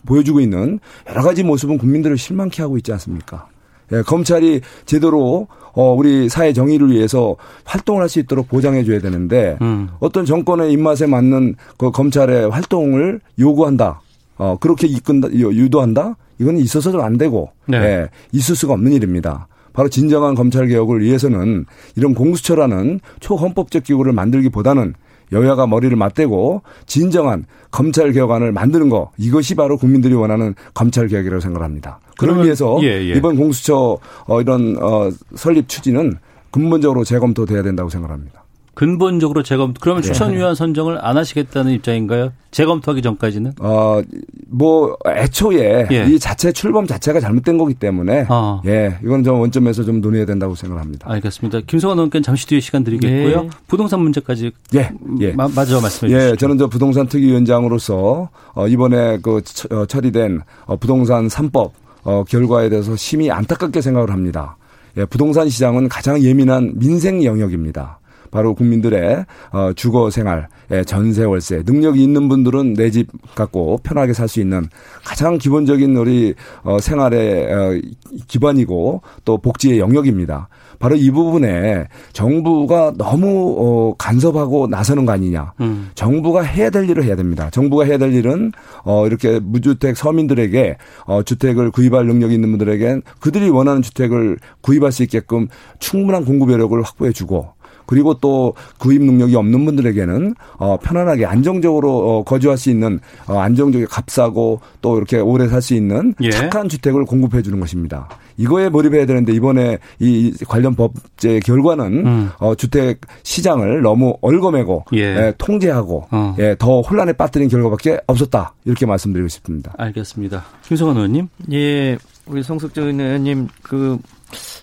보여주고 0.06 0.40
있는 0.40 0.80
여러 1.08 1.22
가지 1.22 1.42
모습은 1.42 1.78
국민들을 1.78 2.18
실망케 2.18 2.62
하고 2.62 2.76
있지 2.76 2.92
않습니까? 2.92 3.46
예, 3.92 4.02
검찰이 4.02 4.60
제대로 4.86 5.46
어 5.74 5.92
우리 5.92 6.28
사회 6.28 6.52
정의를 6.52 6.90
위해서 6.90 7.36
활동을 7.64 8.02
할 8.02 8.08
수 8.08 8.18
있도록 8.20 8.48
보장해 8.48 8.84
줘야 8.84 9.00
되는데 9.00 9.58
음. 9.60 9.88
어떤 10.00 10.24
정권의 10.24 10.72
입맛에 10.72 11.06
맞는 11.06 11.56
그 11.76 11.90
검찰의 11.90 12.48
활동을 12.50 13.20
요구한다. 13.38 14.00
어 14.36 14.56
그렇게 14.58 14.86
이끈다 14.86 15.30
유도한다. 15.32 16.16
이건 16.40 16.56
있어서도 16.58 17.02
안 17.02 17.18
되고 17.18 17.50
네. 17.66 17.76
예, 17.78 18.08
있을 18.32 18.56
수가 18.56 18.72
없는 18.74 18.92
일입니다. 18.92 19.46
바로 19.74 19.90
진정한 19.90 20.34
검찰 20.34 20.66
개혁을 20.68 21.02
위해서는 21.02 21.66
이런 21.96 22.14
공수처라는 22.14 23.00
초헌법적 23.20 23.84
기구를 23.84 24.14
만들기보다는 24.14 24.94
여야가 25.32 25.66
머리를 25.66 25.94
맞대고 25.96 26.62
진정한 26.86 27.44
검찰 27.70 28.12
개혁안을 28.12 28.52
만드는 28.52 28.88
거 28.88 29.10
이것이 29.18 29.54
바로 29.56 29.76
국민들이 29.76 30.14
원하는 30.14 30.54
검찰 30.72 31.08
개혁이라고 31.08 31.40
생각합니다. 31.40 31.98
그를 32.18 32.44
위해서 32.44 32.78
예, 32.82 32.86
예. 32.86 33.14
이번 33.16 33.36
공수처 33.36 33.98
어, 34.26 34.40
이런 34.40 34.76
어, 34.80 35.10
설립 35.34 35.68
추진은 35.68 36.14
근본적으로 36.52 37.02
재검토돼야 37.02 37.62
된다고 37.62 37.90
생각합니다. 37.90 38.43
근본적으로 38.74 39.42
재검 39.42 39.74
그러면 39.80 40.02
네. 40.02 40.08
추천위원 40.08 40.54
선정을 40.54 40.98
안 41.04 41.16
하시겠다는 41.16 41.72
입장인가요? 41.72 42.32
재검토하기 42.50 43.02
전까지는? 43.02 43.54
어, 43.60 44.00
뭐 44.48 44.96
애초에 45.06 45.86
예. 45.90 46.06
이 46.08 46.18
자체 46.18 46.52
출범 46.52 46.86
자체가 46.86 47.20
잘못된 47.20 47.58
거기 47.58 47.74
때문에 47.74 48.26
어. 48.28 48.62
예, 48.66 48.96
이건 49.02 49.24
좀 49.24 49.40
원점에서 49.40 49.84
좀 49.84 50.00
논의해야 50.00 50.26
된다고 50.26 50.54
생각합니다. 50.54 51.10
알겠습니다. 51.10 51.60
김성환 51.66 51.98
의원께는 51.98 52.22
잠시 52.22 52.46
뒤에 52.46 52.60
시간 52.60 52.84
드리겠고요. 52.84 53.44
예. 53.44 53.50
부동산 53.66 54.00
문제까지 54.00 54.52
예, 54.74 54.90
예. 55.20 55.32
마, 55.32 55.48
마저 55.48 55.80
말씀해 55.80 56.10
주시죠. 56.10 56.32
예, 56.32 56.36
저는 56.36 56.58
저 56.58 56.68
부동산 56.68 57.06
특위위원장으로서 57.06 58.28
어, 58.54 58.68
이번에 58.68 59.18
그 59.22 59.40
어, 59.70 59.86
처리된 59.86 60.40
어, 60.66 60.76
부동산 60.76 61.28
3법 61.28 61.70
어, 62.04 62.24
결과에 62.24 62.68
대해서 62.68 62.94
심히 62.96 63.30
안타깝게 63.30 63.80
생각을 63.80 64.10
합니다. 64.10 64.56
예, 64.96 65.04
부동산 65.04 65.48
시장은 65.48 65.88
가장 65.88 66.22
예민한 66.22 66.72
민생 66.76 67.24
영역입니다. 67.24 67.98
바로 68.34 68.52
국민들의 68.54 69.24
어, 69.52 69.70
주거 69.76 70.10
생활, 70.10 70.48
예, 70.72 70.82
전세 70.82 71.22
월세 71.24 71.62
능력이 71.64 72.02
있는 72.02 72.28
분들은 72.28 72.74
내 72.74 72.90
집 72.90 73.06
갖고 73.36 73.78
편하게 73.82 74.12
살 74.12 74.26
수 74.28 74.40
있는 74.40 74.66
가장 75.04 75.38
기본적인 75.38 75.96
우리 75.96 76.34
어, 76.64 76.78
생활의 76.80 77.52
어, 77.52 77.80
기반이고 78.26 79.02
또 79.24 79.38
복지의 79.38 79.78
영역입니다. 79.78 80.48
바로 80.80 80.96
이 80.96 81.10
부분에 81.12 81.86
정부가 82.12 82.94
너무 82.96 83.54
어, 83.58 83.94
간섭하고 83.96 84.66
나서는 84.66 85.06
거 85.06 85.12
아니냐. 85.12 85.52
음. 85.60 85.90
정부가 85.94 86.42
해야 86.42 86.70
될 86.70 86.90
일을 86.90 87.04
해야 87.04 87.14
됩니다. 87.14 87.48
정부가 87.50 87.84
해야 87.84 87.96
될 87.98 88.12
일은 88.12 88.50
어, 88.84 89.06
이렇게 89.06 89.38
무주택 89.38 89.96
서민들에게 89.96 90.76
어, 91.06 91.22
주택을 91.22 91.70
구입할 91.70 92.06
능력이 92.06 92.34
있는 92.34 92.50
분들에겐 92.50 93.02
그들이 93.20 93.48
원하는 93.50 93.80
주택을 93.82 94.38
구입할 94.60 94.90
수 94.90 95.04
있게끔 95.04 95.46
충분한 95.78 96.24
공급 96.24 96.50
여력을 96.50 96.80
확보해 96.82 97.12
주고 97.12 97.52
그리고 97.86 98.14
또 98.14 98.54
구입 98.78 99.02
능력이 99.02 99.34
없는 99.34 99.64
분들에게는 99.64 100.34
어 100.58 100.76
편안하게 100.82 101.26
안정적으로 101.26 102.18
어 102.18 102.24
거주할 102.24 102.56
수 102.58 102.70
있는 102.70 103.00
어 103.26 103.38
안정적인 103.38 103.86
값싸고 103.88 104.60
또 104.80 104.96
이렇게 104.96 105.18
오래 105.18 105.48
살 105.48 105.64
수 105.64 105.74
있는 105.74 106.14
예. 106.20 106.30
착한 106.30 106.68
주택을 106.68 107.06
공급해 107.06 107.40
주는 107.40 107.58
것입니다. 107.58 108.08
이거에 108.36 108.68
몰입해야 108.68 109.06
되는데 109.06 109.32
이번에 109.32 109.78
이 109.98 110.32
관련 110.46 110.74
법제 110.74 111.40
결과는 111.40 112.06
음. 112.06 112.30
어 112.38 112.54
주택 112.54 113.00
시장을 113.22 113.80
너무 113.80 114.16
얼거매고 114.20 114.84
예. 114.94 114.98
예, 114.98 115.34
통제하고 115.38 116.06
어. 116.10 116.36
예, 116.38 116.54
더 116.58 116.80
혼란에 116.82 117.12
빠뜨린 117.14 117.48
결과밖에 117.48 118.00
없었다. 118.06 118.52
이렇게 118.64 118.84
말씀드리고 118.86 119.28
싶습니다. 119.28 119.72
알겠습니다. 119.78 120.44
김성환 120.66 120.96
의원님. 120.96 121.28
예. 121.52 121.96
우리 122.26 122.42
송석정 122.42 123.00
의원님 123.00 123.48
그 123.62 123.98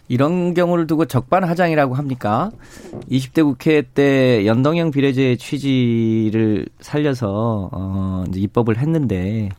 이런 0.07 0.53
경우를 0.53 0.87
두고 0.87 1.05
적반하장이라고 1.05 1.95
합니까? 1.95 2.51
20대 3.09 3.43
국회 3.43 3.81
때 3.81 4.45
연동형 4.45 4.91
비례제 4.91 5.37
취지를 5.37 6.67
살려서 6.79 7.69
어 7.71 8.23
이제 8.27 8.39
입법을 8.39 8.77
했는데 8.77 9.49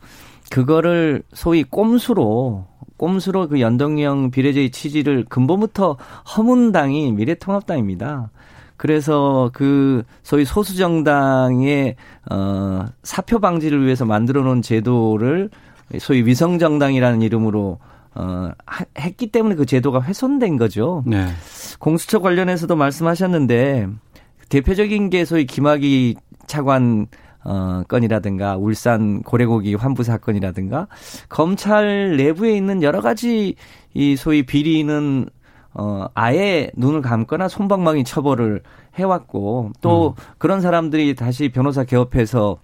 그거를 0.49 1.23
소위 1.33 1.63
꼼수로 1.63 2.65
꼼수로 2.97 3.49
그 3.49 3.59
연동형 3.59 4.31
비례제의 4.31 4.71
취지를 4.71 5.25
근본부터 5.27 5.97
허문 6.35 6.71
당이 6.71 7.11
미래통합당입니다. 7.13 8.29
그래서 8.77 9.49
그 9.53 10.03
소위 10.23 10.45
소수 10.45 10.75
정당의 10.75 11.95
어 12.29 12.85
사표 13.03 13.39
방지를 13.39 13.85
위해서 13.85 14.05
만들어 14.05 14.41
놓은 14.43 14.61
제도를 14.61 15.49
소위 15.99 16.25
위성 16.25 16.59
정당이라는 16.59 17.21
이름으로 17.21 17.79
어, 18.15 18.51
했기 18.99 19.27
때문에 19.27 19.55
그 19.55 19.65
제도가 19.65 20.01
훼손된 20.01 20.57
거죠. 20.57 21.03
네. 21.05 21.27
공수처 21.79 22.19
관련해서도 22.19 22.75
말씀하셨는데 22.75 23.87
대표적인 24.49 25.09
게 25.09 25.25
소위 25.25 25.45
김학의 25.45 26.15
차관 26.45 27.07
어, 27.45 27.83
건이라든가 27.87 28.55
울산 28.57 29.21
고래고기 29.21 29.75
환부 29.75 30.03
사건이라든가 30.03 30.87
검찰 31.27 32.15
내부에 32.15 32.55
있는 32.55 32.83
여러 32.83 33.01
가지 33.01 33.55
이 33.93 34.15
소위 34.15 34.45
비리는 34.45 35.27
어, 35.73 36.05
아예 36.13 36.69
눈을 36.75 37.01
감거나 37.01 37.47
손방망이 37.47 38.03
처벌을 38.03 38.61
해왔고 38.95 39.71
또 39.81 40.09
음. 40.09 40.23
그런 40.37 40.61
사람들이 40.61 41.15
다시 41.15 41.49
변호사 41.49 41.83
개업해서 41.83 42.59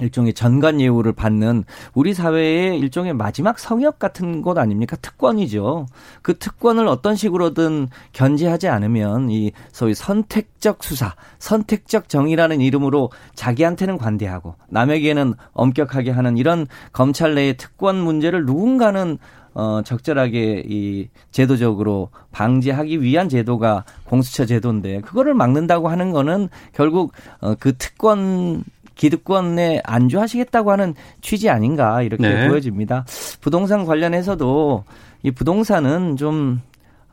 일종의 0.00 0.34
전관 0.34 0.80
예우를 0.80 1.12
받는 1.12 1.64
우리 1.94 2.14
사회의 2.14 2.78
일종의 2.78 3.14
마지막 3.14 3.58
성역 3.58 3.98
같은 3.98 4.42
곳 4.42 4.58
아닙니까? 4.58 4.96
특권이죠. 4.96 5.86
그 6.22 6.38
특권을 6.38 6.86
어떤 6.86 7.16
식으로든 7.16 7.88
견제하지 8.12 8.68
않으면 8.68 9.30
이 9.30 9.52
소위 9.72 9.94
선택적 9.94 10.82
수사, 10.82 11.14
선택적 11.38 12.08
정의라는 12.08 12.60
이름으로 12.60 13.10
자기한테는 13.34 13.98
관대하고 13.98 14.54
남에게는 14.68 15.34
엄격하게 15.52 16.10
하는 16.10 16.36
이런 16.36 16.66
검찰 16.92 17.34
내의 17.34 17.56
특권 17.56 17.96
문제를 17.96 18.44
누군가는 18.44 19.18
어, 19.54 19.82
적절하게 19.82 20.62
이 20.68 21.08
제도적으로 21.32 22.10
방지하기 22.30 23.02
위한 23.02 23.28
제도가 23.28 23.84
공수처 24.04 24.46
제도인데 24.46 25.00
그거를 25.00 25.34
막는다고 25.34 25.88
하는 25.88 26.12
거는 26.12 26.48
결국 26.72 27.12
어, 27.40 27.56
그 27.58 27.76
특권 27.76 28.62
기득권에 28.98 29.80
안주하시겠다고 29.84 30.70
하는 30.72 30.94
취지 31.22 31.48
아닌가 31.48 32.02
이렇게 32.02 32.28
네. 32.28 32.48
보여집니다. 32.48 33.06
부동산 33.40 33.86
관련해서도 33.86 34.84
이 35.22 35.30
부동산은 35.30 36.16
좀 36.16 36.60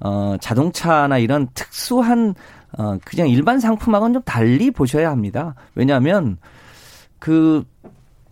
어, 0.02 0.36
자동차나 0.42 1.20
이런 1.20 1.48
특수한 1.54 2.36
어, 2.78 2.98
그냥 3.06 3.30
일반 3.30 3.60
상품하고는 3.62 4.14
좀 4.14 4.22
달리 4.24 4.72
보셔야 4.72 5.10
합니다. 5.10 5.56
왜냐하면 5.76 6.38
그 7.20 7.64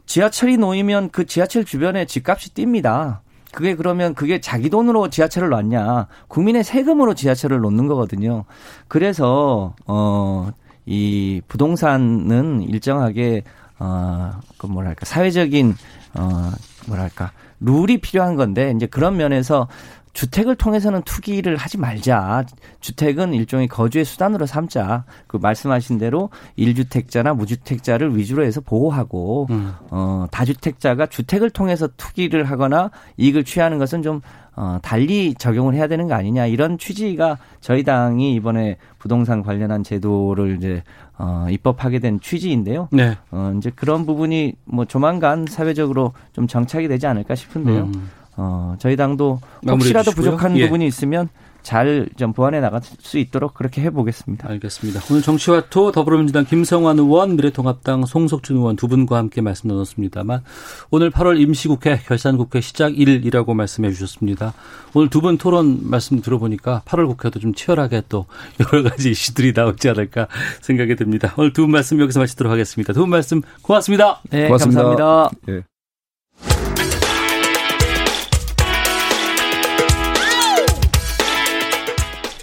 지하철이 0.05 0.57
놓이면 0.57 1.11
그 1.11 1.25
지하철 1.25 1.63
주변에 1.63 2.05
집값이 2.05 2.53
뜁니다. 2.53 3.19
그게 3.53 3.75
그러면 3.75 4.15
그게 4.15 4.41
자기 4.41 4.69
돈으로 4.69 5.09
지하철을 5.09 5.49
놨냐? 5.49 6.07
국민의 6.27 6.63
세금으로 6.63 7.13
지하철을 7.13 7.59
놓는 7.59 7.87
거거든요. 7.87 8.45
그래서 8.87 9.75
어 9.85 10.51
이 10.85 11.41
부동산은 11.47 12.63
일정하게 12.63 13.43
어그 13.79 14.67
뭐랄까 14.67 15.05
사회적인 15.05 15.75
어 16.15 16.51
뭐랄까 16.87 17.31
룰이 17.59 17.97
필요한 17.99 18.35
건데 18.35 18.73
이제 18.75 18.85
그런 18.85 19.17
면에서 19.17 19.67
주택을 20.13 20.55
통해서는 20.55 21.01
투기를 21.03 21.57
하지 21.57 21.77
말자. 21.77 22.45
주택은 22.79 23.33
일종의 23.33 23.67
거주의 23.67 24.05
수단으로 24.05 24.45
삼자. 24.45 25.05
그 25.27 25.37
말씀하신 25.37 25.97
대로 25.97 26.29
1주택자나 26.57 27.35
무주택자를 27.35 28.15
위주로 28.15 28.43
해서 28.43 28.61
보호하고 28.61 29.47
음. 29.49 29.73
어 29.89 30.27
다주택자가 30.31 31.07
주택을 31.07 31.49
통해서 31.49 31.87
투기를 31.97 32.43
하거나 32.45 32.91
이익을 33.17 33.43
취하는 33.43 33.79
것은 33.79 34.03
좀 34.03 34.21
어, 34.55 34.77
달리 34.83 35.33
적용을 35.33 35.73
해야 35.73 35.87
되는 35.87 36.07
거 36.07 36.13
아니냐 36.13 36.45
이런 36.45 36.77
취지가 36.77 37.39
저희 37.59 37.83
당이 37.83 38.35
이번에 38.35 38.77
부동산 38.99 39.41
관련한 39.41 39.83
제도를 39.83 40.57
이제 40.57 40.83
어, 41.17 41.47
입법하게 41.49 41.97
된 41.99 42.19
취지인데요. 42.19 42.87
네. 42.91 43.17
어, 43.31 43.53
이제 43.57 43.71
그런 43.75 44.05
부분이 44.05 44.53
뭐 44.65 44.85
조만간 44.85 45.47
사회적으로 45.49 46.13
좀 46.33 46.45
정착이 46.45 46.87
되지 46.87 47.07
않을까 47.07 47.33
싶은데요. 47.33 47.85
음. 47.85 48.09
어, 48.35 48.75
저희 48.79 48.95
당도 48.95 49.39
혹시라도 49.67 50.11
부족한 50.11 50.57
예. 50.57 50.65
부분이 50.65 50.85
있으면 50.87 51.29
잘 51.61 52.09
좀 52.17 52.33
보완해 52.33 52.59
나갈 52.59 52.81
수 52.83 53.17
있도록 53.17 53.53
그렇게 53.53 53.81
해보겠습니다. 53.83 54.49
알겠습니다. 54.49 54.99
오늘 55.09 55.21
정치와토 55.21 55.93
더불어민주당 55.93 56.43
김성환 56.43 56.99
의원, 56.99 57.37
미래통합당 57.37 58.05
송석준 58.05 58.57
의원 58.57 58.75
두 58.75 58.89
분과 58.89 59.15
함께 59.17 59.39
말씀 59.39 59.69
나눴습니다만 59.69 60.43
오늘 60.91 61.09
8월 61.09 61.39
임시국회 61.39 61.99
결산국회 62.05 62.59
시작일이라고 62.59 63.53
말씀해 63.53 63.91
주셨습니다. 63.91 64.53
오늘 64.93 65.09
두 65.09 65.21
분 65.21 65.37
토론 65.37 65.89
말씀 65.89 66.21
들어보니까 66.21 66.81
8월 66.85 67.07
국회도 67.07 67.39
좀 67.39 67.53
치열하게 67.53 68.03
또 68.09 68.25
여러 68.59 68.83
가지 68.83 69.11
이슈들이 69.11 69.53
나오지 69.55 69.87
않을까 69.89 70.27
생각이 70.61 70.97
듭니다. 70.97 71.33
오늘 71.37 71.53
두 71.53 71.61
분 71.63 71.71
말씀 71.71 71.97
여기서 72.01 72.19
마치도록 72.19 72.51
하겠습니다. 72.51 72.91
두 72.91 72.99
분 73.03 73.09
말씀 73.09 73.41
고맙습니다. 73.61 74.19
네, 74.31 74.47
고맙습니다. 74.47 74.83
감사합니다. 74.83 75.29
네. 75.47 75.72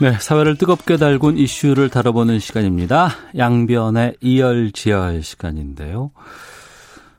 네, 0.00 0.12
사회를 0.12 0.56
뜨겁게 0.56 0.96
달군 0.96 1.36
이슈를 1.38 1.88
다뤄보는 1.88 2.38
시간입니다. 2.38 3.08
양변의 3.36 4.16
이열지열 4.20 5.22
시간인데요. 5.22 6.12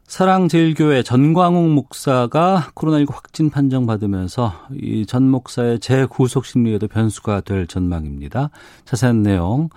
사랑제일교회 0.03 1.03
전광욱 1.03 1.69
목사가 1.71 2.67
코로나19 2.73 3.13
확진 3.13 3.49
판정 3.49 3.86
받으면서 3.86 4.53
이 4.71 5.05
전 5.05 5.30
목사의 5.30 5.80
재구속 5.82 6.45
심리에도 6.45 6.88
변수가 6.88 7.41
될 7.41 7.67
전망입니다. 7.67 8.49
자세한 8.86 9.23
내용 9.23 9.69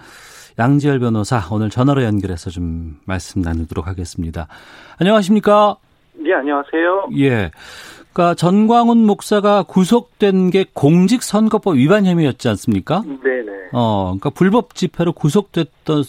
양지열 0.59 1.01
변호사 1.01 1.43
오늘 1.51 1.71
전화로 1.71 2.05
연결해서 2.05 2.51
좀 2.51 2.99
말씀 3.05 3.43
나누도록 3.43 3.89
하겠습니다. 3.89 4.47
안녕하십니까? 4.99 5.77
네, 6.15 6.33
안녕하세요. 6.35 7.09
예. 7.19 7.51
그러니까 8.13 8.35
전광훈 8.35 8.99
목사가 8.99 9.63
구속된 9.63 10.51
게 10.51 10.67
공직선거법 10.75 11.77
위반 11.77 12.05
혐의였지 12.05 12.49
않습니까? 12.51 13.03
네네. 13.23 13.71
어, 13.73 14.05
그러니까 14.05 14.31
불법 14.31 14.75
집회로 14.75 15.13
구속됐던 15.13 16.03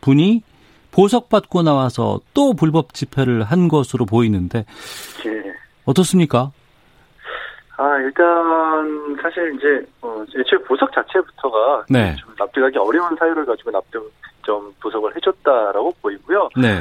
분이 0.00 0.42
보석받고 0.90 1.62
나와서 1.62 2.20
또 2.34 2.54
불법 2.54 2.92
집회를 2.92 3.44
한 3.44 3.68
것으로 3.68 4.04
보이는데 4.04 4.66
네. 5.24 5.52
어떻습니까? 5.84 6.50
아 7.76 7.96
일단 7.98 9.16
사실 9.22 9.54
이제 9.56 9.86
어, 10.02 10.24
애초에 10.36 10.58
보석 10.66 10.92
자체부터가 10.92 11.86
네. 11.88 12.14
좀 12.16 12.34
납득하기 12.38 12.76
어려운 12.78 13.16
사유를 13.16 13.46
가지고 13.46 13.70
납득 13.70 14.12
좀 14.42 14.74
보석을 14.80 15.16
해줬다라고 15.16 15.94
보이고요. 16.02 16.50
네. 16.60 16.80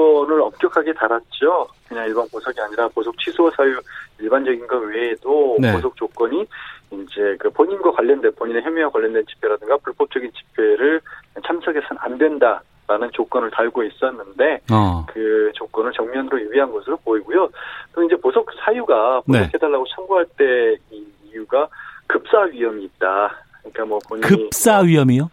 조건을 0.00 0.40
엄격하게 0.40 0.94
달았죠. 0.94 1.68
그냥 1.88 2.06
일반 2.06 2.26
보석이 2.30 2.58
아니라 2.60 2.88
보석 2.88 3.18
취소 3.18 3.50
사유 3.50 3.78
일반적인 4.18 4.66
것 4.66 4.76
외에도 4.78 5.56
네. 5.60 5.72
보석 5.72 5.96
조건이 5.96 6.46
이제 6.90 7.36
그 7.38 7.50
본인과 7.50 7.92
관련된 7.92 8.32
본인의 8.34 8.62
혐의와 8.62 8.90
관련된 8.90 9.24
집회라든가 9.26 9.76
불법적인 9.78 10.32
집회를 10.32 11.00
참석해서는 11.46 11.98
안 12.00 12.18
된다. 12.18 12.62
라는 12.88 13.08
조건을 13.12 13.52
달고 13.52 13.84
있었는데 13.84 14.62
어. 14.72 15.06
그 15.06 15.52
조건을 15.54 15.92
정면으로 15.92 16.40
유의한 16.40 16.72
것으로 16.72 16.96
보이고요. 16.96 17.48
또 17.92 18.02
이제 18.02 18.16
보석 18.16 18.48
사유가 18.64 19.22
네. 19.28 19.38
보석해달라고 19.42 19.84
네. 19.84 19.90
청구할 19.94 20.26
때 20.36 20.76
이 20.90 21.06
이유가 21.30 21.68
급사 22.08 22.40
위험이 22.40 22.86
있다. 22.86 23.32
그러니까 23.60 23.84
뭐 23.84 24.00
본인이 24.08 24.26
급사 24.26 24.80
위험이요? 24.80 25.30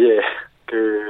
예. 0.00 0.20
그 0.64 1.05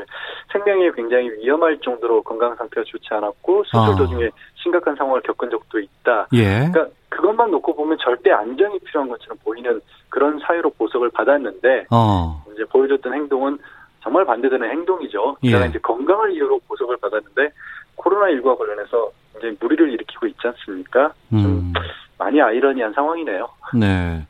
생명이 0.57 0.93
굉장히 0.93 1.31
위험할 1.31 1.79
정도로 1.79 2.23
건강 2.23 2.55
상태가 2.57 2.85
좋지 2.87 3.09
않았고 3.11 3.65
수술 3.65 3.79
아. 3.79 3.97
도중에 3.97 4.31
심각한 4.57 4.95
상황을 4.97 5.21
겪은 5.23 5.51
적도 5.51 5.79
있다. 5.79 6.29
예. 6.33 6.69
그러니까 6.71 6.87
그것만 7.09 7.51
놓고 7.51 7.75
보면 7.77 7.99
절대 8.01 8.31
안정이 8.31 8.79
필요한 8.81 9.09
것처럼 9.09 9.39
보이는 9.45 9.81
그런 10.09 10.39
사유로 10.41 10.71
보석을 10.71 11.11
받았는데 11.11 11.87
어. 11.91 12.45
이제 12.53 12.65
보여줬던 12.65 13.13
행동은 13.13 13.59
정말 14.03 14.25
반대되는 14.25 14.71
행동이죠. 14.71 15.37
예. 15.45 15.51
제가 15.51 15.67
이제 15.67 15.79
건강을 15.79 16.33
이유로 16.33 16.61
보석을 16.69 16.97
받았는데 16.99 17.51
코로나 17.97 18.27
19와 18.27 18.59
관련해서 18.59 19.11
이제 19.39 19.57
무리를 19.61 19.93
일으키고 19.93 20.27
있지 20.27 20.41
않습니까? 20.45 21.13
좀 21.31 21.45
음. 21.45 21.73
많이 22.19 22.41
아이러니한 22.41 22.93
상황이네요. 22.93 23.49
네. 23.75 24.27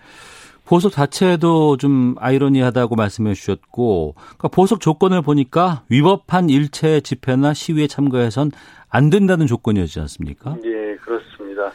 보석 0.67 0.93
자체도 0.93 1.77
좀 1.77 2.15
아이러니하다고 2.19 2.97
말씀해 2.97 3.35
주셨고, 3.35 4.15
그러니까 4.17 4.49
보석 4.49 4.81
조건을 4.81 5.23
보니까 5.23 5.83
위법한 5.91 6.51
일체 6.51 7.01
집회나 7.01 7.55
시위에 7.55 7.87
참가해선 7.87 8.51
안 8.91 9.11
된다는 9.11 9.47
조건이었지 9.47 10.01
않습니까? 10.01 10.57
예, 10.65 10.97
그렇습니다. 10.97 11.71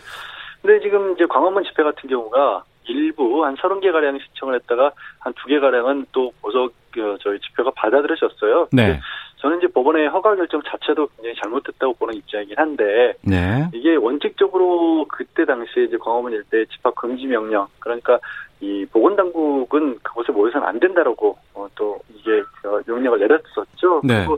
근데 0.61 0.79
지금 0.81 1.13
이제 1.13 1.25
광화문 1.27 1.63
집회 1.63 1.83
같은 1.83 2.09
경우가 2.09 2.63
일부 2.85 3.45
한 3.45 3.55
서른 3.59 3.79
개 3.79 3.91
가량 3.91 4.17
신청을 4.19 4.55
했다가 4.55 4.91
한 5.19 5.33
두 5.33 5.47
개 5.47 5.59
가량은 5.59 6.07
또 6.11 6.31
보석 6.41 6.73
그 6.91 7.17
저희 7.21 7.39
집회가 7.39 7.71
받아들여졌어요. 7.75 8.67
네. 8.73 8.99
저는 9.41 9.57
이제 9.57 9.67
법원의 9.67 10.07
허가 10.09 10.35
결정 10.35 10.61
자체도 10.61 11.07
굉장히 11.15 11.35
잘못됐다고 11.41 11.95
보는 11.95 12.13
입장이긴 12.13 12.55
한데 12.57 13.13
네. 13.23 13.67
이게 13.73 13.95
원칙적으로 13.95 15.05
그때 15.09 15.45
당시에 15.45 15.85
이제 15.85 15.97
광화문 15.97 16.31
일대 16.31 16.63
집합 16.65 16.93
금지 16.95 17.25
명령 17.25 17.67
그러니까 17.79 18.19
이 18.59 18.85
보건당국은 18.91 19.97
그곳에 20.03 20.31
모여서는 20.31 20.67
안 20.67 20.79
된다라고 20.79 21.35
어, 21.55 21.67
또 21.73 21.99
이게 22.13 22.43
그 22.61 22.83
명령을 22.85 23.19
내렸었죠. 23.19 24.01
네. 24.03 24.19
그리고 24.19 24.37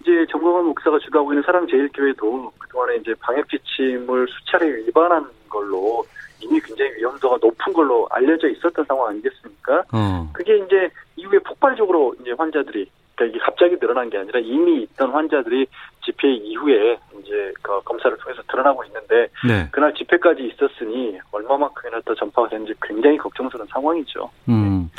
이제 0.00 0.24
정광훈 0.30 0.66
목사가 0.66 1.00
주도하고 1.00 1.32
있는 1.32 1.42
사랑제일교회도 1.42 2.52
그동안에 2.58 2.96
이제 2.96 3.14
방역 3.20 3.48
지침을 3.48 4.28
수차례 4.28 4.68
위반한 4.86 5.28
걸로 5.48 6.04
이미 6.40 6.60
굉장히 6.60 6.92
위험도가 6.98 7.38
높은 7.42 7.72
걸로 7.72 8.06
알려져 8.12 8.48
있었던 8.48 8.84
상황 8.84 9.08
아니겠습니까? 9.08 9.82
어. 9.92 10.30
그게 10.32 10.58
이제 10.58 10.88
이후에 11.16 11.40
폭발적으로 11.40 12.14
이제 12.20 12.30
환자들이 12.38 12.88
그러니까 13.18 13.24
이게 13.26 13.38
갑자기 13.44 13.76
늘어난 13.78 14.08
게 14.08 14.18
아니라 14.18 14.38
이미 14.38 14.82
있던 14.82 15.10
환자들이 15.10 15.66
집회 16.04 16.32
이후에 16.32 16.98
이제 17.20 17.52
그 17.60 17.82
검사를 17.82 18.16
통해서 18.16 18.42
드러나고 18.48 18.84
있는데 18.84 19.28
네. 19.46 19.68
그날 19.72 19.92
집회까지 19.94 20.42
있었으니 20.44 21.18
얼마만큼이나 21.32 22.00
더 22.04 22.14
전파가 22.14 22.48
되는지 22.48 22.74
굉장히 22.80 23.18
걱정스러운 23.18 23.66
상황이죠. 23.70 24.30
음. 24.48 24.90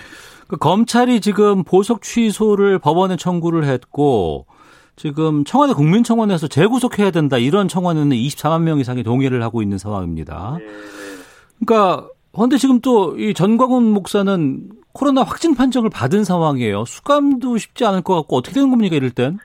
그 0.47 0.57
검찰이 0.57 1.22
지금 1.22 1.63
보석 1.63 2.01
취소를 2.01 2.80
법원에 2.80 3.15
청구를 3.15 3.63
했고 3.63 4.45
지금 4.95 5.45
청와대 5.45 5.74
국민청원에서 5.74 6.47
재구속해야 6.47 7.11
된다 7.11 7.38
이런 7.38 7.70
청원에는 7.70 8.09
24만 8.15 8.63
명 8.63 8.80
이상이 8.80 9.03
동의를 9.03 9.41
하고 9.41 9.61
있는 9.61 9.78
상황입니다. 9.78 10.57
네. 10.59 10.65
그러니까 11.65 12.07
그런데 12.34 12.57
지금 12.57 12.82
또 12.82 13.15
이 13.17 13.34
전광훈 13.34 13.84
목사는 13.86 14.70
코로나 14.93 15.23
확진 15.23 15.55
판정을 15.55 15.89
받은 15.89 16.23
상황이에요. 16.23 16.85
수감도 16.85 17.57
쉽지 17.57 17.85
않을 17.85 18.01
것 18.01 18.15
같고 18.15 18.37
어떻게 18.37 18.55
되는 18.55 18.69
겁니까 18.69 18.95
이럴 18.95 19.11
땐? 19.11 19.37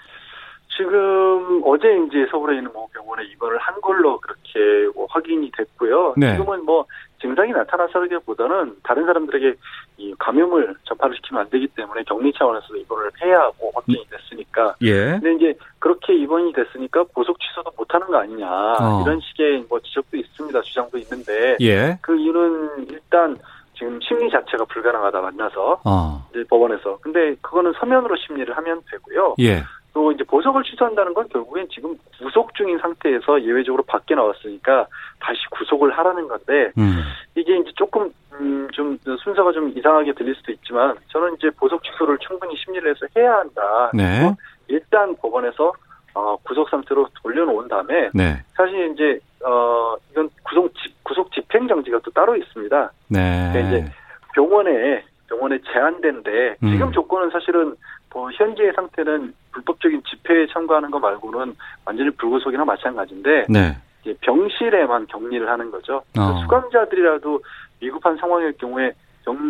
지금 0.77 1.63
어제 1.65 1.87
이제 2.07 2.27
서울에 2.31 2.57
있는 2.57 2.73
모 2.73 2.89
병원에 2.89 3.25
입원을 3.25 3.59
한 3.59 3.81
걸로 3.81 4.19
그렇게 4.21 4.91
뭐 4.95 5.07
확인이 5.09 5.51
됐고요. 5.57 6.15
네. 6.17 6.33
지금은 6.33 6.65
뭐 6.65 6.85
증상이 7.21 7.53
나타나서기보다는 7.53 8.77
다른 8.83 9.07
사람들에게 9.07 9.55
이 9.99 10.15
감염을 10.19 10.75
전파를 10.85 11.17
시키면 11.17 11.43
안 11.45 11.51
되기 11.51 11.69
때문에 11.69 12.03
격리 12.05 12.33
차원에서 12.33 12.75
입원을 12.77 13.11
해야 13.23 13.41
하고 13.41 13.71
확진이 13.75 14.05
됐으니까. 14.11 14.75
예. 14.83 15.19
근데 15.21 15.35
이제 15.35 15.59
그렇게 15.79 16.15
입원이 16.15 16.53
됐으니까 16.53 17.05
보석 17.15 17.39
취소도 17.41 17.71
못 17.77 17.95
하는 17.95 18.07
거 18.09 18.19
아니냐 18.19 18.47
어. 18.49 19.03
이런 19.05 19.21
식의 19.21 19.65
뭐 19.69 19.79
지적도 19.81 20.17
있습니다. 20.17 20.61
주장도 20.63 20.99
있는데. 20.99 21.57
예. 21.61 21.99
그 22.03 22.17
이유는 22.17 22.89
일단 22.91 23.39
지금 23.75 23.99
심리 24.01 24.31
자체가 24.31 24.65
불가능하다 24.67 25.21
만나서 25.21 25.81
어. 25.85 26.27
이제 26.31 26.45
법원에서. 26.49 26.99
근데 27.01 27.35
그거는 27.43 27.73
서면으로 27.79 28.17
심리를 28.17 28.57
하면 28.57 28.83
되고요. 28.91 29.35
예. 29.41 29.63
또 29.95 30.11
이제 30.11 30.25
보석을 30.25 30.65
취소한다는 30.65 31.15
건 31.15 31.29
결국엔 31.29 31.69
지금 31.71 31.97
구속 32.19 32.53
중인 32.55 32.79
상태에서 32.79 33.43
예외적으로 33.43 33.85
밖에 33.85 34.17
나왔으니까 34.17 34.89
다시 35.21 35.39
구속을 35.53 35.97
하라는 35.97 36.27
건데 36.27 36.73
음. 36.77 37.01
이게 37.37 37.57
이제 37.59 37.71
조금 37.77 38.13
음, 38.33 38.69
좀 38.73 38.99
순서가 39.23 39.53
좀 39.53 39.73
이상하게 39.77 40.15
들릴 40.15 40.35
수도 40.35 40.51
있지만 40.51 40.97
저는 41.09 41.37
이제 41.37 41.49
보석 41.51 41.85
취소를 41.85 42.19
충분히 42.19 42.57
심리를 42.57 42.91
해서 42.91 43.07
해야 43.17 43.37
한다. 43.37 43.91
네. 43.95 44.35
일단 44.67 45.15
법원에서 45.17 45.73
어, 46.15 46.37
구속 46.45 46.69
상태로 46.71 47.09
돌려놓은 47.23 47.69
다음에 47.69 48.11
네. 48.15 48.43
사실 48.55 48.93
이제 48.93 49.19
어 49.45 49.97
이건 50.11 50.31
구속 50.45 50.73
집, 50.75 51.05
구속 51.05 51.33
집행 51.33 51.67
정지가 51.67 52.01
또 52.05 52.11
따로 52.13 52.37
있습니다. 52.37 52.93
네. 53.09 53.51
그러니까 53.53 53.61
이제 53.61 53.93
병원에 54.33 55.05
병원에 55.29 55.59
제한된데 55.73 56.57
음. 56.63 56.71
지금 56.71 56.93
조건은 56.93 57.31
사실은 57.31 57.75
뭐 58.13 58.31
현재의 58.31 58.73
상태는 58.75 59.35
불법적인 59.53 60.03
집회에 60.09 60.47
참가하는 60.53 60.91
거 60.91 61.01
말고는 61.01 61.57
완전히 61.85 62.11
불구속이나 62.11 62.65
마찬가지인데 62.65 63.47
네. 63.49 63.77
병실에만 64.21 65.07
격리를 65.09 65.49
하는 65.49 65.71
거죠. 65.71 66.03
어. 66.17 66.41
수감자들이라도 66.43 67.41
위급한 67.81 68.17
상황일 68.17 68.53
경우에 68.59 68.93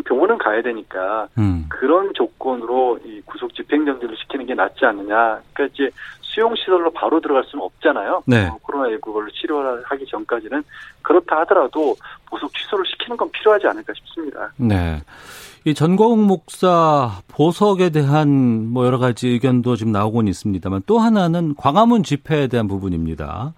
병원은 0.05 0.39
가야 0.39 0.63
되니까 0.63 1.29
음. 1.37 1.67
그런 1.69 2.13
조건으로 2.15 2.99
이 3.05 3.21
구속 3.27 3.53
집행정지를 3.55 4.17
시키는 4.17 4.47
게 4.47 4.55
낫지 4.55 4.85
않느냐. 4.85 5.41
그러니까 5.53 5.65
이제 5.75 5.91
수용 6.35 6.55
시설로 6.57 6.91
바로 6.93 7.21
들어갈 7.21 7.45
수는 7.45 7.65
없잖아요. 7.65 8.25
네. 8.27 8.47
어, 8.47 8.59
코로나19를 8.65 9.33
치료하기 9.33 10.07
전까지는 10.07 10.63
그렇다 11.03 11.41
하더라도 11.41 11.97
보석 12.27 12.53
취소를 12.55 12.85
시키는 12.87 13.17
건 13.17 13.31
필요하지 13.31 13.67
않을까 13.69 13.93
싶습니다. 13.95 14.53
네. 14.57 15.01
이 15.67 15.73
전광욱 15.73 16.19
목사 16.19 17.23
보석에 17.29 17.89
대한 17.89 18.69
뭐 18.69 18.85
여러 18.85 18.99
가지 18.99 19.29
의견도 19.29 19.77
지금 19.77 19.93
나오곤 19.93 20.29
있습니다만 20.29 20.83
또 20.87 20.99
하나는 20.99 21.55
광화문 21.57 22.03
집회에 22.03 22.49
대한 22.49 22.69
부분입니다. 22.69 23.55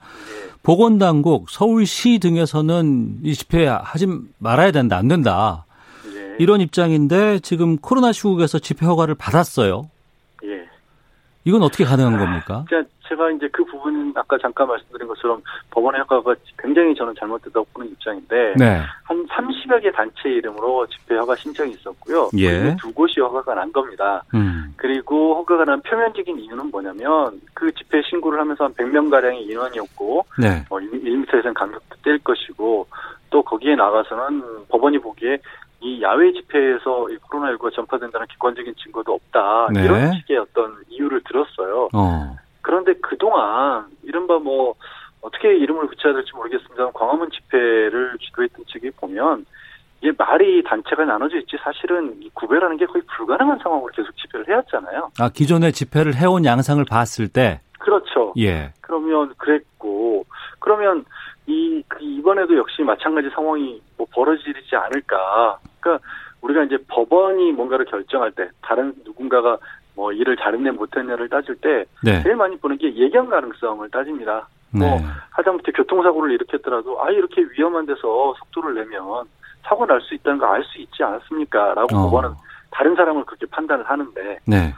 보건당국, 0.62 1.50
서울시 1.50 2.18
등에서는 2.18 3.18
이 3.24 3.34
집회 3.34 3.66
하지 3.66 4.06
말아야 4.38 4.70
된다, 4.70 4.96
안 4.96 5.08
된다. 5.08 5.64
예. 6.06 6.36
이런 6.38 6.60
입장인데 6.60 7.40
지금 7.40 7.76
코로나 7.76 8.12
시국에서 8.12 8.58
집회 8.60 8.86
허가를 8.86 9.16
받았어요. 9.16 9.88
예. 11.46 11.50
이건 11.50 11.62
어떻게 11.62 11.84
가능한 11.84 12.18
겁니까? 12.18 12.64
제가 13.08 13.30
이제 13.30 13.48
그 13.52 13.64
부분 13.64 14.12
아까 14.16 14.36
잠깐 14.38 14.66
말씀드린 14.66 15.06
것처럼 15.06 15.40
법원의 15.70 16.00
효과가 16.02 16.34
굉장히 16.58 16.94
저는 16.94 17.14
잘못됐다고 17.18 17.66
보는 17.72 17.90
입장인데 17.92 18.54
네. 18.56 18.80
한 19.04 19.26
30여 19.26 19.80
개 19.80 19.92
단체 19.92 20.28
이름으로 20.28 20.86
집회 20.88 21.16
허가 21.16 21.36
신청이 21.36 21.72
있었고요. 21.72 22.30
예. 22.38 22.76
두 22.80 22.92
곳이 22.92 23.20
허가가 23.20 23.54
난 23.54 23.70
겁니다. 23.72 24.22
음. 24.34 24.74
그리고 24.76 25.36
허가가 25.36 25.64
난 25.64 25.80
표면적인 25.82 26.38
이유는 26.38 26.70
뭐냐면 26.70 27.40
그 27.54 27.72
집회 27.74 28.02
신고를 28.02 28.40
하면서 28.40 28.64
한 28.64 28.74
100명 28.74 29.10
가량의 29.10 29.44
인원이었고 29.44 30.26
네. 30.40 30.64
어, 30.68 30.76
1m에서는 30.78 31.54
간격도 31.54 31.96
뗄 32.02 32.18
것이고 32.18 32.86
또 33.30 33.42
거기에 33.42 33.74
나가서는 33.76 34.66
법원이 34.68 34.98
보기에 34.98 35.38
이 35.80 36.02
야외 36.02 36.32
집회에서 36.32 37.10
이 37.10 37.16
코로나19가 37.18 37.74
전파된다는 37.74 38.26
객관적인 38.28 38.74
증거도 38.82 39.12
없다. 39.14 39.68
네. 39.72 39.84
이런 39.84 40.12
식의 40.14 40.38
어떤 40.38 40.76
이유를 40.88 41.22
들었어요. 41.24 41.88
어. 41.92 42.36
그런데 42.62 42.94
그동안 42.94 43.86
이른바 44.02 44.38
뭐 44.38 44.74
어떻게 45.20 45.56
이름을 45.56 45.86
붙여야 45.88 46.14
될지 46.14 46.30
모르겠습니다. 46.34 46.90
광화문 46.92 47.30
집회를 47.30 48.16
주도했던 48.18 48.64
측이 48.66 48.90
보면 48.92 49.44
이게 50.00 50.12
말이 50.16 50.62
단체가 50.62 51.04
나눠져 51.04 51.38
있지 51.38 51.56
사실은 51.62 52.20
구별하는 52.34 52.76
게 52.76 52.86
거의 52.86 53.02
불가능한 53.16 53.58
상황으로 53.62 53.90
계속 53.94 54.16
집회를 54.16 54.48
해왔잖아요. 54.48 55.10
아 55.18 55.28
기존에 55.28 55.70
집회를 55.70 56.14
해온 56.14 56.44
양상을 56.44 56.84
봤을 56.88 57.28
때 57.28 57.60
그렇죠. 57.78 58.32
예. 58.38 58.72
그러면 58.80 59.32
그랬고 59.36 60.24
그러면 60.58 61.04
이 61.46 61.82
그 61.88 61.98
이번에도 62.02 62.56
역시 62.56 62.82
마찬가지 62.82 63.28
상황이 63.30 63.80
뭐 63.96 64.06
벌어지지 64.12 64.74
않을까. 64.74 65.58
그러니까 65.80 66.04
우리가 66.40 66.64
이제 66.64 66.76
법원이 66.88 67.52
뭔가를 67.52 67.84
결정할 67.86 68.32
때 68.32 68.48
다른 68.62 68.92
누군가가 69.04 69.58
뭐 69.94 70.12
일을 70.12 70.36
잘했네 70.36 70.72
못했냐를 70.72 71.28
따질 71.28 71.54
때 71.56 71.84
네. 72.02 72.22
제일 72.22 72.36
많이 72.36 72.56
보는 72.58 72.76
게 72.78 72.94
예견 72.96 73.28
가능성을 73.28 73.88
따집니다. 73.90 74.48
뭐 74.70 74.86
네. 74.86 74.90
뭐 74.90 75.00
하다못해 75.30 75.72
교통사고를 75.72 76.32
일으켰더라도 76.34 77.02
아 77.02 77.10
이렇게 77.10 77.42
위험한 77.56 77.86
데서 77.86 78.34
속도를 78.38 78.74
내면 78.74 79.24
사고 79.62 79.86
날 79.86 80.00
수 80.00 80.14
있다는 80.14 80.38
거 80.38 80.46
알 80.46 80.62
수 80.64 80.78
있지 80.78 81.02
않았습니까?라고 81.02 81.96
어. 81.96 82.02
법원은 82.04 82.30
다른 82.70 82.94
사람을 82.96 83.24
그렇게 83.24 83.46
판단을 83.46 83.88
하는데 83.88 84.38
네. 84.46 84.74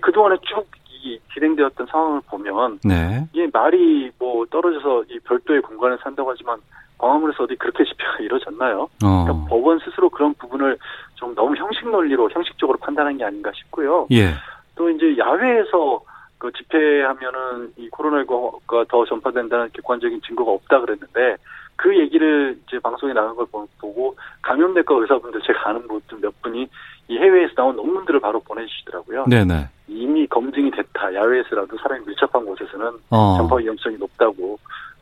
그동안에 0.00 0.36
쭉 0.42 0.64
이 1.02 1.18
진행되었던 1.32 1.86
상황을 1.86 2.20
보면 2.28 2.80
네. 2.84 3.26
이게 3.32 3.48
말이 3.52 4.10
뭐 4.18 4.44
떨어져서 4.46 5.04
이 5.08 5.18
별도의 5.20 5.62
공간에 5.62 5.96
산다고 6.02 6.30
하지만 6.30 6.58
광화문에서 6.98 7.44
어디 7.44 7.56
그렇게 7.56 7.84
집회가 7.84 8.18
이루어졌나요? 8.20 8.88
어. 9.02 9.24
그러니까 9.24 9.46
법원 9.48 9.78
스스로 9.80 10.10
그런 10.10 10.34
부분을 10.34 10.76
좀 11.14 11.34
너무 11.34 11.56
형식 11.56 11.88
논리로 11.88 12.30
형식적으로 12.30 12.78
판단한 12.78 13.16
게 13.16 13.24
아닌가 13.24 13.50
싶고요. 13.54 14.06
예. 14.12 14.34
또 14.74 14.90
이제 14.90 15.16
야외에서 15.18 16.02
그 16.38 16.50
집회하면은 16.52 17.72
이 17.76 17.90
코로나19가 17.90 18.88
더 18.88 19.04
전파된다는 19.04 19.68
객관적인 19.72 20.22
증거가 20.22 20.52
없다 20.52 20.80
그랬는데 20.80 21.36
그 21.76 21.98
얘기를 21.98 22.58
이제 22.66 22.78
방송에 22.78 23.12
나간 23.12 23.36
걸 23.36 23.46
보고 23.78 24.16
감염내과 24.42 24.94
의사분들 24.94 25.40
제가 25.42 25.70
아는 25.70 25.86
분들 25.86 26.18
몇 26.20 26.42
분이 26.42 26.68
이 27.10 27.18
해외에서 27.18 27.54
나온 27.56 27.74
논문들을 27.74 28.20
바로 28.20 28.38
보내주시더라고요. 28.40 29.24
네네. 29.26 29.68
이미 29.88 30.28
검증이 30.28 30.70
됐다. 30.70 31.12
야외에서라도 31.12 31.76
사람이 31.78 32.06
밀접한 32.06 32.46
곳에서는 32.46 32.86
어. 33.10 33.34
전파 33.36 33.56
위험성이 33.56 33.96
높다고. 33.96 34.56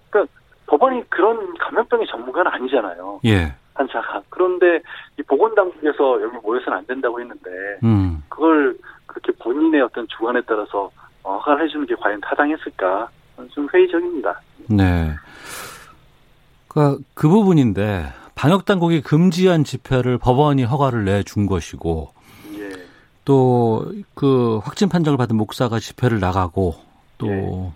그러니까 0.09 0.33
법원이 0.67 1.03
그런 1.11 1.55
감염병의 1.59 2.07
전문가는 2.07 2.51
아니잖아요. 2.51 3.21
예. 3.27 3.53
판사가. 3.75 4.23
그런데 4.31 4.81
이 5.19 5.23
보건당국에서 5.23 6.23
여기 6.23 6.39
모여서는 6.39 6.79
안 6.79 6.87
된다고 6.87 7.21
했는데 7.21 7.51
음. 7.85 8.23
그걸 8.31 8.75
그렇게 9.05 9.31
본인의 9.33 9.83
어떤 9.83 10.09
주관에 10.09 10.41
따라서 10.47 10.91
허가를 11.23 11.67
해주는 11.67 11.87
게 11.87 11.95
과연 11.95 12.23
타당했을까? 12.23 13.11
좀 13.51 13.69
회의적입니다. 13.73 14.41
네. 14.71 15.15
그, 16.69 16.99
그 17.13 17.29
부분인데 17.29 18.07
방역 18.39 18.67
당국이 18.67 19.01
금지한 19.01 19.65
집회를 19.65 20.17
법원이 20.17 20.63
허가를 20.63 21.05
내준 21.05 21.47
것이고 21.47 22.13
예. 22.55 22.71
또그 23.25 24.61
확진 24.63 24.89
판정을 24.89 25.17
받은 25.17 25.35
목사가 25.37 25.81
집회를 25.81 26.21
나가고 26.21 26.77
또 27.19 27.27
예. 27.27 27.73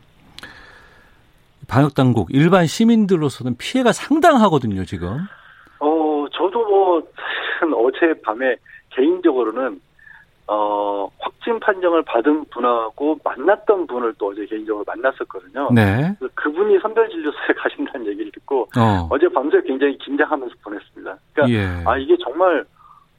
방역 1.67 1.97
당국 1.97 2.29
일반 2.31 2.69
시민들로서는 2.69 3.57
피해가 3.57 3.91
상당하거든요 3.91 4.85
지금. 4.85 5.19
어 5.81 6.27
저도 6.33 6.61
뭐 6.61 7.03
어제 7.85 8.15
밤에 8.23 8.55
개인적으로는 8.91 9.81
어, 10.47 11.09
확진 11.19 11.59
판정을 11.61 12.03
받은 12.03 12.47
분하고 12.51 13.19
만났던 13.25 13.87
분을 13.87 14.15
또 14.19 14.29
어제 14.29 14.45
개인적으로 14.47 14.85
만났었거든요. 14.87 15.71
네. 15.73 16.15
그분이 16.35 16.79
선별진료소에 16.81 17.55
가신다는 17.57 18.07
얘기를 18.09 18.31
듣고 18.33 18.69
어. 18.77 19.19
제 19.19 19.29
밤새 19.29 19.61
굉장히 19.63 19.97
긴장하면서 19.99 20.55
보냈습니다. 20.63 21.17
그러니까 21.33 21.59
예. 21.59 21.85
아 21.87 21.97
이게 21.97 22.17
정말 22.23 22.65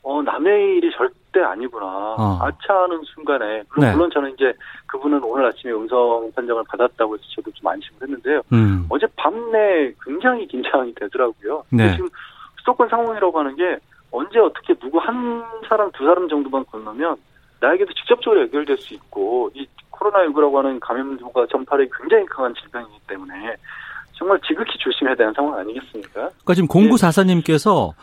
어, 0.04 0.22
남의 0.22 0.78
일이 0.78 0.92
절대 0.92 1.42
아니구나. 1.42 1.86
어. 1.86 2.40
아차하는 2.42 3.02
순간에 3.06 3.64
물론, 3.70 3.90
네. 3.90 3.92
물론 3.94 4.12
저는 4.14 4.34
이제 4.34 4.54
그분은 4.88 5.24
오늘 5.24 5.46
아침에 5.46 5.72
음성 5.72 6.30
판정을 6.36 6.64
받았다고 6.68 7.16
해서 7.16 7.24
저도 7.36 7.52
좀 7.52 7.68
안심을 7.68 8.02
했는데요. 8.02 8.42
음. 8.52 8.86
어제 8.90 9.08
밤내 9.16 9.94
굉장히 10.04 10.46
긴장이 10.48 10.94
되더라고요. 10.96 11.64
네. 11.70 11.94
지금 11.94 12.10
수도권 12.60 12.90
상황이라고 12.90 13.40
하는 13.40 13.56
게 13.56 13.78
언제 14.34 14.40
어떻게 14.40 14.74
누구 14.76 14.98
한 14.98 15.44
사람 15.70 15.92
두 15.92 16.06
사람 16.06 16.28
정도만 16.28 16.66
건너면 16.66 17.16
나에게도 17.60 17.94
직접적으로 17.94 18.42
연결될 18.42 18.78
수 18.78 18.94
있고 18.96 19.52
이 19.54 19.68
코로나19라고 19.92 20.56
하는 20.56 20.80
감염도가 20.80 21.46
전파력이 21.52 21.92
굉장히 21.98 22.26
강한 22.26 22.54
질병이기 22.56 23.00
때문에 23.08 23.56
정말 24.14 24.40
지극히 24.46 24.72
조심해야 24.80 25.16
되는 25.16 25.34
상황 25.34 25.60
아니겠습니까? 25.60 26.14
그러니까 26.14 26.54
지금 26.56 26.68
공구사사님께서 26.68 27.94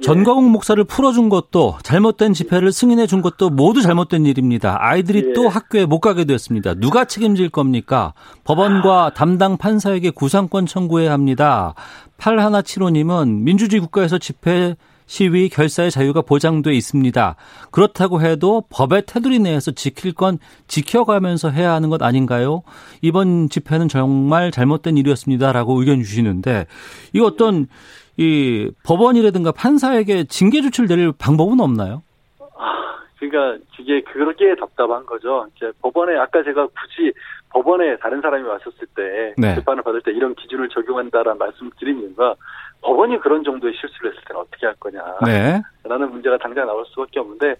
예. 0.00 0.02
전광욱 0.02 0.50
목사를 0.50 0.82
풀어준 0.84 1.28
것도 1.28 1.78
잘못된 1.82 2.32
집회를 2.32 2.70
승인해 2.70 3.06
준 3.06 3.22
것도 3.22 3.50
모두 3.50 3.82
잘못된 3.82 4.24
일입니다. 4.26 4.76
아이들이 4.80 5.28
예. 5.28 5.32
또 5.32 5.48
학교에 5.48 5.86
못 5.86 6.00
가게 6.00 6.24
되었습니다. 6.24 6.74
누가 6.74 7.04
책임질 7.04 7.50
겁니까? 7.50 8.12
법원과 8.44 9.06
아. 9.06 9.10
담당 9.10 9.56
판사에게 9.56 10.10
구상권 10.10 10.66
청구해야 10.66 11.12
합니다. 11.12 11.74
8175님은 12.18 13.42
민주주의 13.42 13.80
국가에서 13.80 14.18
집회 14.18 14.74
시위 15.08 15.48
결사의 15.48 15.90
자유가 15.90 16.20
보장돼 16.20 16.72
있습니다. 16.72 17.34
그렇다고 17.72 18.20
해도 18.20 18.62
법의 18.70 19.06
테두리 19.06 19.40
내에서 19.40 19.72
지킬 19.72 20.14
건 20.14 20.38
지켜가면서 20.68 21.50
해야 21.50 21.72
하는 21.72 21.88
것 21.88 22.02
아닌가요? 22.02 22.62
이번 23.02 23.48
집회는 23.48 23.88
정말 23.88 24.50
잘못된 24.50 24.98
일이었습니다라고 24.98 25.80
의견 25.80 26.02
주시는데 26.02 26.66
이 27.14 27.20
어떤 27.20 27.66
이 28.18 28.70
법원이라든가 28.84 29.52
판사에게 29.52 30.24
징계 30.24 30.60
조치를 30.60 30.88
내릴 30.88 31.12
방법은 31.18 31.58
없나요? 31.60 32.02
아, 32.38 33.00
그러니까 33.18 33.64
이게 33.80 34.02
그렇게 34.02 34.54
답답한 34.56 35.06
거죠. 35.06 35.46
이제 35.56 35.72
법원에 35.80 36.18
아까 36.18 36.42
제가 36.42 36.66
굳이 36.66 37.12
법원에 37.50 37.96
다른 37.96 38.20
사람이 38.20 38.46
왔었을 38.46 38.86
때 38.94 39.34
네. 39.38 39.54
재판을 39.54 39.82
받을 39.82 40.02
때 40.02 40.10
이런 40.12 40.34
기준을 40.34 40.68
적용한다라는 40.68 41.38
말씀을 41.38 41.70
드린 41.78 42.00
이유가 42.00 42.34
법원이 42.80 43.18
그런 43.20 43.42
정도의 43.44 43.74
실수를 43.74 44.12
했을 44.12 44.22
때는 44.26 44.40
어떻게 44.40 44.66
할 44.66 44.74
거냐. 44.76 45.02
네. 45.24 45.60
라는 45.84 46.10
문제가 46.10 46.38
당장 46.38 46.66
나올 46.66 46.84
수밖에 46.86 47.20
없는데 47.20 47.56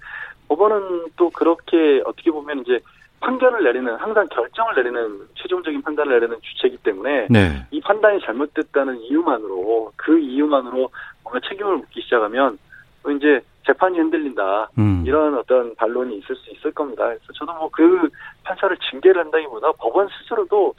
법원은 0.48 1.08
또 1.16 1.30
그렇게 1.30 2.02
어떻게 2.04 2.30
보면 2.30 2.60
이제 2.60 2.80
판결을 3.20 3.64
내리는 3.64 3.94
항상 3.96 4.28
결정을 4.28 4.74
내리는 4.76 5.20
최종적인 5.34 5.82
판단을 5.82 6.20
내리는 6.20 6.36
주체이기 6.40 6.78
때문에 6.78 7.26
네. 7.30 7.66
이 7.70 7.80
판단이 7.80 8.20
잘못됐다는 8.20 9.00
이유만으로 9.00 9.92
그 9.96 10.18
이유만으로 10.18 10.90
뭔가 11.24 11.48
책임을 11.48 11.78
묻기 11.78 12.00
시작하면 12.02 12.58
또 13.02 13.10
이제 13.10 13.40
재판이 13.66 13.98
흔들린다 13.98 14.70
음. 14.78 15.04
이런 15.06 15.36
어떤 15.36 15.74
반론이 15.74 16.16
있을 16.18 16.36
수 16.36 16.50
있을 16.50 16.72
겁니다. 16.72 17.04
그래서 17.06 17.32
저도 17.34 17.52
뭐그 17.54 18.08
판사를 18.44 18.76
징계를 18.90 19.22
한다기보다 19.24 19.72
법원 19.72 20.08
스스로도 20.08 20.74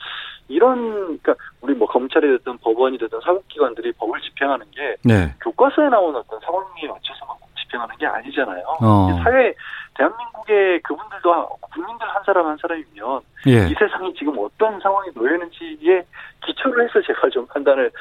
이런 0.49 1.19
그러니까 1.19 1.35
우리 1.61 1.73
뭐 1.73 1.87
검찰이 1.87 2.27
됐든 2.37 2.57
법원이 2.57 2.97
됐든 2.97 3.19
사법기관들이 3.21 3.93
법을 3.93 4.19
집행하는 4.21 4.65
게 4.71 4.95
네. 5.03 5.33
교과서에 5.41 5.89
나온 5.89 6.15
어떤 6.15 6.39
상황에 6.41 6.87
맞춰서만 6.87 7.37
집행하는 7.61 7.95
게 7.97 8.05
아니잖아요. 8.05 8.63
어. 8.81 9.19
사회 9.23 9.53
대한민국의 9.95 10.81
그분들도 10.81 11.49
국민들 11.73 12.07
한 12.07 12.23
사람 12.25 12.47
한 12.47 12.57
사람이면 12.61 13.21
예. 13.47 13.67
이 13.69 13.75
세상이 13.77 14.13
지금 14.15 14.33
어떤 14.39 14.79
상황에 14.79 15.09
놓여 15.13 15.33
있는지에 15.33 16.03
기초를 16.45 16.87
해서 16.87 17.01
제가 17.05 17.29
좀 17.29 17.45
판단을 17.47 17.91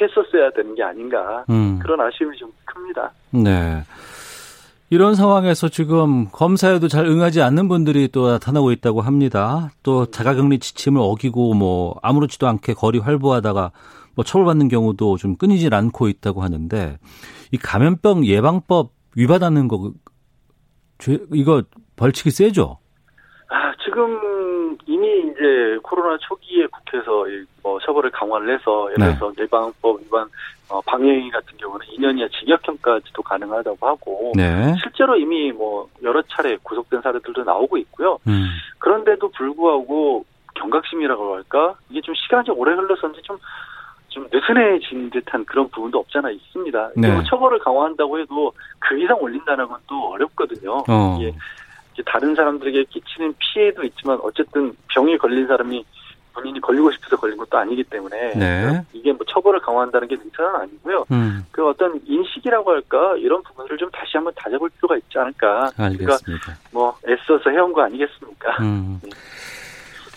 했었어야 0.00 0.50
되는 0.50 0.74
게 0.74 0.82
아닌가 0.82 1.44
음. 1.48 1.78
그런 1.80 2.00
아쉬움이 2.00 2.36
좀 2.36 2.52
큽니다. 2.64 3.10
네. 3.30 3.82
이런 4.94 5.16
상황에서 5.16 5.68
지금 5.68 6.28
검사에도 6.30 6.86
잘 6.86 7.04
응하지 7.04 7.42
않는 7.42 7.66
분들이 7.66 8.06
또 8.06 8.30
나타나고 8.30 8.70
있다고 8.70 9.00
합니다. 9.00 9.72
또 9.82 10.06
자가격리 10.06 10.60
지침을 10.60 11.00
어기고 11.02 11.54
뭐 11.54 11.96
아무렇지도 12.00 12.46
않게 12.46 12.74
거리 12.74 13.00
활보하다가 13.00 13.72
뭐 14.14 14.24
처벌받는 14.24 14.68
경우도 14.68 15.16
좀 15.16 15.34
끊이질 15.34 15.74
않고 15.74 16.06
있다고 16.06 16.44
하는데 16.44 16.98
이 17.50 17.56
감염병 17.56 18.24
예방법 18.24 18.92
위반하는 19.16 19.66
거 19.66 19.90
이거 21.32 21.64
벌칙이 21.96 22.30
세죠? 22.30 22.78
지금 23.84 24.16
이제 25.44 25.78
코로나 25.82 26.16
초기에 26.18 26.66
국회에서 26.66 27.26
뭐 27.62 27.78
처벌을 27.80 28.10
강화를 28.10 28.54
해서 28.54 28.88
예를 28.92 28.96
네. 28.98 29.14
들어서 29.14 29.32
네. 29.36 29.42
예방법 29.42 30.00
위반 30.00 30.26
어, 30.70 30.80
방해행위 30.80 31.30
같은 31.30 31.56
경우는 31.58 31.86
2년 31.86 32.18
이하 32.18 32.28
징역형까지도 32.28 33.22
가능하다고 33.22 33.86
하고 33.86 34.32
네. 34.34 34.74
실제로 34.82 35.16
이미 35.16 35.52
뭐 35.52 35.88
여러 36.02 36.22
차례 36.22 36.56
구속된 36.62 37.02
사례들도 37.02 37.44
나오고 37.44 37.76
있고요. 37.78 38.18
음. 38.26 38.48
그런데도 38.78 39.28
불구하고 39.28 40.24
경각심이라고 40.54 41.34
할까 41.34 41.74
이게 41.90 42.00
좀 42.00 42.14
시간이 42.14 42.50
오래 42.50 42.72
흘러서인지 42.72 43.20
좀좀 43.22 44.28
느슨해진 44.32 45.10
듯한 45.10 45.44
그런 45.44 45.68
부분도 45.68 45.98
없잖아 45.98 46.30
있습니다. 46.30 46.90
네. 46.96 47.12
뭐 47.12 47.22
처벌을 47.24 47.58
강화한다고 47.58 48.18
해도 48.20 48.52
그 48.78 48.98
이상 48.98 49.18
올린다는 49.20 49.68
건 49.68 49.78
또 49.86 50.12
어렵거든요. 50.12 50.82
어. 50.88 51.18
이게 51.20 51.34
다른 52.02 52.34
사람들에게 52.34 52.84
끼치는 52.84 53.34
피해도 53.38 53.84
있지만 53.84 54.18
어쨌든 54.22 54.74
병에 54.88 55.16
걸린 55.16 55.46
사람이 55.46 55.84
본인이 56.34 56.60
걸리고 56.60 56.90
싶어서 56.90 57.16
걸린 57.16 57.36
것도 57.36 57.56
아니기 57.56 57.84
때문에 57.84 58.34
네. 58.34 58.82
이게 58.92 59.12
뭐 59.12 59.24
처벌을 59.28 59.60
강화한다는 59.60 60.08
게 60.08 60.16
능사는 60.16 60.56
아니고요. 60.56 61.04
음. 61.12 61.46
그 61.52 61.66
어떤 61.68 62.00
인식이라고 62.04 62.70
할까 62.72 63.14
이런 63.18 63.42
부분을 63.44 63.78
좀 63.78 63.88
다시 63.90 64.12
한번 64.14 64.32
다져볼 64.36 64.68
필요가 64.70 64.96
있지 64.96 65.16
않을까. 65.16 65.70
알겠습니다. 65.76 66.18
그러니까 66.24 66.52
뭐 66.72 66.96
애써서 67.08 67.50
해온 67.50 67.72
거 67.72 67.82
아니겠습니까? 67.82 68.56
음. 68.60 69.00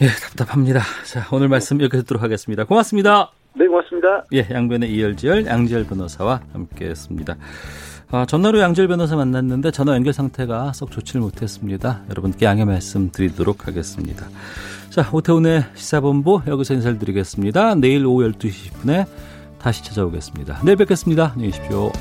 예, 0.01 0.07
답답합니다. 0.07 0.81
자, 1.05 1.27
오늘 1.31 1.47
말씀 1.47 1.81
여기서 1.81 2.03
듣도록 2.03 2.23
하겠습니다. 2.23 2.65
고맙습니다. 2.65 3.31
네, 3.53 3.67
고맙습니다. 3.67 4.25
예, 4.33 4.47
양변의 4.49 4.91
이열지열 4.91 5.45
양지열 5.45 5.85
변호사와 5.85 6.41
함께했습니다. 6.53 7.35
아, 8.09 8.25
전화로 8.25 8.59
양질 8.59 8.87
변호사 8.87 9.15
만났는데 9.15 9.71
전화 9.71 9.93
연결 9.93 10.13
상태가 10.13 10.71
썩 10.73 10.91
좋지를 10.91 11.21
못했습니다. 11.21 12.01
여러분께 12.09 12.45
양해 12.45 12.63
말씀드리도록 12.63 13.67
하겠습니다. 13.67 14.25
자, 14.89 15.09
오태훈의 15.11 15.65
시사본부 15.75 16.43
여기서 16.47 16.75
인사를 16.75 16.99
드리겠습니다. 16.99 17.75
내일 17.75 18.05
오후 18.05 18.31
12시 18.31 18.71
10분에 18.71 19.05
다시 19.59 19.83
찾아오겠습니다. 19.83 20.61
내일 20.63 20.77
뵙겠습니다. 20.77 21.33
안녕히 21.33 21.51
계십시오. 21.51 21.91